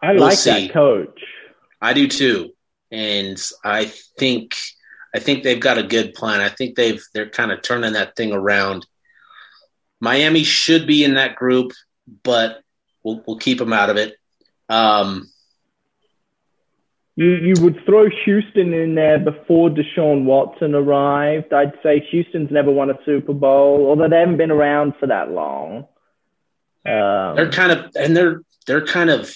I 0.02 0.12
we'll 0.12 0.22
like 0.22 0.38
see. 0.38 0.68
that 0.68 0.74
coach. 0.74 1.22
I 1.82 1.94
do 1.94 2.08
too, 2.08 2.52
and 2.92 3.42
I 3.64 3.86
think 4.18 4.56
I 5.16 5.20
think 5.20 5.44
they've 5.44 5.60
got 5.60 5.78
a 5.78 5.84
good 5.84 6.14
plan. 6.14 6.42
I 6.42 6.50
think 6.50 6.76
they've 6.76 7.02
they're 7.14 7.30
kind 7.30 7.52
of 7.52 7.62
turning 7.62 7.94
that 7.94 8.16
thing 8.16 8.34
around. 8.34 8.86
Miami 10.02 10.44
should 10.44 10.86
be 10.86 11.04
in 11.04 11.14
that 11.16 11.36
group, 11.36 11.72
but 12.24 12.62
we'll 13.04 13.24
we'll 13.26 13.38
keep 13.38 13.58
them 13.58 13.74
out 13.74 13.90
of 13.90 13.96
it. 13.96 14.16
Um, 14.68 15.30
You 17.20 17.32
you 17.36 17.54
would 17.64 17.84
throw 17.86 18.08
Houston 18.24 18.74
in 18.74 18.96
there 18.96 19.20
before 19.20 19.70
Deshaun 19.70 20.24
Watson 20.24 20.74
arrived. 20.74 21.52
I'd 21.52 21.74
say 21.84 22.00
Houston's 22.12 22.50
never 22.50 22.72
won 22.72 22.90
a 22.90 22.98
Super 23.06 23.34
Bowl, 23.34 23.88
although 23.90 24.08
they 24.08 24.20
haven't 24.20 24.38
been 24.38 24.52
around 24.52 24.94
for 25.02 25.08
that 25.08 25.30
long. 25.30 25.80
Um, 26.86 27.36
they're 27.36 27.52
kind 27.52 27.74
of 27.74 27.92
and 27.98 28.16
they're 28.16 28.40
they're 28.68 28.86
kind 28.86 29.10
of 29.10 29.36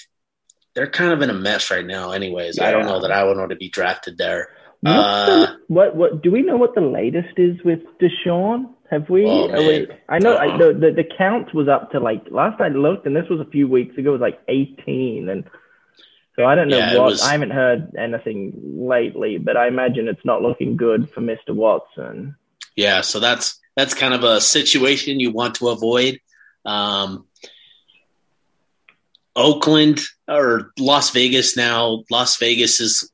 they're 0.75 0.89
kind 0.89 1.11
of 1.11 1.21
in 1.23 1.29
a 1.29 1.33
mess 1.33 1.69
right 1.71 1.85
now. 1.85 2.11
Anyways, 2.11 2.57
I 2.57 2.71
don't 2.71 2.85
know 2.85 3.01
that 3.01 3.11
I 3.11 3.25
would 3.25 3.35
want 3.35 3.49
to 3.49 3.57
be 3.57 3.67
drafted 3.67 4.17
there. 4.17 4.47
Uh, 4.85 5.25
the- 5.25 5.57
what 5.67 5.93
what 5.93 6.23
do 6.23 6.31
we 6.31 6.41
know 6.41 6.55
what 6.55 6.75
the 6.75 6.81
latest 6.81 7.37
is 7.37 7.61
with 7.65 7.81
Deshaun? 8.01 8.69
Have 8.91 9.09
we? 9.09 9.25
Oh, 9.25 9.47
we- 9.51 9.89
I 10.07 10.19
know 10.19 10.35
I, 10.35 10.47
Uh-uh. 10.47 10.57
the, 10.57 10.73
the 10.73 10.91
the 11.03 11.09
count 11.17 11.53
was 11.53 11.67
up 11.67 11.91
to 11.91 11.99
like 11.99 12.23
last 12.31 12.61
I 12.61 12.69
looked, 12.69 13.05
and 13.07 13.13
this 13.13 13.27
was 13.29 13.41
a 13.41 13.51
few 13.51 13.67
weeks 13.67 13.97
ago. 13.97 14.11
It 14.11 14.19
was 14.19 14.21
like 14.21 14.39
eighteen, 14.47 15.27
and 15.27 15.43
so 16.35 16.45
I 16.45 16.55
don't 16.55 16.67
know 16.67 16.77
Yeah, 16.77 16.97
what. 16.97 17.05
was- 17.05 17.21
I 17.21 17.31
haven't 17.33 17.51
heard 17.51 17.95
anything 17.97 18.53
lately, 18.87 19.37
but 19.37 19.57
I 19.57 19.67
imagine 19.67 20.07
it's 20.07 20.25
not 20.25 20.41
looking 20.41 20.77
good 20.77 21.09
for 21.09 21.21
Mister 21.21 21.53
Watson. 21.53 22.35
Yeah, 22.75 23.01
so 23.01 23.19
that's 23.19 23.59
that's 23.75 23.93
kind 23.93 24.13
of 24.13 24.23
a 24.23 24.39
situation 24.41 25.19
you 25.19 25.31
want 25.31 25.55
to 25.55 25.69
avoid. 25.69 26.19
Um, 26.65 27.25
Oakland 29.35 29.99
or 30.27 30.71
Las 30.77 31.09
Vegas 31.09 31.57
now. 31.57 32.03
Las 32.11 32.37
Vegas 32.37 32.79
is, 32.79 33.11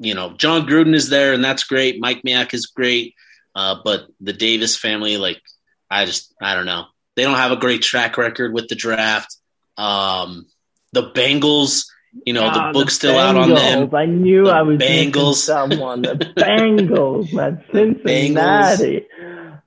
you 0.00 0.14
know, 0.14 0.30
Jon 0.36 0.66
Gruden 0.66 0.94
is 0.94 1.08
there, 1.10 1.32
and 1.32 1.44
that's 1.44 1.64
great. 1.64 2.00
Mike 2.00 2.22
Mayock 2.26 2.52
is 2.54 2.66
great, 2.66 3.14
uh, 3.54 3.76
but 3.84 4.06
the 4.20 4.32
Davis 4.32 4.76
family, 4.76 5.16
like, 5.16 5.40
I 5.88 6.06
just, 6.06 6.34
I 6.42 6.54
don't 6.54 6.66
know. 6.66 6.86
They 7.14 7.22
don't 7.22 7.36
have 7.36 7.52
a 7.52 7.56
great 7.56 7.82
track 7.82 8.18
record 8.18 8.52
with 8.52 8.68
the 8.68 8.74
draft. 8.74 9.36
Um, 9.76 10.46
the 10.92 11.10
Bengals, 11.10 11.86
you 12.26 12.32
know, 12.32 12.42
Ah, 12.44 12.72
the 12.72 12.78
book's 12.78 12.94
still 12.94 13.18
out 13.18 13.36
on 13.36 13.50
them. 13.50 13.94
I 13.94 14.06
knew 14.06 14.44
The 14.44 14.50
I 14.50 14.62
was 14.62 14.78
Bengals. 14.78 15.36
someone. 15.36 16.02
The 16.02 16.14
Bengals, 16.36 17.30
Cincinnati. 17.72 19.06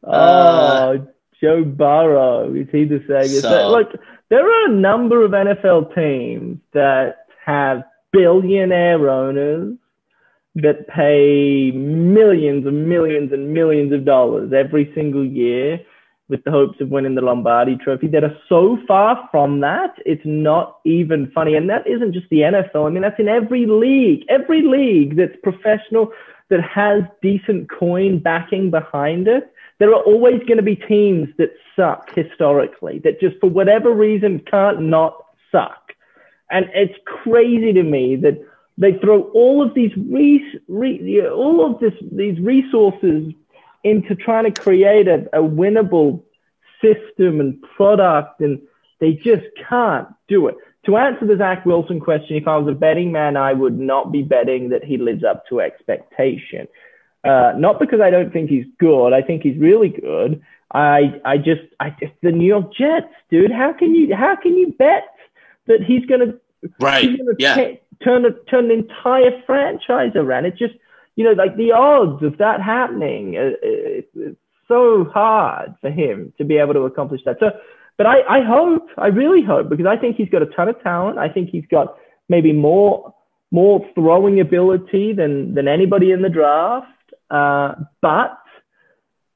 Uh, 0.04 0.08
oh, 0.14 1.08
Joe 1.42 1.64
Burrow. 1.64 2.54
Is 2.54 2.68
he 2.72 2.86
the 2.86 3.00
savior? 3.08 3.42
So- 3.42 3.50
So, 3.50 3.70
look, 3.72 3.90
there 4.30 4.46
are 4.46 4.66
a 4.72 4.76
number 4.76 5.24
of 5.24 5.32
NFL 5.32 5.94
teams 5.96 6.60
that 6.74 7.26
have 7.46 7.84
billionaire 8.12 9.10
owners 9.10 9.76
that 10.56 10.88
pay 10.88 11.72
millions 11.72 12.66
and 12.68 12.88
millions 12.88 13.32
and 13.34 13.54
millions 13.54 13.92
of 13.92 14.06
dollars 14.06 14.54
every 14.54 14.92
single 14.94 15.26
year 15.26 15.80
with 16.34 16.44
the 16.46 16.52
hopes 16.52 16.82
of 16.82 16.90
winning 16.90 17.14
the 17.14 17.22
Lombardi 17.22 17.76
trophy 17.76 18.08
that 18.08 18.24
are 18.24 18.36
so 18.50 18.80
far 18.88 19.30
from 19.30 19.60
that, 19.60 19.94
it's 20.04 20.26
not 20.26 20.80
even 20.84 21.30
funny. 21.30 21.54
And 21.54 21.70
that 21.70 21.86
isn't 21.86 22.12
just 22.12 22.28
the 22.32 22.38
NFL. 22.38 22.88
I 22.88 22.90
mean, 22.90 23.04
that's 23.04 23.20
in 23.20 23.28
every 23.28 23.68
league, 23.68 24.26
every 24.30 24.64
league 24.64 25.16
that's 25.16 25.36
professional, 25.44 26.12
that 26.50 26.62
has 26.64 27.04
decent 27.22 27.70
coin 27.70 28.18
backing 28.18 28.72
behind 28.72 29.28
it. 29.28 29.54
There 29.78 29.94
are 29.94 30.02
always 30.02 30.40
going 30.40 30.58
to 30.58 30.64
be 30.64 30.76
teams 30.76 31.30
that 31.38 31.54
suck 31.76 32.10
historically, 32.16 32.98
that 33.04 33.20
just 33.20 33.40
for 33.40 33.50
whatever 33.52 33.92
reason 33.92 34.40
can't 34.40 34.82
not 34.82 35.24
suck. 35.52 35.92
And 36.50 36.66
it's 36.74 36.98
crazy 37.06 37.74
to 37.74 37.84
me 37.84 38.16
that 38.18 38.44
they 38.80 38.94
throw 38.94 39.30
all 39.36 39.62
of 39.62 39.76
these 39.76 39.92
res- 40.10 40.60
re- 40.68 41.28
all 41.28 41.64
of 41.64 41.80
this 41.80 41.94
these 42.12 42.40
resources 42.40 43.34
into 43.84 44.16
trying 44.16 44.52
to 44.52 44.62
create 44.62 45.08
a, 45.08 45.26
a 45.34 45.42
winnable 45.42 46.24
system 46.82 47.40
and 47.40 47.62
product, 47.76 48.42
and 48.42 48.62
they 49.00 49.14
just 49.14 49.46
can't 49.70 50.08
do 50.28 50.48
it. 50.48 50.56
To 50.86 50.98
answer 50.98 51.26
the 51.26 51.38
Zach 51.38 51.66
Wilson 51.66 52.00
question, 52.00 52.36
if 52.36 52.48
I 52.48 52.58
was 52.58 52.68
a 52.70 52.78
betting 52.78 53.12
man, 53.12 53.38
I 53.38 53.54
would 53.54 53.80
not 53.80 54.12
be 54.12 54.22
betting 54.22 54.70
that 54.70 54.84
he 54.84 54.98
lives 54.98 55.24
up 55.24 55.48
to 55.48 55.62
expectation. 55.62 56.68
Uh, 57.24 57.54
not 57.58 57.80
because 57.80 58.02
I 58.02 58.10
don't 58.10 58.34
think 58.34 58.50
he's 58.50 58.66
good. 58.80 59.14
I 59.14 59.22
think 59.22 59.44
he's 59.44 59.58
really 59.58 59.88
good. 59.90 60.42
I 60.74 61.22
I 61.24 61.38
just 61.38 61.62
I 61.80 61.92
just 61.92 62.12
the 62.22 62.32
New 62.32 62.48
York 62.48 62.74
Jets, 62.74 63.08
dude. 63.30 63.52
How 63.52 63.72
can 63.72 63.96
you 63.96 64.14
how 64.14 64.36
can 64.36 64.58
you 64.58 64.74
bet 64.78 65.06
that 65.68 65.82
he's 65.84 66.06
gonna 66.06 66.34
Right. 66.80 67.04
he's 67.10 67.18
gonna 67.18 67.36
Yeah. 67.40 67.56
ta- 67.56 67.78
turn 68.04 68.26
a, 68.26 68.32
turn 68.50 68.66
an 68.66 68.72
entire 68.72 69.42
franchise 69.46 70.12
around? 70.16 70.46
It 70.48 70.58
just 70.58 70.74
you 71.16 71.24
know 71.24 71.32
like 71.32 71.56
the 71.58 71.72
odds 71.72 72.24
of 72.24 72.38
that 72.38 72.62
happening. 72.62 73.38
Uh, 73.38 73.52
it, 73.62 74.10
it's 74.16 74.38
so 74.68 75.06
hard 75.14 75.76
for 75.82 75.90
him 75.90 76.34
to 76.38 76.46
be 76.46 76.58
able 76.58 76.74
to 76.74 76.82
accomplish 76.82 77.22
that. 77.26 77.38
So, 77.40 77.52
but 77.98 78.06
I 78.08 78.22
I 78.22 78.42
hope 78.44 78.88
I 78.98 79.08
really 79.08 79.44
hope 79.44 79.70
because 79.70 79.86
I 79.86 79.98
think 79.98 80.16
he's 80.16 80.30
got 80.30 80.42
a 80.42 80.48
ton 80.48 80.70
of 80.70 80.82
talent. 80.82 81.18
I 81.18 81.30
think 81.30 81.50
he's 81.50 81.66
got 81.70 81.98
maybe 82.30 82.54
more 82.54 83.14
more 83.52 83.86
throwing 83.94 84.40
ability 84.40 85.14
than 85.14 85.54
than 85.54 85.68
anybody 85.68 86.12
in 86.12 86.22
the 86.22 86.30
draft. 86.30 86.88
Uh, 87.30 87.76
but 88.02 88.38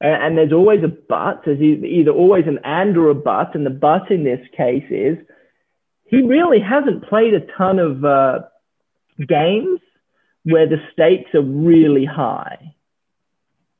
and, 0.00 0.38
there's 0.38 0.52
always 0.52 0.82
a 0.84 0.88
but. 0.88 1.42
There's 1.44 1.60
either 1.60 2.12
always 2.12 2.44
an 2.46 2.60
and 2.64 2.96
or 2.96 3.10
a 3.10 3.14
but, 3.14 3.54
and 3.54 3.66
the 3.66 3.70
but 3.70 4.10
in 4.10 4.24
this 4.24 4.40
case 4.56 4.84
is 4.90 5.18
he 6.06 6.22
really 6.22 6.60
hasn't 6.60 7.08
played 7.08 7.34
a 7.34 7.40
ton 7.56 7.78
of 7.78 8.04
uh, 8.04 8.40
games 9.18 9.80
where 10.44 10.66
the 10.66 10.78
stakes 10.92 11.34
are 11.34 11.42
really 11.42 12.04
high. 12.04 12.74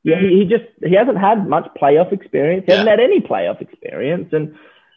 Yeah, 0.04 0.20
he, 0.20 0.38
he 0.38 0.44
just 0.44 0.64
he 0.82 0.94
hasn't 0.94 1.18
had 1.18 1.48
much 1.48 1.68
playoff 1.80 2.12
experience. 2.12 2.64
He 2.66 2.72
hasn't 2.72 2.88
had 2.88 3.00
any 3.00 3.20
playoff 3.20 3.60
experience, 3.60 4.32
and 4.32 4.54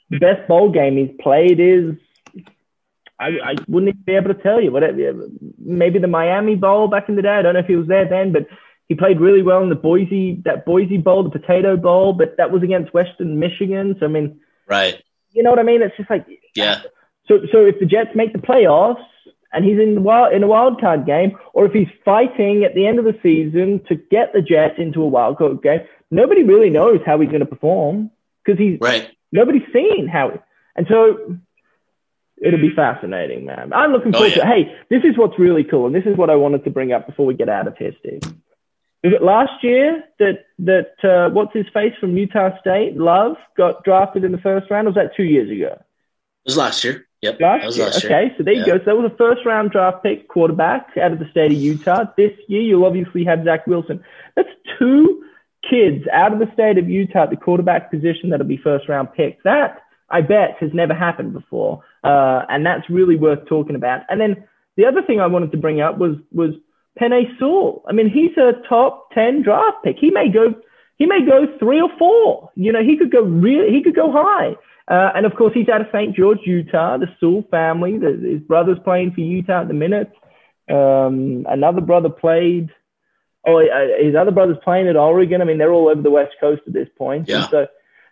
the 0.10 0.20
best 0.20 0.48
bowl 0.48 0.72
game 0.72 0.98
he's 0.98 1.16
played 1.20 1.60
is 1.60 1.96
I, 3.20 3.28
I 3.44 3.56
wouldn't 3.68 3.90
even 3.90 4.04
be 4.04 4.16
able 4.16 4.34
to 4.34 4.42
tell 4.42 4.62
you. 4.62 4.72
Whatever, 4.72 5.28
maybe 5.60 6.00
the 6.00 6.08
Miami 6.08 6.56
Bowl 6.56 6.88
back 6.88 7.10
in 7.10 7.16
the 7.16 7.22
day. 7.22 7.30
I 7.30 7.42
don't 7.42 7.54
know 7.54 7.60
if 7.60 7.68
he 7.68 7.76
was 7.76 7.88
there 7.88 8.08
then, 8.08 8.32
but 8.32 8.48
he 8.88 8.96
played 8.96 9.20
really 9.20 9.42
well 9.42 9.62
in 9.64 9.70
the 9.70 9.76
Boise 9.76 10.42
that 10.46 10.66
Boise 10.66 10.98
Bowl, 10.98 11.24
the 11.24 11.30
Potato 11.30 11.78
Bowl, 11.78 12.14
but 12.14 12.36
that 12.38 12.52
was 12.52 12.64
against 12.64 12.94
Western 12.94 13.40
Michigan. 13.40 13.96
So 14.00 14.06
I 14.06 14.10
mean, 14.10 14.40
Right. 14.68 15.02
you 15.32 15.44
know 15.44 15.50
what 15.50 15.60
I 15.60 15.64
mean? 15.64 15.82
It's 15.82 15.96
just 15.98 16.10
like 16.10 16.26
Yeah. 16.56 16.82
so, 17.28 17.40
so 17.52 17.66
if 17.66 17.80
the 17.80 17.86
Jets 17.86 18.12
make 18.16 18.34
the 18.34 18.40
playoffs 18.40 19.04
and 19.54 19.66
he's 19.66 19.80
in 19.80 20.04
wild, 20.04 20.34
in 20.34 20.44
a 20.44 20.48
wild 20.48 20.80
card 20.80 21.06
game, 21.06 21.38
or 21.54 21.66
if 21.66 21.74
he's 21.74 21.88
fighting 22.06 22.64
at 22.64 22.74
the 22.76 22.86
end 22.88 23.00
of 23.00 23.06
the 23.06 23.18
season 23.22 23.82
to 23.90 23.96
get 23.96 24.34
the 24.34 24.42
Jets 24.42 24.76
into 24.78 25.02
a 25.04 25.08
wild 25.08 25.38
card 25.38 25.62
game, 25.62 25.82
nobody 26.10 26.44
really 26.44 26.70
knows 26.70 27.00
how 27.06 27.20
he's 27.20 27.30
going 27.30 27.42
to 27.42 27.46
perform 27.46 28.12
because 28.44 28.58
he's 28.60 28.80
Right. 28.82 29.10
nobody's 29.32 29.68
seen 29.74 30.08
how. 30.08 30.40
And 30.76 30.88
so 30.88 31.38
it'll 32.42 32.60
be 32.62 32.74
fascinating, 32.76 33.46
man. 33.46 33.72
I'm 33.74 33.92
looking 33.92 34.16
Oh, 34.16 34.20
forward 34.20 34.36
yeah. 34.36 34.44
to. 34.44 34.46
Hey, 34.48 34.76
this 34.90 35.04
is 35.04 35.18
what's 35.18 35.38
really 35.38 35.64
cool, 35.64 35.86
and 35.86 35.96
this 35.96 36.06
is 36.06 36.16
what 36.18 36.30
I 36.30 36.36
wanted 36.36 36.64
to 36.64 36.70
bring 36.70 36.92
up 36.92 37.06
before 37.06 37.26
we 37.26 37.34
get 37.34 37.50
out 37.50 37.68
of 37.68 37.78
here, 37.78 37.94
Steve. 38.00 38.22
Was 39.04 39.14
it 39.14 39.24
last 39.24 39.64
year 39.64 40.04
that 40.20 40.46
that 40.60 40.94
uh, 41.04 41.30
what's 41.32 41.54
his 41.54 41.66
face 41.74 41.94
from 42.00 42.16
Utah 42.16 42.56
State, 42.60 42.98
Love, 42.98 43.36
got 43.58 43.84
drafted 43.84 44.24
in 44.24 44.32
the 44.32 44.38
first 44.38 44.70
round? 44.70 44.88
Or 44.88 44.92
was 44.92 44.96
that 44.96 45.16
two 45.16 45.24
years 45.24 45.50
ago? 45.50 45.74
It 45.74 46.46
was 46.46 46.56
last 46.58 46.84
year. 46.84 47.08
Yep. 47.22 47.40
Last 47.40 47.62
that 47.62 47.68
was 47.68 47.78
year. 47.78 47.86
last 47.86 48.04
year. 48.04 48.12
okay, 48.12 48.36
so 48.38 48.44
there 48.44 48.54
you 48.54 48.66
go. 48.66 48.78
So 48.80 48.86
that 48.86 48.98
was 48.98 49.12
a 49.12 49.16
first 49.16 49.46
round 49.46 49.72
draft 49.72 50.04
pick 50.04 50.28
quarterback 50.28 50.88
out 50.98 51.12
of 51.12 51.20
the 51.20 51.30
state 51.30 51.52
of 51.52 51.58
Utah. 51.58 52.06
This 52.18 52.32
year, 52.48 52.62
you'll 52.62 52.86
obviously 52.86 53.24
have 53.26 53.44
Zach 53.44 53.68
Wilson. 53.68 54.04
That's 54.36 54.50
two 54.80 55.24
kids 55.70 56.06
out 56.12 56.34
of 56.34 56.40
the 56.40 56.52
state 56.54 56.80
of 56.80 56.90
Utah 56.90 57.24
at 57.24 57.30
the 57.30 57.38
quarterback 57.38 57.92
position 57.92 58.30
that'll 58.30 58.48
be 58.48 58.58
first 58.58 58.90
round 58.90 59.14
picks. 59.14 59.44
That 59.44 59.84
I 60.10 60.22
bet 60.22 60.58
has 60.60 60.72
never 60.74 60.96
happened 60.96 61.34
before, 61.34 61.84
uh, 62.04 62.42
and 62.50 62.66
that's 62.66 62.90
really 62.90 63.16
worth 63.16 63.48
talking 63.48 63.76
about. 63.76 64.02
And 64.10 64.20
then 64.20 64.44
the 64.76 64.86
other 64.86 65.04
thing 65.04 65.20
I 65.20 65.28
wanted 65.28 65.52
to 65.52 65.58
bring 65.58 65.80
up 65.80 66.00
was 66.00 66.16
was 66.32 66.52
Penei 67.00 67.38
Sewell. 67.38 67.84
I 67.88 67.94
mean, 67.94 68.10
he's 68.10 68.36
a 68.38 68.54
top 68.68 69.12
ten 69.14 69.44
draft 69.44 69.78
pick. 69.84 69.98
He 70.00 70.10
may 70.10 70.30
go. 70.30 70.56
He 70.98 71.06
may 71.06 71.26
go 71.26 71.46
three 71.60 71.82
or 71.82 71.90
four. 71.98 72.50
You 72.56 72.72
know, 72.72 72.84
he 72.84 72.98
could 72.98 73.12
go 73.12 73.22
real. 73.22 73.72
He 73.72 73.84
could 73.84 73.96
go 73.96 74.12
high. 74.12 74.56
Uh, 74.88 75.12
and 75.16 75.26
of 75.26 75.36
course, 75.36 75.54
he's 75.54 75.70
out 75.70 75.82
of 75.82 75.88
St. 75.94 76.16
George, 76.16 76.40
Utah. 76.46 76.98
The 76.98 77.08
Sewell 77.20 77.46
family. 77.52 77.98
The, 77.98 78.30
his 78.34 78.42
brother's 78.42 78.80
playing 78.84 79.14
for 79.14 79.22
Utah 79.22 79.62
at 79.62 79.68
the 79.68 79.74
minute. 79.74 80.12
Um, 80.70 81.46
another 81.50 81.82
brother 81.82 82.10
played. 82.10 82.70
Oh, 83.46 83.58
uh, 83.60 84.04
his 84.04 84.16
other 84.16 84.32
brother's 84.32 84.58
playing 84.64 84.88
at 84.88 84.96
Oregon. 84.96 85.42
I 85.42 85.46
mean, 85.46 85.58
they're 85.58 85.72
all 85.72 85.90
over 85.90 86.02
the 86.02 86.12
West 86.12 86.34
Coast 86.40 86.62
at 86.68 86.74
this 86.74 86.88
point. 86.98 87.28
Yeah. 87.28 87.38
And 87.38 87.48
so, 87.50 87.68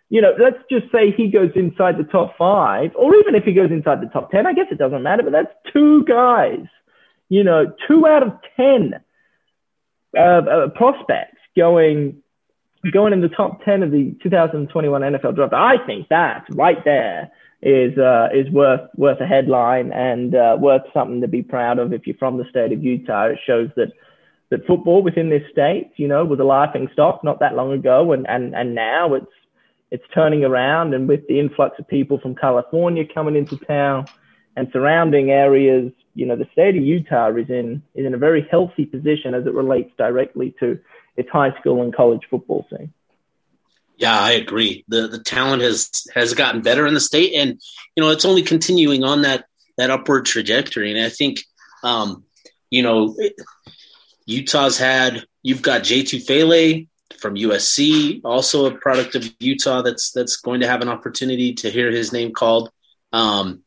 you 0.08 0.20
know, 0.20 0.32
let's 0.38 0.58
just 0.70 0.90
say 0.92 1.12
he 1.12 1.30
goes 1.30 1.50
inside 1.54 1.98
the 1.98 2.04
top 2.04 2.36
five, 2.36 2.90
or 2.96 3.14
even 3.16 3.36
if 3.36 3.44
he 3.44 3.52
goes 3.52 3.70
inside 3.70 4.00
the 4.00 4.08
top 4.12 4.30
ten. 4.30 4.46
I 4.46 4.52
guess 4.52 4.66
it 4.70 4.78
doesn't 4.78 5.02
matter. 5.02 5.22
But 5.22 5.32
that's 5.32 5.72
two 5.72 6.04
guys. 6.04 6.66
You 7.28 7.44
know, 7.44 7.72
two 7.86 8.06
out 8.06 8.24
of 8.24 8.32
ten 8.56 8.94
uh, 10.16 10.20
uh, 10.20 10.68
prospects 10.70 11.38
going 11.56 12.22
going 12.92 13.12
in 13.12 13.20
the 13.20 13.28
top 13.28 13.64
10 13.64 13.82
of 13.82 13.90
the 13.90 14.16
2021 14.22 15.02
NFL 15.02 15.34
draft. 15.34 15.52
I 15.52 15.84
think 15.86 16.08
that 16.08 16.46
right 16.52 16.82
there 16.84 17.30
is 17.62 17.96
uh, 17.98 18.28
is 18.32 18.50
worth 18.50 18.88
worth 18.96 19.20
a 19.20 19.26
headline 19.26 19.92
and 19.92 20.34
uh, 20.34 20.56
worth 20.58 20.82
something 20.94 21.20
to 21.20 21.28
be 21.28 21.42
proud 21.42 21.78
of 21.78 21.92
if 21.92 22.06
you're 22.06 22.16
from 22.16 22.38
the 22.38 22.48
state 22.48 22.72
of 22.72 22.82
Utah. 22.82 23.26
It 23.26 23.38
shows 23.46 23.68
that 23.76 23.92
that 24.50 24.66
football 24.66 25.02
within 25.02 25.28
this 25.28 25.42
state, 25.52 25.92
you 25.96 26.08
know, 26.08 26.24
was 26.24 26.40
a 26.40 26.44
laughing 26.44 26.88
stock 26.92 27.22
not 27.22 27.40
that 27.40 27.54
long 27.54 27.72
ago, 27.72 28.12
and 28.12 28.26
and 28.28 28.54
and 28.54 28.74
now 28.74 29.14
it's 29.14 29.26
it's 29.90 30.04
turning 30.14 30.44
around, 30.44 30.94
and 30.94 31.06
with 31.06 31.26
the 31.28 31.38
influx 31.38 31.78
of 31.78 31.86
people 31.86 32.18
from 32.18 32.34
California 32.34 33.04
coming 33.12 33.36
into 33.36 33.56
town 33.66 34.06
and 34.56 34.68
surrounding 34.72 35.30
areas, 35.30 35.92
you 36.14 36.26
know, 36.26 36.36
the 36.36 36.48
state 36.52 36.76
of 36.76 36.82
Utah 36.82 37.30
is 37.34 37.50
in 37.50 37.82
is 37.94 38.06
in 38.06 38.14
a 38.14 38.18
very 38.18 38.46
healthy 38.50 38.86
position 38.86 39.34
as 39.34 39.46
it 39.46 39.52
relates 39.52 39.90
directly 39.98 40.54
to 40.60 40.78
its 41.16 41.28
high 41.30 41.58
school 41.60 41.82
and 41.82 41.94
college 41.94 42.22
football 42.30 42.66
scene. 42.70 42.92
Yeah, 43.96 44.18
I 44.18 44.32
agree. 44.32 44.84
The 44.88 45.08
the 45.08 45.18
talent 45.18 45.62
has 45.62 45.90
has 46.14 46.32
gotten 46.32 46.62
better 46.62 46.86
in 46.86 46.94
the 46.94 47.00
state, 47.00 47.34
and 47.34 47.60
you 47.94 48.02
know 48.02 48.10
it's 48.10 48.24
only 48.24 48.42
continuing 48.42 49.04
on 49.04 49.22
that 49.22 49.44
that 49.76 49.90
upward 49.90 50.26
trajectory. 50.26 50.90
And 50.90 51.04
I 51.04 51.08
think, 51.08 51.44
um, 51.82 52.24
you 52.70 52.82
know, 52.82 53.16
Utah's 54.26 54.78
had 54.78 55.24
you've 55.42 55.62
got 55.62 55.82
Jay 55.82 56.02
Tufele 56.02 56.88
from 57.18 57.34
USC, 57.34 58.20
also 58.24 58.66
a 58.66 58.76
product 58.78 59.14
of 59.14 59.28
Utah 59.40 59.82
that's 59.82 60.12
that's 60.12 60.36
going 60.36 60.60
to 60.60 60.68
have 60.68 60.82
an 60.82 60.88
opportunity 60.88 61.54
to 61.54 61.70
hear 61.70 61.90
his 61.90 62.12
name 62.12 62.32
called. 62.32 62.70
Um, 63.12 63.62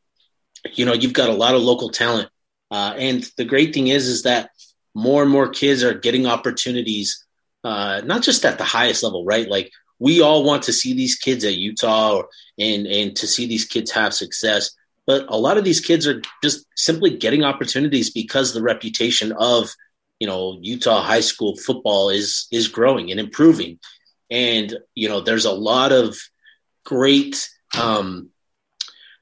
you 0.73 0.85
know, 0.85 0.93
you've 0.93 1.13
got 1.13 1.29
a 1.29 1.33
lot 1.33 1.55
of 1.55 1.61
local 1.61 1.89
talent, 1.89 2.29
uh, 2.71 2.93
and 2.97 3.29
the 3.37 3.45
great 3.45 3.73
thing 3.73 3.87
is 3.87 4.07
is 4.07 4.23
that 4.23 4.49
more 4.95 5.21
and 5.21 5.31
more 5.31 5.49
kids 5.49 5.83
are 5.83 5.93
getting 5.93 6.25
opportunities, 6.25 7.22
uh, 7.63 8.01
not 8.03 8.21
just 8.21 8.45
at 8.45 8.57
the 8.57 8.63
highest 8.63 9.03
level, 9.03 9.25
right? 9.25 9.47
Like 9.47 9.71
we 9.99 10.21
all 10.21 10.43
want 10.43 10.63
to 10.63 10.73
see 10.73 10.93
these 10.93 11.15
kids 11.15 11.45
at 11.45 11.55
Utah 11.55 12.23
and 12.59 12.87
and 12.87 13.15
to 13.15 13.27
see 13.27 13.45
these 13.45 13.65
kids 13.65 13.91
have 13.91 14.13
success. 14.13 14.71
But 15.05 15.25
a 15.29 15.37
lot 15.37 15.57
of 15.57 15.63
these 15.63 15.81
kids 15.81 16.07
are 16.07 16.21
just 16.43 16.65
simply 16.75 17.17
getting 17.17 17.43
opportunities 17.43 18.09
because 18.09 18.53
the 18.53 18.61
reputation 18.61 19.31
of 19.33 19.69
you 20.19 20.27
know 20.27 20.57
Utah 20.61 21.01
high 21.01 21.21
school 21.21 21.55
football 21.55 22.09
is 22.09 22.47
is 22.51 22.67
growing 22.67 23.11
and 23.11 23.19
improving, 23.19 23.79
and 24.29 24.77
you 24.95 25.09
know 25.09 25.21
there's 25.21 25.45
a 25.45 25.51
lot 25.51 25.91
of 25.91 26.17
great 26.85 27.49
um, 27.77 28.29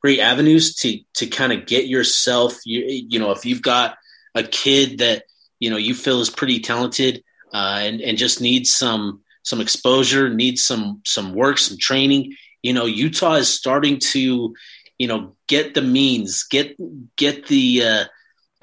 great 0.02 0.20
avenues 0.20 0.76
to 0.78 1.00
to 1.16 1.28
kind 1.28 1.54
of 1.54 1.66
get 1.68 1.88
yourself 1.88 2.58
you, 2.66 2.84
you 3.10 3.20
know 3.20 3.32
if 3.32 3.46
you've 3.46 3.62
got 3.62 3.98
a 4.34 4.44
kid 4.44 5.00
that 5.00 5.24
you 5.60 5.70
know 5.70 5.78
you 5.78 5.94
feel 5.94 6.22
is 6.22 6.30
pretty 6.30 6.60
talented 6.60 7.24
uh, 7.54 7.80
and 7.82 8.02
and 8.02 8.18
just 8.18 8.41
needs 8.41 8.74
some 8.74 9.22
some 9.43 9.62
exposure, 9.62 10.30
needs 10.30 10.64
some 10.64 11.02
some 11.06 11.34
work, 11.34 11.58
some 11.58 11.78
training. 11.78 12.36
You 12.62 12.74
know, 12.74 12.86
Utah 12.86 13.34
is 13.34 13.52
starting 13.52 13.99
to, 14.12 14.54
you 14.99 15.08
know, 15.08 15.36
get 15.47 15.74
the 15.74 15.82
means, 15.82 16.43
get 16.43 16.76
get 17.16 17.47
the 17.47 17.84
uh, 17.84 18.06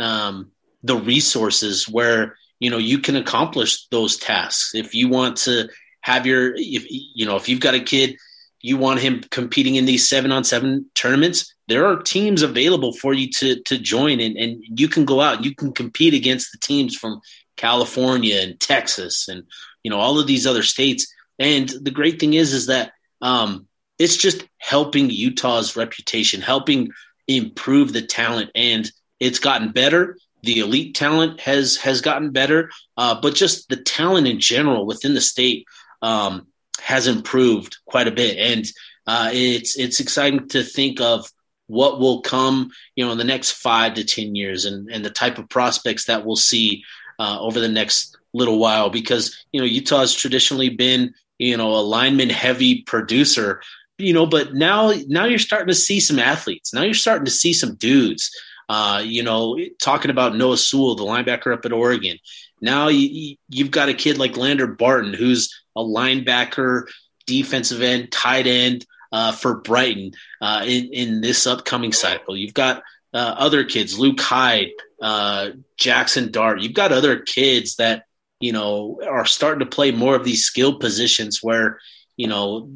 um, 0.02 0.52
the 0.82 0.96
resources 0.96 1.88
where 1.88 2.36
you 2.60 2.70
know 2.70 2.78
you 2.78 2.98
can 2.98 3.16
accomplish 3.16 3.86
those 3.88 4.16
tasks. 4.16 4.74
If 4.74 4.94
you 4.94 5.08
want 5.08 5.36
to 5.38 5.68
have 6.02 6.26
your, 6.26 6.54
if 6.54 6.86
you 6.88 7.26
know, 7.26 7.36
if 7.36 7.48
you've 7.48 7.60
got 7.60 7.74
a 7.74 7.80
kid, 7.80 8.16
you 8.60 8.76
want 8.76 9.00
him 9.00 9.22
competing 9.30 9.76
in 9.76 9.84
these 9.84 10.08
seven 10.08 10.32
on 10.32 10.44
seven 10.44 10.86
tournaments. 10.94 11.54
There 11.68 11.86
are 11.86 12.02
teams 12.02 12.42
available 12.42 12.92
for 12.92 13.12
you 13.12 13.30
to 13.38 13.60
to 13.62 13.78
join, 13.78 14.20
and 14.20 14.36
and 14.36 14.62
you 14.62 14.88
can 14.88 15.04
go 15.04 15.20
out, 15.20 15.44
you 15.44 15.54
can 15.54 15.72
compete 15.72 16.14
against 16.14 16.52
the 16.52 16.58
teams 16.58 16.96
from 16.96 17.20
California 17.58 18.40
and 18.40 18.58
Texas 18.58 19.28
and 19.28 19.44
you 19.82 19.90
know 19.90 19.98
all 19.98 20.18
of 20.18 20.26
these 20.26 20.46
other 20.46 20.62
states. 20.62 21.12
And 21.38 21.68
the 21.68 21.90
great 21.90 22.18
thing 22.18 22.32
is 22.34 22.54
is 22.54 22.66
that 22.66 22.92
um, 23.20 23.66
it's 23.98 24.16
just 24.16 24.44
helping 24.58 25.10
utah's 25.10 25.76
reputation 25.76 26.40
helping 26.40 26.90
improve 27.28 27.92
the 27.92 28.02
talent. 28.02 28.50
And 28.54 28.90
it's 29.20 29.38
gotten 29.38 29.70
better. 29.70 30.16
The 30.42 30.60
elite 30.60 30.94
talent 30.94 31.40
has 31.40 31.76
has 31.78 32.00
gotten 32.00 32.30
better. 32.30 32.70
Uh, 32.96 33.20
but 33.20 33.34
just 33.34 33.68
the 33.68 33.76
talent 33.76 34.26
in 34.26 34.40
general 34.40 34.86
within 34.86 35.14
the 35.14 35.20
state 35.20 35.66
um, 36.02 36.48
has 36.80 37.06
improved 37.06 37.76
quite 37.84 38.08
a 38.08 38.12
bit. 38.12 38.38
And 38.38 38.64
uh, 39.06 39.30
it's 39.32 39.78
it's 39.78 40.00
exciting 40.00 40.48
to 40.48 40.62
think 40.62 41.00
of 41.00 41.30
what 41.66 42.00
will 42.00 42.22
come 42.22 42.70
you 42.96 43.04
know 43.04 43.12
in 43.12 43.18
the 43.18 43.24
next 43.24 43.52
five 43.52 43.94
to 43.94 44.04
ten 44.04 44.34
years 44.34 44.64
and 44.64 44.88
and 44.90 45.04
the 45.04 45.10
type 45.10 45.38
of 45.38 45.50
prospects 45.50 46.06
that 46.06 46.24
we'll 46.24 46.36
see 46.36 46.82
uh, 47.18 47.38
over 47.40 47.60
the 47.60 47.68
next 47.68 48.16
little 48.32 48.58
while 48.58 48.90
because 48.90 49.44
you 49.52 49.60
know 49.60 49.66
Utah 49.66 50.00
has 50.00 50.14
traditionally 50.14 50.68
been 50.68 51.14
you 51.38 51.56
know 51.56 51.74
a 51.74 51.80
lineman 51.80 52.30
heavy 52.30 52.82
producer 52.82 53.62
you 53.96 54.12
know 54.12 54.26
but 54.26 54.54
now 54.54 54.92
now 55.08 55.24
you're 55.24 55.38
starting 55.38 55.68
to 55.68 55.74
see 55.74 56.00
some 56.00 56.18
athletes. 56.18 56.72
Now 56.72 56.82
you're 56.82 56.94
starting 56.94 57.24
to 57.24 57.30
see 57.30 57.52
some 57.52 57.74
dudes 57.76 58.30
uh, 58.68 59.02
you 59.04 59.22
know 59.22 59.58
talking 59.80 60.10
about 60.10 60.36
Noah 60.36 60.56
Sewell 60.56 60.94
the 60.94 61.04
linebacker 61.04 61.52
up 61.52 61.64
at 61.64 61.72
Oregon. 61.72 62.18
Now 62.60 62.88
you, 62.88 63.36
you've 63.48 63.70
got 63.70 63.88
a 63.88 63.94
kid 63.94 64.18
like 64.18 64.36
Lander 64.36 64.66
Barton 64.66 65.14
who's 65.14 65.54
a 65.76 65.82
linebacker 65.82 66.88
defensive 67.26 67.82
end 67.82 68.10
tight 68.10 68.46
end 68.46 68.84
uh, 69.12 69.32
for 69.32 69.60
Brighton 69.60 70.12
uh, 70.40 70.64
in 70.66 70.92
in 70.92 71.20
this 71.20 71.46
upcoming 71.46 71.92
cycle. 71.92 72.36
You've 72.36 72.54
got 72.54 72.82
uh, 73.14 73.34
other 73.38 73.64
kids 73.64 73.98
Luke 73.98 74.20
Hyde 74.20 74.70
uh, 75.00 75.50
Jackson 75.76 76.30
Dart 76.30 76.60
you've 76.60 76.74
got 76.74 76.92
other 76.92 77.20
kids 77.20 77.76
that 77.76 78.04
you 78.40 78.52
know, 78.52 79.00
are 79.06 79.24
starting 79.24 79.60
to 79.60 79.74
play 79.74 79.90
more 79.90 80.14
of 80.14 80.24
these 80.24 80.44
skill 80.44 80.78
positions 80.78 81.42
where, 81.42 81.80
you 82.16 82.28
know, 82.28 82.70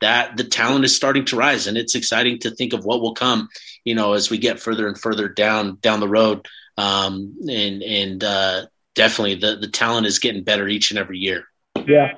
that 0.00 0.36
the 0.36 0.44
talent 0.44 0.84
is 0.84 0.96
starting 0.96 1.24
to 1.26 1.36
rise 1.36 1.66
and 1.66 1.76
it's 1.76 1.94
exciting 1.94 2.38
to 2.40 2.50
think 2.50 2.72
of 2.72 2.84
what 2.84 3.00
will 3.00 3.14
come, 3.14 3.48
you 3.84 3.94
know, 3.94 4.14
as 4.14 4.30
we 4.30 4.38
get 4.38 4.58
further 4.58 4.88
and 4.88 4.98
further 4.98 5.28
down, 5.28 5.78
down 5.80 6.00
the 6.00 6.08
road. 6.08 6.46
Um, 6.76 7.36
and, 7.48 7.82
and, 7.82 8.24
uh, 8.24 8.66
definitely 8.94 9.34
the, 9.34 9.56
the 9.56 9.68
talent 9.68 10.06
is 10.06 10.18
getting 10.18 10.42
better 10.42 10.66
each 10.66 10.90
and 10.90 10.98
every 10.98 11.18
year. 11.18 11.44
Yeah. 11.86 12.12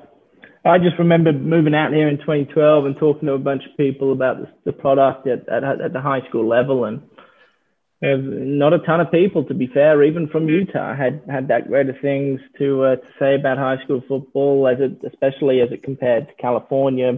I 0.65 0.79
just 0.79 0.97
remember 0.97 1.33
moving 1.33 1.75
out 1.75 1.91
here 1.91 2.07
in 2.07 2.17
2012 2.19 2.85
and 2.85 2.97
talking 2.97 3.27
to 3.27 3.33
a 3.33 3.39
bunch 3.39 3.63
of 3.69 3.75
people 3.75 4.13
about 4.13 4.39
the, 4.39 4.47
the 4.65 4.71
product 4.71 5.27
at, 5.27 5.47
at, 5.49 5.81
at 5.81 5.93
the 5.93 5.99
high 5.99 6.25
school 6.29 6.47
level 6.47 6.85
and, 6.85 7.01
not 8.03 8.73
a 8.73 8.79
ton 8.79 8.99
of 8.99 9.11
people, 9.11 9.45
to 9.45 9.53
be 9.53 9.67
fair, 9.67 10.03
even 10.03 10.27
from 10.27 10.49
Utah, 10.49 10.93
had 10.93 11.21
had 11.29 11.47
that 11.47 11.69
great 11.69 11.87
of 11.87 11.95
things 12.01 12.41
to 12.57 12.83
uh, 12.83 12.95
to 12.97 13.07
say 13.17 13.35
about 13.35 13.57
high 13.57 13.81
school 13.83 14.03
football, 14.07 14.67
as 14.67 14.77
it, 14.79 14.99
especially 15.07 15.61
as 15.61 15.71
it 15.71 15.83
compared 15.83 16.27
to 16.27 16.33
California, 16.35 17.17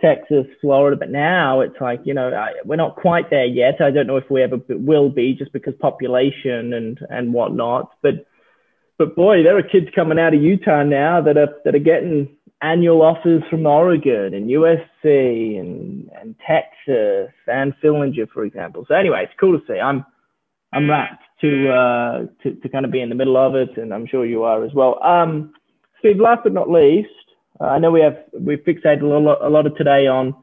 Texas, 0.00 0.46
Florida. 0.62 0.96
But 0.96 1.10
now 1.10 1.60
it's 1.60 1.78
like 1.78 2.00
you 2.04 2.14
know 2.14 2.32
I, 2.32 2.54
we're 2.64 2.76
not 2.76 2.96
quite 2.96 3.28
there 3.28 3.44
yet. 3.44 3.82
I 3.82 3.90
don't 3.90 4.06
know 4.06 4.16
if 4.16 4.30
we 4.30 4.42
ever 4.42 4.58
will 4.70 5.10
be, 5.10 5.34
just 5.34 5.52
because 5.52 5.74
population 5.78 6.72
and 6.72 6.98
and 7.10 7.34
whatnot. 7.34 7.92
But 8.00 8.26
but 8.96 9.14
boy, 9.14 9.42
there 9.42 9.58
are 9.58 9.62
kids 9.62 9.88
coming 9.94 10.18
out 10.18 10.32
of 10.32 10.42
Utah 10.42 10.84
now 10.84 11.20
that 11.20 11.36
are 11.36 11.54
that 11.66 11.74
are 11.74 11.80
getting 11.80 12.34
annual 12.62 13.02
offers 13.02 13.42
from 13.48 13.66
Oregon 13.66 14.34
and 14.34 14.50
USC 14.50 15.60
and, 15.60 16.10
and 16.20 16.34
Texas 16.46 17.32
and 17.46 17.72
Fillinger, 17.82 18.28
for 18.32 18.44
example. 18.44 18.84
So 18.88 18.94
anyway, 18.94 19.24
it's 19.24 19.38
cool 19.38 19.58
to 19.58 19.64
see. 19.66 19.78
I'm 19.78 20.04
I'm 20.72 20.90
rapt 20.90 21.22
to 21.40 21.70
uh, 21.70 22.42
to 22.42 22.54
to 22.54 22.68
kind 22.68 22.84
of 22.84 22.90
be 22.90 23.00
in 23.00 23.08
the 23.08 23.14
middle 23.14 23.36
of 23.36 23.54
it, 23.54 23.76
and 23.76 23.94
I'm 23.94 24.06
sure 24.06 24.26
you 24.26 24.42
are 24.42 24.64
as 24.64 24.72
well. 24.74 25.02
Um, 25.02 25.52
Steve, 26.00 26.18
last 26.18 26.40
but 26.42 26.52
not 26.52 26.70
least, 26.70 27.08
uh, 27.60 27.64
I 27.64 27.78
know 27.78 27.90
we 27.90 28.00
have 28.00 28.16
we 28.38 28.56
fixated 28.56 29.02
a 29.02 29.06
lot, 29.06 29.42
a 29.42 29.48
lot 29.48 29.66
of 29.66 29.76
today 29.76 30.06
on 30.06 30.34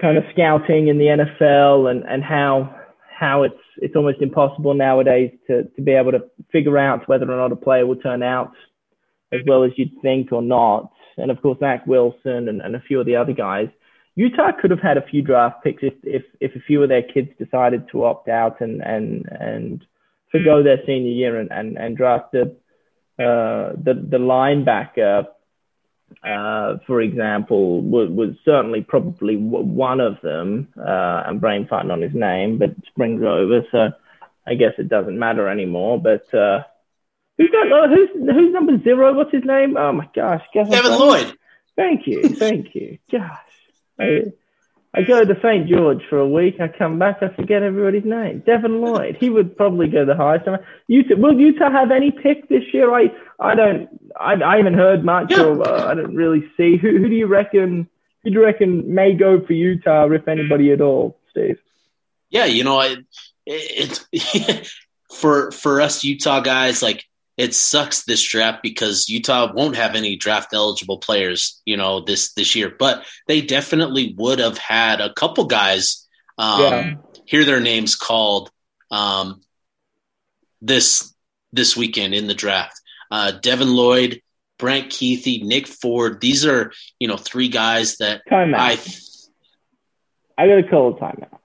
kind 0.00 0.18
of 0.18 0.24
scouting 0.32 0.88
in 0.88 0.98
the 0.98 1.06
NFL 1.06 1.90
and 1.90 2.02
and 2.04 2.22
how 2.22 2.74
how 3.18 3.42
it's 3.42 3.54
it's 3.78 3.96
almost 3.96 4.20
impossible 4.20 4.74
nowadays 4.74 5.30
to 5.46 5.64
to 5.64 5.82
be 5.82 5.92
able 5.92 6.12
to 6.12 6.24
figure 6.50 6.78
out 6.78 7.08
whether 7.08 7.30
or 7.30 7.36
not 7.36 7.52
a 7.52 7.56
player 7.56 7.86
will 7.86 7.96
turn 7.96 8.22
out 8.22 8.52
as 9.32 9.40
well 9.46 9.64
as 9.64 9.72
you'd 9.76 10.00
think 10.02 10.32
or 10.32 10.42
not. 10.42 10.90
And 11.16 11.30
of 11.30 11.40
course, 11.40 11.58
Zach 11.58 11.86
Wilson 11.86 12.48
and, 12.48 12.60
and 12.60 12.76
a 12.76 12.80
few 12.80 13.00
of 13.00 13.06
the 13.06 13.16
other 13.16 13.32
guys. 13.32 13.68
Utah 14.14 14.52
could 14.58 14.70
have 14.70 14.80
had 14.80 14.96
a 14.96 15.06
few 15.06 15.22
draft 15.22 15.62
picks 15.62 15.82
if, 15.82 15.94
if, 16.02 16.22
if 16.40 16.56
a 16.56 16.60
few 16.60 16.82
of 16.82 16.88
their 16.88 17.02
kids 17.02 17.28
decided 17.38 17.88
to 17.92 18.04
opt 18.04 18.28
out 18.28 18.60
and, 18.60 18.80
and, 18.80 19.26
and 19.30 19.84
forgo 20.32 20.62
their 20.62 20.78
senior 20.86 21.10
year 21.10 21.38
and, 21.38 21.50
and, 21.52 21.76
and 21.76 21.96
drafted 21.96 22.56
uh, 23.18 23.72
the, 23.76 23.94
the 24.10 24.18
linebacker, 24.18 25.26
uh, 26.24 26.78
for 26.86 27.00
example, 27.02 27.82
was, 27.82 28.08
was 28.10 28.36
certainly 28.44 28.80
probably 28.80 29.36
one 29.36 30.00
of 30.00 30.20
them. 30.22 30.68
Uh, 30.78 31.24
I'm 31.26 31.38
brain 31.38 31.66
farting 31.70 31.92
on 31.92 32.00
his 32.00 32.14
name, 32.14 32.58
but 32.58 32.70
springs 32.86 33.22
over. 33.22 33.62
So 33.70 33.88
I 34.46 34.54
guess 34.54 34.72
it 34.78 34.88
doesn't 34.88 35.18
matter 35.18 35.48
anymore. 35.48 36.00
But, 36.00 36.32
uh, 36.34 36.62
Who's 37.38 37.50
that? 37.50 37.72
Uh, 37.72 37.88
who's 37.88 38.08
who's 38.34 38.52
number 38.52 38.82
zero? 38.82 39.12
What's 39.14 39.32
his 39.32 39.44
name? 39.44 39.76
Oh 39.76 39.92
my 39.92 40.08
gosh, 40.14 40.42
Devin 40.54 40.98
Lloyd. 40.98 41.36
Thank 41.76 42.06
you, 42.06 42.22
thank 42.30 42.74
you. 42.74 42.98
Gosh, 43.12 43.38
I, 44.00 44.32
I 44.94 45.02
go 45.02 45.22
to 45.22 45.38
St. 45.42 45.68
George 45.68 46.02
for 46.08 46.18
a 46.18 46.26
week. 46.26 46.58
I 46.60 46.68
come 46.68 46.98
back, 46.98 47.18
I 47.20 47.28
forget 47.28 47.62
everybody's 47.62 48.06
name. 48.06 48.42
Devin 48.46 48.80
Lloyd. 48.80 49.18
He 49.20 49.28
would 49.28 49.54
probably 49.54 49.88
go 49.88 50.06
the 50.06 50.16
highest. 50.16 50.48
Utah. 50.88 51.14
Will 51.16 51.38
Utah 51.38 51.70
have 51.70 51.90
any 51.90 52.10
pick 52.10 52.48
this 52.48 52.64
year? 52.72 52.94
I 52.94 53.12
I 53.38 53.54
don't. 53.54 53.88
I, 54.18 54.34
I 54.42 54.56
haven't 54.56 54.74
heard 54.74 55.04
much, 55.04 55.30
yeah. 55.30 55.42
or 55.42 55.68
uh, 55.68 55.90
I 55.90 55.94
don't 55.94 56.14
really 56.14 56.50
see. 56.56 56.78
Who 56.78 56.96
who 56.98 57.08
do 57.08 57.14
you 57.14 57.26
reckon? 57.26 57.88
Who 58.24 58.30
do 58.30 58.38
you 58.38 58.44
reckon 58.44 58.94
may 58.94 59.12
go 59.12 59.44
for 59.44 59.52
Utah, 59.52 60.10
if 60.10 60.26
anybody 60.26 60.72
at 60.72 60.80
all, 60.80 61.18
Steve? 61.30 61.58
Yeah, 62.30 62.46
you 62.46 62.64
know, 62.64 62.80
it, 62.80 63.04
it 63.46 64.72
for 65.12 65.50
for 65.50 65.82
us 65.82 66.02
Utah 66.02 66.40
guys, 66.40 66.82
like 66.82 67.04
it 67.36 67.54
sucks 67.54 68.04
this 68.04 68.22
draft 68.22 68.62
because 68.62 69.08
Utah 69.08 69.52
won't 69.52 69.76
have 69.76 69.94
any 69.94 70.16
draft 70.16 70.54
eligible 70.54 70.98
players, 70.98 71.60
you 71.66 71.76
know, 71.76 72.00
this 72.00 72.32
this 72.32 72.54
year. 72.54 72.74
But 72.76 73.04
they 73.28 73.42
definitely 73.42 74.14
would 74.16 74.38
have 74.38 74.58
had 74.58 75.00
a 75.00 75.12
couple 75.12 75.44
guys 75.44 76.06
um, 76.38 76.60
yeah. 76.60 76.94
hear 77.26 77.44
their 77.44 77.60
names 77.60 77.94
called 77.94 78.50
um, 78.90 79.42
this 80.62 81.14
this 81.52 81.76
weekend 81.76 82.14
in 82.14 82.26
the 82.26 82.34
draft. 82.34 82.80
Uh, 83.10 83.32
Devin 83.32 83.74
Lloyd, 83.74 84.22
Brant 84.58 84.90
Kuithe, 84.90 85.42
Nick 85.44 85.66
Ford. 85.66 86.20
These 86.20 86.46
are 86.46 86.72
you 86.98 87.06
know 87.06 87.18
three 87.18 87.48
guys 87.48 87.98
that 87.98 88.22
timeout. 88.30 88.56
I 90.38 90.42
I 90.42 90.48
got 90.48 90.56
to 90.56 90.68
call 90.68 90.96
a 90.96 91.00
timeout. 91.00 91.38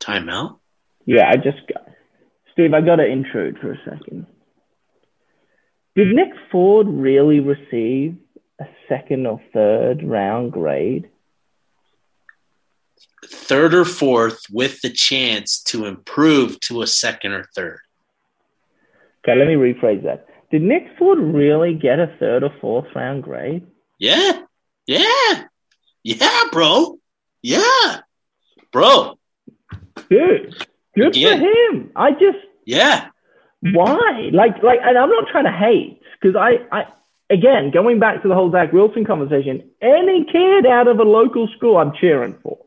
Timeout. 0.00 0.58
Yeah, 1.06 1.26
I 1.26 1.36
just 1.36 1.66
got 1.72 1.88
Steve. 2.52 2.74
I 2.74 2.82
got 2.82 2.96
to 2.96 3.06
intrude 3.06 3.58
for 3.58 3.72
a 3.72 3.78
second. 3.78 4.26
Did 5.98 6.14
Nick 6.14 6.32
Ford 6.52 6.86
really 6.88 7.40
receive 7.40 8.16
a 8.60 8.66
second 8.88 9.26
or 9.26 9.40
third 9.52 10.04
round 10.04 10.52
grade? 10.52 11.10
Third 13.26 13.74
or 13.74 13.84
fourth 13.84 14.42
with 14.48 14.80
the 14.80 14.90
chance 14.90 15.60
to 15.64 15.86
improve 15.86 16.60
to 16.60 16.82
a 16.82 16.86
second 16.86 17.32
or 17.32 17.48
third. 17.52 17.80
Okay, 19.24 19.36
let 19.36 19.48
me 19.48 19.54
rephrase 19.54 20.04
that. 20.04 20.28
Did 20.52 20.62
Nick 20.62 20.84
Ford 21.00 21.18
really 21.18 21.74
get 21.74 21.98
a 21.98 22.14
third 22.20 22.44
or 22.44 22.52
fourth 22.60 22.86
round 22.94 23.24
grade? 23.24 23.66
Yeah. 23.98 24.42
Yeah. 24.86 25.46
Yeah, 26.04 26.44
bro. 26.52 27.00
Yeah. 27.42 28.02
Bro. 28.70 29.18
Good. 30.08 30.64
Good 30.94 31.16
Again. 31.16 31.40
for 31.40 31.76
him. 31.76 31.90
I 31.96 32.12
just 32.12 32.38
Yeah 32.64 33.08
Mm-hmm. 33.64 33.76
why? 33.76 34.30
Like, 34.32 34.62
like, 34.62 34.78
and 34.82 34.96
I'm 34.96 35.08
not 35.08 35.24
trying 35.30 35.44
to 35.44 35.52
hate 35.52 36.00
because 36.20 36.36
I, 36.36 36.58
I, 36.76 36.84
again, 37.30 37.70
going 37.72 37.98
back 37.98 38.22
to 38.22 38.28
the 38.28 38.34
whole 38.34 38.50
Zach 38.50 38.72
Wilson 38.72 39.04
conversation, 39.04 39.68
any 39.82 40.24
kid 40.30 40.66
out 40.66 40.88
of 40.88 40.98
a 40.98 41.04
local 41.04 41.48
school 41.56 41.76
I'm 41.76 41.92
cheering 42.00 42.36
for. 42.42 42.58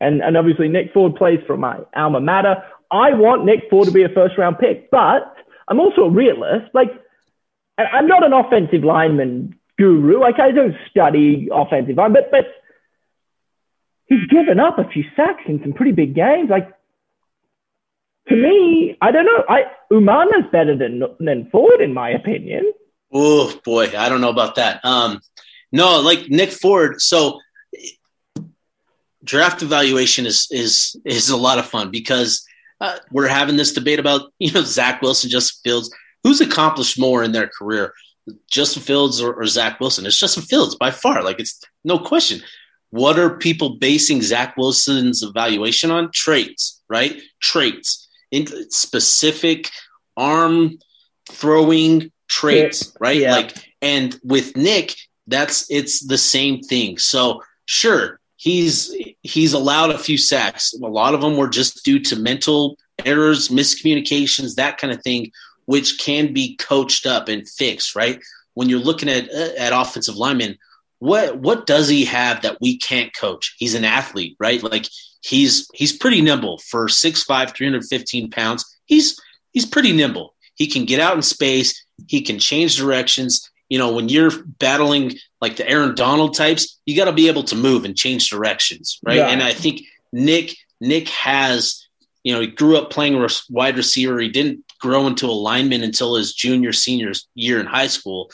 And, 0.00 0.22
and 0.22 0.36
obviously 0.36 0.68
Nick 0.68 0.92
Ford 0.92 1.14
plays 1.14 1.40
for 1.46 1.56
my 1.56 1.78
alma 1.94 2.20
mater. 2.20 2.62
I 2.90 3.12
want 3.12 3.44
Nick 3.44 3.70
Ford 3.70 3.86
to 3.86 3.92
be 3.92 4.02
a 4.02 4.08
first 4.08 4.36
round 4.38 4.58
pick, 4.58 4.90
but 4.90 5.34
I'm 5.68 5.78
also 5.78 6.02
a 6.02 6.10
realist. 6.10 6.74
Like, 6.74 6.90
I'm 7.78 8.08
not 8.08 8.24
an 8.24 8.32
offensive 8.32 8.82
lineman 8.82 9.54
guru. 9.78 10.20
Like, 10.20 10.40
I 10.40 10.50
don't 10.50 10.74
study 10.90 11.48
offensive 11.52 11.96
line, 11.96 12.12
but, 12.12 12.30
but 12.30 12.46
he's 14.06 14.26
given 14.28 14.58
up 14.58 14.78
a 14.78 14.88
few 14.88 15.04
sacks 15.14 15.42
in 15.46 15.60
some 15.62 15.72
pretty 15.72 15.92
big 15.92 16.14
games. 16.14 16.50
Like, 16.50 16.72
to 18.28 18.36
me, 18.36 18.96
I 19.00 19.10
don't 19.10 19.24
know. 19.24 19.44
I 19.48 19.64
Umana's 19.92 20.50
better 20.52 20.76
than 20.76 21.02
than 21.18 21.48
Ford 21.50 21.80
in 21.80 21.92
my 21.94 22.10
opinion. 22.10 22.72
Oh 23.12 23.52
boy, 23.64 23.92
I 23.96 24.08
don't 24.08 24.20
know 24.20 24.30
about 24.30 24.54
that. 24.56 24.84
Um, 24.84 25.20
no, 25.72 26.00
like 26.00 26.28
Nick 26.28 26.50
Ford. 26.50 27.00
So 27.00 27.40
draft 29.24 29.62
evaluation 29.62 30.26
is 30.26 30.46
is 30.50 30.96
is 31.04 31.30
a 31.30 31.36
lot 31.36 31.58
of 31.58 31.66
fun 31.66 31.90
because 31.90 32.44
uh, 32.80 32.96
we're 33.10 33.28
having 33.28 33.56
this 33.56 33.72
debate 33.72 33.98
about 33.98 34.32
you 34.38 34.52
know 34.52 34.62
Zach 34.62 35.02
Wilson, 35.02 35.30
Justin 35.30 35.60
Fields, 35.64 35.90
who's 36.22 36.40
accomplished 36.40 36.98
more 36.98 37.22
in 37.22 37.32
their 37.32 37.48
career, 37.48 37.92
Justin 38.50 38.82
Fields 38.82 39.20
or, 39.20 39.34
or 39.34 39.46
Zach 39.46 39.80
Wilson. 39.80 40.06
It's 40.06 40.18
Justin 40.18 40.44
Fields 40.44 40.74
by 40.76 40.90
far. 40.90 41.22
Like 41.22 41.40
it's 41.40 41.60
no 41.84 41.98
question. 41.98 42.40
What 42.90 43.18
are 43.18 43.38
people 43.38 43.76
basing 43.76 44.20
Zach 44.20 44.56
Wilson's 44.56 45.22
evaluation 45.22 45.92
on? 45.92 46.10
Traits, 46.12 46.82
right? 46.88 47.20
Traits 47.40 48.08
specific 48.68 49.70
arm 50.16 50.78
throwing 51.30 52.10
traits, 52.28 52.94
right? 53.00 53.16
Yeah. 53.16 53.32
Like, 53.32 53.54
and 53.82 54.18
with 54.22 54.56
Nick, 54.56 54.96
that's 55.26 55.70
it's 55.70 56.06
the 56.06 56.18
same 56.18 56.60
thing. 56.60 56.98
So 56.98 57.42
sure, 57.66 58.20
he's 58.36 58.94
he's 59.22 59.52
allowed 59.52 59.90
a 59.90 59.98
few 59.98 60.18
sacks. 60.18 60.72
A 60.72 60.86
lot 60.86 61.14
of 61.14 61.20
them 61.20 61.36
were 61.36 61.48
just 61.48 61.84
due 61.84 61.98
to 62.00 62.16
mental 62.16 62.76
errors, 63.04 63.48
miscommunications, 63.48 64.56
that 64.56 64.78
kind 64.78 64.92
of 64.92 65.02
thing, 65.02 65.30
which 65.66 65.98
can 65.98 66.32
be 66.32 66.56
coached 66.56 67.06
up 67.06 67.28
and 67.28 67.48
fixed, 67.48 67.94
right? 67.94 68.20
When 68.54 68.68
you're 68.68 68.80
looking 68.80 69.08
at 69.08 69.28
at 69.28 69.72
offensive 69.72 70.16
linemen, 70.16 70.58
what 71.00 71.38
what 71.38 71.66
does 71.66 71.88
he 71.88 72.04
have 72.04 72.42
that 72.42 72.58
we 72.60 72.78
can't 72.78 73.14
coach? 73.16 73.56
He's 73.58 73.74
an 73.74 73.84
athlete, 73.84 74.36
right? 74.38 74.62
Like 74.62 74.86
he's 75.22 75.68
he's 75.74 75.96
pretty 75.96 76.20
nimble 76.20 76.58
for 76.58 76.86
6'5", 76.86 77.56
315 77.56 78.30
pounds. 78.30 78.64
He's 78.84 79.20
he's 79.52 79.66
pretty 79.66 79.92
nimble. 79.92 80.34
He 80.54 80.66
can 80.66 80.84
get 80.84 81.00
out 81.00 81.16
in 81.16 81.22
space. 81.22 81.84
He 82.06 82.20
can 82.20 82.38
change 82.38 82.76
directions. 82.76 83.50
You 83.70 83.78
know, 83.78 83.92
when 83.92 84.08
you're 84.08 84.32
battling 84.58 85.14
like 85.40 85.56
the 85.56 85.68
Aaron 85.68 85.94
Donald 85.94 86.36
types, 86.36 86.78
you 86.84 86.96
got 86.96 87.06
to 87.06 87.12
be 87.12 87.28
able 87.28 87.44
to 87.44 87.56
move 87.56 87.84
and 87.84 87.96
change 87.96 88.28
directions, 88.28 88.98
right? 89.02 89.16
Yeah. 89.16 89.28
And 89.28 89.42
I 89.42 89.52
think 89.52 89.82
Nick 90.12 90.54
Nick 90.82 91.08
has, 91.08 91.86
you 92.24 92.34
know, 92.34 92.40
he 92.40 92.46
grew 92.46 92.76
up 92.76 92.90
playing 92.90 93.26
wide 93.48 93.76
receiver. 93.76 94.18
He 94.18 94.28
didn't 94.28 94.64
grow 94.80 95.06
into 95.06 95.26
a 95.26 95.32
lineman 95.32 95.82
until 95.82 96.16
his 96.16 96.34
junior 96.34 96.72
senior 96.72 97.12
year 97.34 97.58
in 97.58 97.66
high 97.66 97.86
school. 97.86 98.30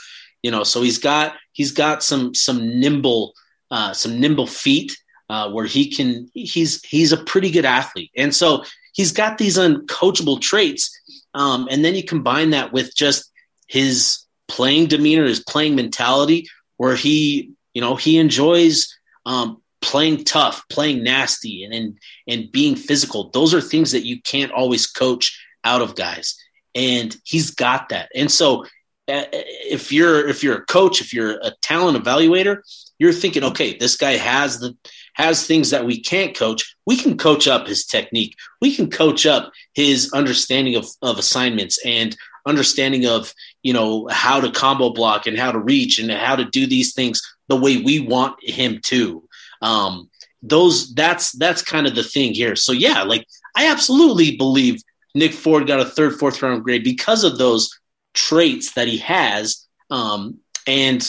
You 0.47 0.53
know, 0.53 0.63
so 0.63 0.81
he's 0.81 0.99
got 0.99 1.35
he's 1.55 1.73
got 1.73 2.05
some 2.05 2.33
some 2.33 2.79
nimble 2.79 3.35
uh, 3.73 3.93
some 3.93 4.21
nimble 4.21 4.47
feet 4.47 4.97
uh, 5.29 5.51
where 5.51 5.67
he 5.67 5.91
can 5.91 6.31
he's 6.35 6.81
he's 6.85 7.11
a 7.11 7.17
pretty 7.17 7.51
good 7.51 7.65
athlete, 7.65 8.13
and 8.17 8.33
so 8.33 8.63
he's 8.93 9.11
got 9.11 9.39
these 9.39 9.59
uncoachable 9.59 10.41
traits. 10.41 10.97
Um, 11.35 11.67
and 11.69 11.85
then 11.85 11.97
you 11.97 12.05
combine 12.05 12.51
that 12.51 12.73
with 12.73 12.95
just 12.95 13.29
his 13.67 14.21
playing 14.47 14.87
demeanor, 14.87 15.25
his 15.25 15.41
playing 15.43 15.75
mentality, 15.75 16.47
where 16.77 16.95
he 16.95 17.51
you 17.75 17.81
know 17.81 17.97
he 17.97 18.17
enjoys 18.17 18.97
um, 19.25 19.61
playing 19.83 20.23
tough, 20.23 20.63
playing 20.71 21.03
nasty, 21.03 21.65
and, 21.65 21.75
and 21.75 21.99
and 22.29 22.53
being 22.53 22.77
physical. 22.77 23.31
Those 23.31 23.53
are 23.53 23.61
things 23.61 23.91
that 23.91 24.07
you 24.07 24.23
can't 24.23 24.53
always 24.53 24.87
coach 24.87 25.45
out 25.65 25.83
of 25.83 25.97
guys, 25.97 26.37
and 26.73 27.17
he's 27.25 27.51
got 27.51 27.89
that. 27.89 28.11
And 28.15 28.31
so 28.31 28.65
if 29.09 29.93
you're 29.93 30.29
if 30.29 30.43
you're 30.43 30.57
a 30.57 30.65
coach, 30.67 31.01
if 31.01 31.13
you're 31.13 31.39
a 31.43 31.53
talent 31.63 32.03
evaluator, 32.03 32.63
you're 32.99 33.13
thinking, 33.13 33.45
okay, 33.45 33.77
this 33.77 33.97
guy 33.97 34.13
has 34.13 34.59
the 34.59 34.77
has 35.15 35.47
things 35.47 35.71
that 35.71 35.87
we 35.87 36.01
can't 36.01 36.37
coach. 36.37 36.77
We 36.87 36.97
can 36.97 37.17
coach 37.17 37.49
up 37.49 37.67
his 37.67 37.87
technique. 37.87 38.37
We 38.61 38.75
can 38.75 38.91
coach 38.91 39.25
up 39.25 39.53
his 39.75 40.13
understanding 40.13 40.77
of, 40.77 40.87
of 41.03 41.19
assignments 41.19 41.79
and 41.85 42.17
understanding 42.47 43.07
of 43.07 43.33
you 43.63 43.73
know 43.73 44.09
how 44.11 44.41
to 44.41 44.51
combo 44.51 44.91
block 44.91 45.27
and 45.27 45.39
how 45.39 45.53
to 45.53 45.59
reach 45.59 45.99
and 45.99 46.11
how 46.11 46.37
to 46.37 46.45
do 46.45 46.67
these 46.67 46.95
things 46.95 47.23
the 47.49 47.57
way 47.57 47.79
we 47.79 48.01
want 48.01 48.37
him 48.43 48.81
to. 48.85 49.23
Um, 49.63 50.11
those 50.43 50.95
that's 50.95 51.33
that's 51.33 51.63
kind 51.63 51.87
of 51.87 51.95
the 51.95 52.05
thing 52.05 52.35
here. 52.35 52.57
So 52.57 52.73
yeah, 52.73 53.03
like 53.03 53.27
I 53.57 53.71
absolutely 53.71 54.37
believe 54.37 54.83
Nick 55.15 55.33
Ford 55.33 55.67
got 55.67 55.81
a 55.81 55.85
third, 55.85 56.19
fourth 56.19 56.43
round 56.43 56.63
grade 56.63 56.85
because 56.85 57.25
of 57.25 57.39
those 57.39 57.71
traits 58.17 58.73
that 58.73 58.89
he 58.89 58.99
has 58.99 59.64
um, 59.91 60.39
and 60.67 61.09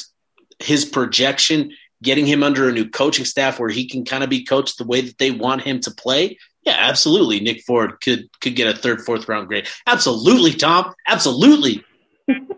his 0.59 0.85
projection. 0.85 1.71
Getting 2.03 2.27
him 2.27 2.43
under 2.43 2.69
a 2.69 2.71
new 2.71 2.87
coaching 2.87 3.25
staff 3.25 3.59
where 3.59 3.71
he 3.71 3.89
can 3.89 4.05
kind 4.05 4.23
of 4.23 4.29
be 4.29 4.43
coached 4.43 4.77
the 4.77 4.85
way 4.85 5.01
that 5.01 5.17
they 5.17 5.31
want 5.31 5.63
him 5.63 5.79
to 5.79 5.89
play. 5.89 6.37
Yeah, 6.61 6.75
absolutely. 6.77 7.39
Nick 7.39 7.63
Ford 7.63 7.99
could 8.01 8.29
could 8.39 8.55
get 8.55 8.67
a 8.67 8.77
third, 8.77 9.01
fourth 9.01 9.27
round 9.27 9.47
grade. 9.47 9.67
Absolutely, 9.87 10.53
Tom. 10.53 10.93
Absolutely. 11.07 11.83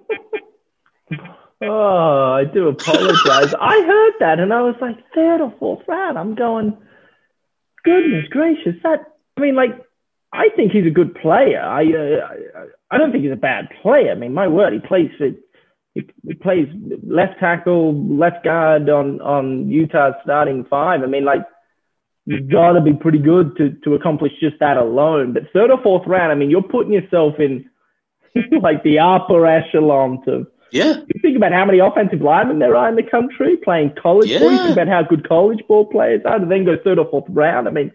Oh, 1.62 2.34
I 2.40 2.46
do 2.46 2.70
apologize. 2.70 3.54
I 3.60 3.82
heard 3.82 4.14
that 4.20 4.40
and 4.40 4.54
I 4.54 4.62
was 4.62 4.76
like, 4.80 4.98
third 5.14 5.42
or 5.42 5.54
fourth 5.60 5.86
round. 5.88 6.18
I'm 6.18 6.36
going, 6.36 6.78
goodness 7.84 8.28
gracious. 8.30 8.76
That, 8.84 9.00
I 9.36 9.42
mean, 9.42 9.56
like, 9.56 9.72
I 10.32 10.50
think 10.56 10.72
he's 10.72 10.86
a 10.86 10.92
good 10.92 11.16
player. 11.16 11.62
I, 11.62 11.86
uh, 11.86 12.66
I 12.92 12.98
don't 12.98 13.12
think 13.12 13.24
he's 13.24 13.34
a 13.34 13.38
bad 13.38 13.70
player. 13.82 14.12
I 14.12 14.16
mean, 14.16 14.34
my 14.34 14.48
word, 14.48 14.74
he 14.74 14.80
plays 14.80 15.10
for, 15.18 15.30
he, 15.96 16.08
he 16.28 16.34
plays 16.36 16.68
left 17.04 17.40
tackle, 17.40 17.96
left 18.08 18.44
guard 18.44 18.90
on, 18.90 19.22
on 19.22 19.70
Utah's 19.70 20.14
starting 20.24 20.66
five. 20.66 21.02
I 21.02 21.08
mean, 21.08 21.26
like, 21.26 21.46
you've 22.26 22.50
got 22.50 22.74
to 22.74 22.82
be 22.82 22.94
pretty 22.94 23.18
good 23.18 23.58
to, 23.58 23.72
to 23.84 23.96
accomplish 23.96 24.32
just 24.40 24.60
that 24.60 24.78
alone. 24.78 25.34
But 25.34 25.52
third 25.52 25.72
or 25.72 25.82
fourth 25.82 26.06
round, 26.06 26.32
I 26.32 26.36
mean, 26.36 26.52
you're 26.52 26.62
putting 26.62 26.94
yourself 26.94 27.40
in 27.40 27.68
like 28.62 28.84
the 28.84 29.00
upper 29.00 29.46
echelon 29.48 30.24
of, 30.28 30.48
yeah. 30.72 30.98
You 31.08 31.22
think 31.22 31.36
about 31.36 31.52
how 31.52 31.66
many 31.66 31.80
offensive 31.80 32.22
linemen 32.22 32.60
there 32.60 32.76
are 32.76 32.88
in 32.90 32.96
the 32.96 33.02
country 33.04 33.58
playing 33.58 33.94
college 34.00 34.30
yeah. 34.30 34.38
ball. 34.38 34.52
You 34.52 34.58
think 34.60 34.72
about 34.74 34.88
how 34.88 35.02
good 35.02 35.28
college 35.28 35.64
ball 35.68 35.86
players 35.86 36.22
are, 36.26 36.36
and 36.36 36.52
then 36.52 36.66
go 36.66 36.78
third 36.84 37.00
or 37.00 37.10
fourth 37.10 37.26
round. 37.30 37.68
I 37.68 37.72
mean, 37.72 37.92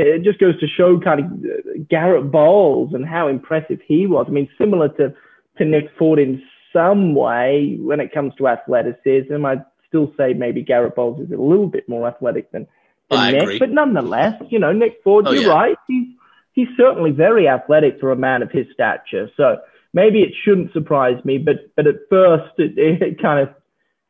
it 0.00 0.22
just 0.22 0.38
goes 0.38 0.58
to 0.60 0.66
show 0.66 0.98
kind 1.00 1.20
of 1.20 1.88
Garett 1.88 2.30
Bolles 2.32 2.94
and 2.94 3.06
how 3.06 3.28
impressive 3.28 3.80
he 3.86 4.06
was. 4.06 4.26
I 4.28 4.32
mean, 4.32 4.48
similar 4.58 4.88
to, 4.88 5.14
to 5.58 5.64
Nick 5.64 5.90
Ford 5.98 6.18
in 6.18 6.42
some 6.72 7.14
way 7.14 7.76
when 7.80 8.00
it 8.00 8.12
comes 8.12 8.34
to 8.36 8.48
athleticism. 8.48 9.44
I'd 9.44 9.64
still 9.88 10.12
say 10.16 10.32
maybe 10.32 10.62
Garett 10.62 10.94
Bolles 10.96 11.20
is 11.20 11.30
a 11.32 11.36
little 11.36 11.66
bit 11.66 11.88
more 11.88 12.08
athletic 12.08 12.50
than, 12.52 12.66
than 13.10 13.18
I 13.18 13.30
Nick, 13.32 13.42
agree. 13.42 13.58
but 13.58 13.70
nonetheless, 13.70 14.40
you 14.48 14.58
know, 14.58 14.72
Nick 14.72 15.00
Ford, 15.04 15.26
Oh, 15.28 15.32
you're 15.32 15.42
yeah. 15.44 15.48
right. 15.50 15.76
He's 15.88 16.08
he's 16.52 16.68
certainly 16.76 17.10
very 17.10 17.48
athletic 17.48 18.00
for 18.00 18.12
a 18.12 18.16
man 18.16 18.42
of 18.42 18.50
his 18.50 18.66
stature. 18.72 19.28
So 19.36 19.58
maybe 19.92 20.22
it 20.22 20.32
shouldn't 20.44 20.72
surprise 20.72 21.22
me, 21.24 21.36
but 21.38 21.56
but 21.76 21.86
at 21.86 21.96
first 22.08 22.54
it, 22.58 22.78
it 22.78 23.20
kind 23.20 23.40
of 23.46 23.54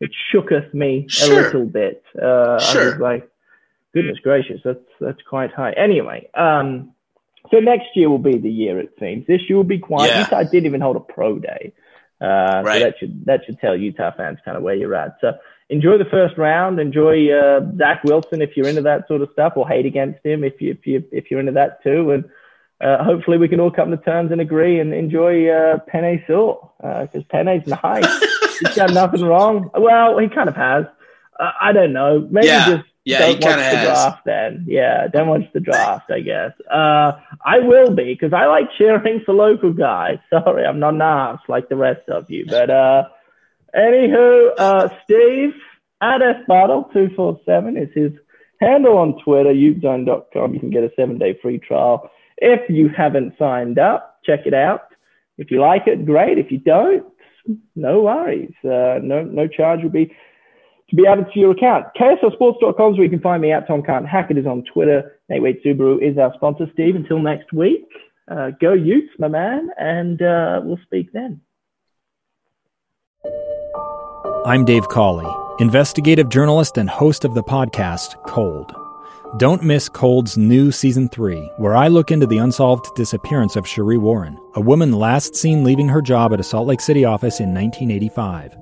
it 0.01 0.11
shooketh 0.33 0.73
me 0.75 1.07
a 1.25 1.27
little 1.29 1.67
bit. 1.67 2.05
Uh, 2.21 2.55
I 2.61 2.73
Sure. 2.73 2.91
was 2.93 3.01
like, 3.01 3.29
goodness 3.95 4.19
gracious, 4.23 4.61
that's 4.65 4.79
that's 5.01 5.23
quite 5.29 5.53
high. 5.53 5.73
Anyway, 5.73 6.29
um, 6.35 6.93
so 7.51 7.59
next 7.59 7.89
year 7.95 8.09
will 8.09 8.19
be 8.19 8.39
the 8.39 8.51
year 8.51 8.79
it 8.79 8.91
seems. 9.01 9.27
This 9.27 9.41
year 9.49 9.57
will 9.57 9.65
be 9.65 9.79
quiet. 9.79 10.09
Yeah. 10.11 10.21
Utah 10.21 10.43
didn't 10.45 10.67
even 10.67 10.81
hold 10.81 10.97
a 10.97 11.01
pro 11.01 11.39
day, 11.39 11.73
uh, 12.21 12.63
Right. 12.65 12.79
so 12.81 12.85
that 12.85 12.95
should 12.99 13.25
that 13.27 13.41
should 13.45 13.59
tell 13.61 13.77
Utah 13.77 14.13
fans 14.17 14.39
kind 14.45 14.57
of 14.57 14.63
where 14.63 14.75
you're 14.75 14.95
at. 14.95 15.17
So 15.21 15.33
enjoy 15.69 15.99
the 15.99 16.05
first 16.07 16.39
round. 16.39 16.79
Enjoy 16.79 17.31
uh, 17.33 17.61
Zach 17.77 18.05
Wilson 18.05 18.43
if 18.43 18.57
you're 18.57 18.69
into 18.69 18.83
that 18.83 19.09
sort 19.09 19.23
of 19.23 19.31
stuff, 19.33 19.55
or 19.57 19.69
hate 19.69 19.87
against 19.87 20.25
him 20.25 20.45
if 20.45 20.61
you 20.61 20.71
if 20.73 20.87
you 20.87 21.05
if 21.13 21.31
you're 21.31 21.41
into 21.41 21.53
that 21.53 21.83
too. 21.83 22.13
And 22.13 22.25
uh, 22.81 23.05
hopefully 23.05 23.39
we 23.39 23.49
can 23.49 23.61
all 23.61 23.71
come 23.71 23.91
to 23.93 23.97
terms 23.97 24.33
and 24.33 24.41
agree 24.41 24.81
and 24.81 24.93
enjoy 24.93 25.49
uh, 25.49 25.79
Penny 25.87 26.23
Saw 26.27 26.69
because 26.81 27.23
Penny's 27.31 27.67
nice. 27.67 28.07
He's 28.61 28.75
done 28.77 28.95
nothing 28.95 29.23
wrong. 29.25 29.71
Well, 29.77 30.19
he 30.19 30.29
kind 30.29 30.49
of 30.49 30.55
has. 30.57 30.85
Uh, 31.39 31.51
I 31.61 31.73
don't 31.73 31.93
know. 31.93 32.27
Maybe 32.31 32.47
Yeah. 32.49 32.67
just 32.77 32.89
Yeah, 33.05 33.27
he 33.27 33.35
don't 33.35 33.43
watch 33.43 33.43
kinda 33.43 33.71
the 33.71 33.77
has. 33.77 33.87
draft 33.87 34.25
then. 34.25 34.65
Yeah, 34.69 35.09
don't 35.09 35.29
watch 35.29 35.53
the 35.53 35.61
draft, 35.61 36.11
I 36.11 36.21
guess. 36.21 36.53
Uh, 36.71 37.13
I 37.45 37.59
will 37.59 37.91
be 37.91 38.05
because 38.15 38.33
I 38.33 38.47
like 38.47 38.69
cheering 38.79 39.23
for 39.27 39.35
local 39.35 39.73
guys. 39.73 40.19
Sorry, 40.31 40.65
I'm 40.65 40.79
not 40.79 40.95
an 40.95 41.03
ass 41.03 41.41
like 41.49 41.69
the 41.69 41.77
rest 41.77 42.09
of 42.09 42.31
you. 42.31 42.47
But 42.47 42.71
uh, 42.71 43.05
anywho, 43.75 44.51
uh, 44.57 44.89
Steve 45.05 45.55
at 46.01 46.21
fbottle247 46.49 47.83
is 47.83 47.89
his 47.95 48.13
handle 48.61 48.99
on 48.99 49.21
Twitter, 49.25 49.53
ubezone.com. 49.53 50.55
You 50.55 50.61
can 50.61 50.71
get 50.71 50.85
a 50.85 50.91
seven 50.97 51.19
day 51.19 51.39
free 51.43 51.59
trial. 51.59 52.09
If 52.39 52.69
you 52.71 52.89
haven't 52.89 53.35
signed 53.39 53.79
up, 53.79 54.19
check 54.25 54.47
it 54.47 54.55
out. 54.55 54.83
If 55.39 55.51
you 55.51 55.61
like 55.61 55.87
it, 55.87 56.07
great. 56.07 56.39
If 56.39 56.53
you 56.53 56.59
don't, 56.59 57.05
no 57.75 58.03
worries. 58.03 58.53
Uh, 58.65 58.99
no, 59.03 59.23
no 59.25 59.49
charge 59.49 59.83
will 59.83 59.91
be 59.91 60.15
to 60.93 60.97
be 60.97 61.07
added 61.07 61.27
to 61.33 61.41
your 61.41 61.53
account. 61.53 61.87
KSLSports.com 61.99 62.93
is 62.93 62.99
where 62.99 63.05
you 63.05 63.11
can 63.11 63.21
find 63.21 63.41
me 63.41 63.51
at 63.51 63.67
Tom 63.67 63.83
Can't 63.83 64.07
Hack. 64.07 64.31
It 64.31 64.37
is 64.37 64.47
on 64.47 64.63
Twitter. 64.73 65.19
Nate 65.31 65.43
Wade 65.43 65.57
Subaru 65.65 66.03
is 66.03 66.19
our 66.19 66.33
sponsor. 66.35 66.67
Steve, 66.75 66.97
until 66.97 67.19
next 67.19 67.51
week, 67.53 67.89
uh, 68.31 68.51
go 68.61 68.75
Utes, 68.75 69.13
my 69.19 69.29
man, 69.29 69.71
and 69.79 70.21
uh, 70.21 70.61
we'll 70.63 70.79
speak 70.85 71.11
then. 71.13 71.41
I'm 74.45 74.67
Dave 74.67 74.87
Cawley, 74.89 75.31
investigative 75.61 76.29
journalist 76.29 76.77
and 76.77 76.91
host 76.91 77.25
of 77.25 77.35
the 77.35 77.43
podcast 77.43 78.23
Cold. 78.27 78.75
Don't 79.39 79.63
miss 79.63 79.89
Cold's 79.89 80.37
new 80.37 80.71
season 80.71 81.09
3, 81.09 81.53
where 81.57 81.75
I 81.75 81.89
look 81.89 82.11
into 82.11 82.27
the 82.27 82.37
unsolved 82.37 82.95
disappearance 82.97 83.57
of 83.57 83.65
Sheree 83.65 83.99
Warren, 83.99 84.37
a 84.57 84.61
woman 84.61 84.93
last 84.93 85.35
seen 85.35 85.65
leaving 85.65 85.89
her 85.89 86.03
job 86.03 86.35
at 86.35 86.41
a 86.41 86.45
Salt 86.45 86.67
Lake 86.67 86.83
City 86.83 87.07
office 87.07 87.41
in 87.41 87.55
1985. 87.55 88.62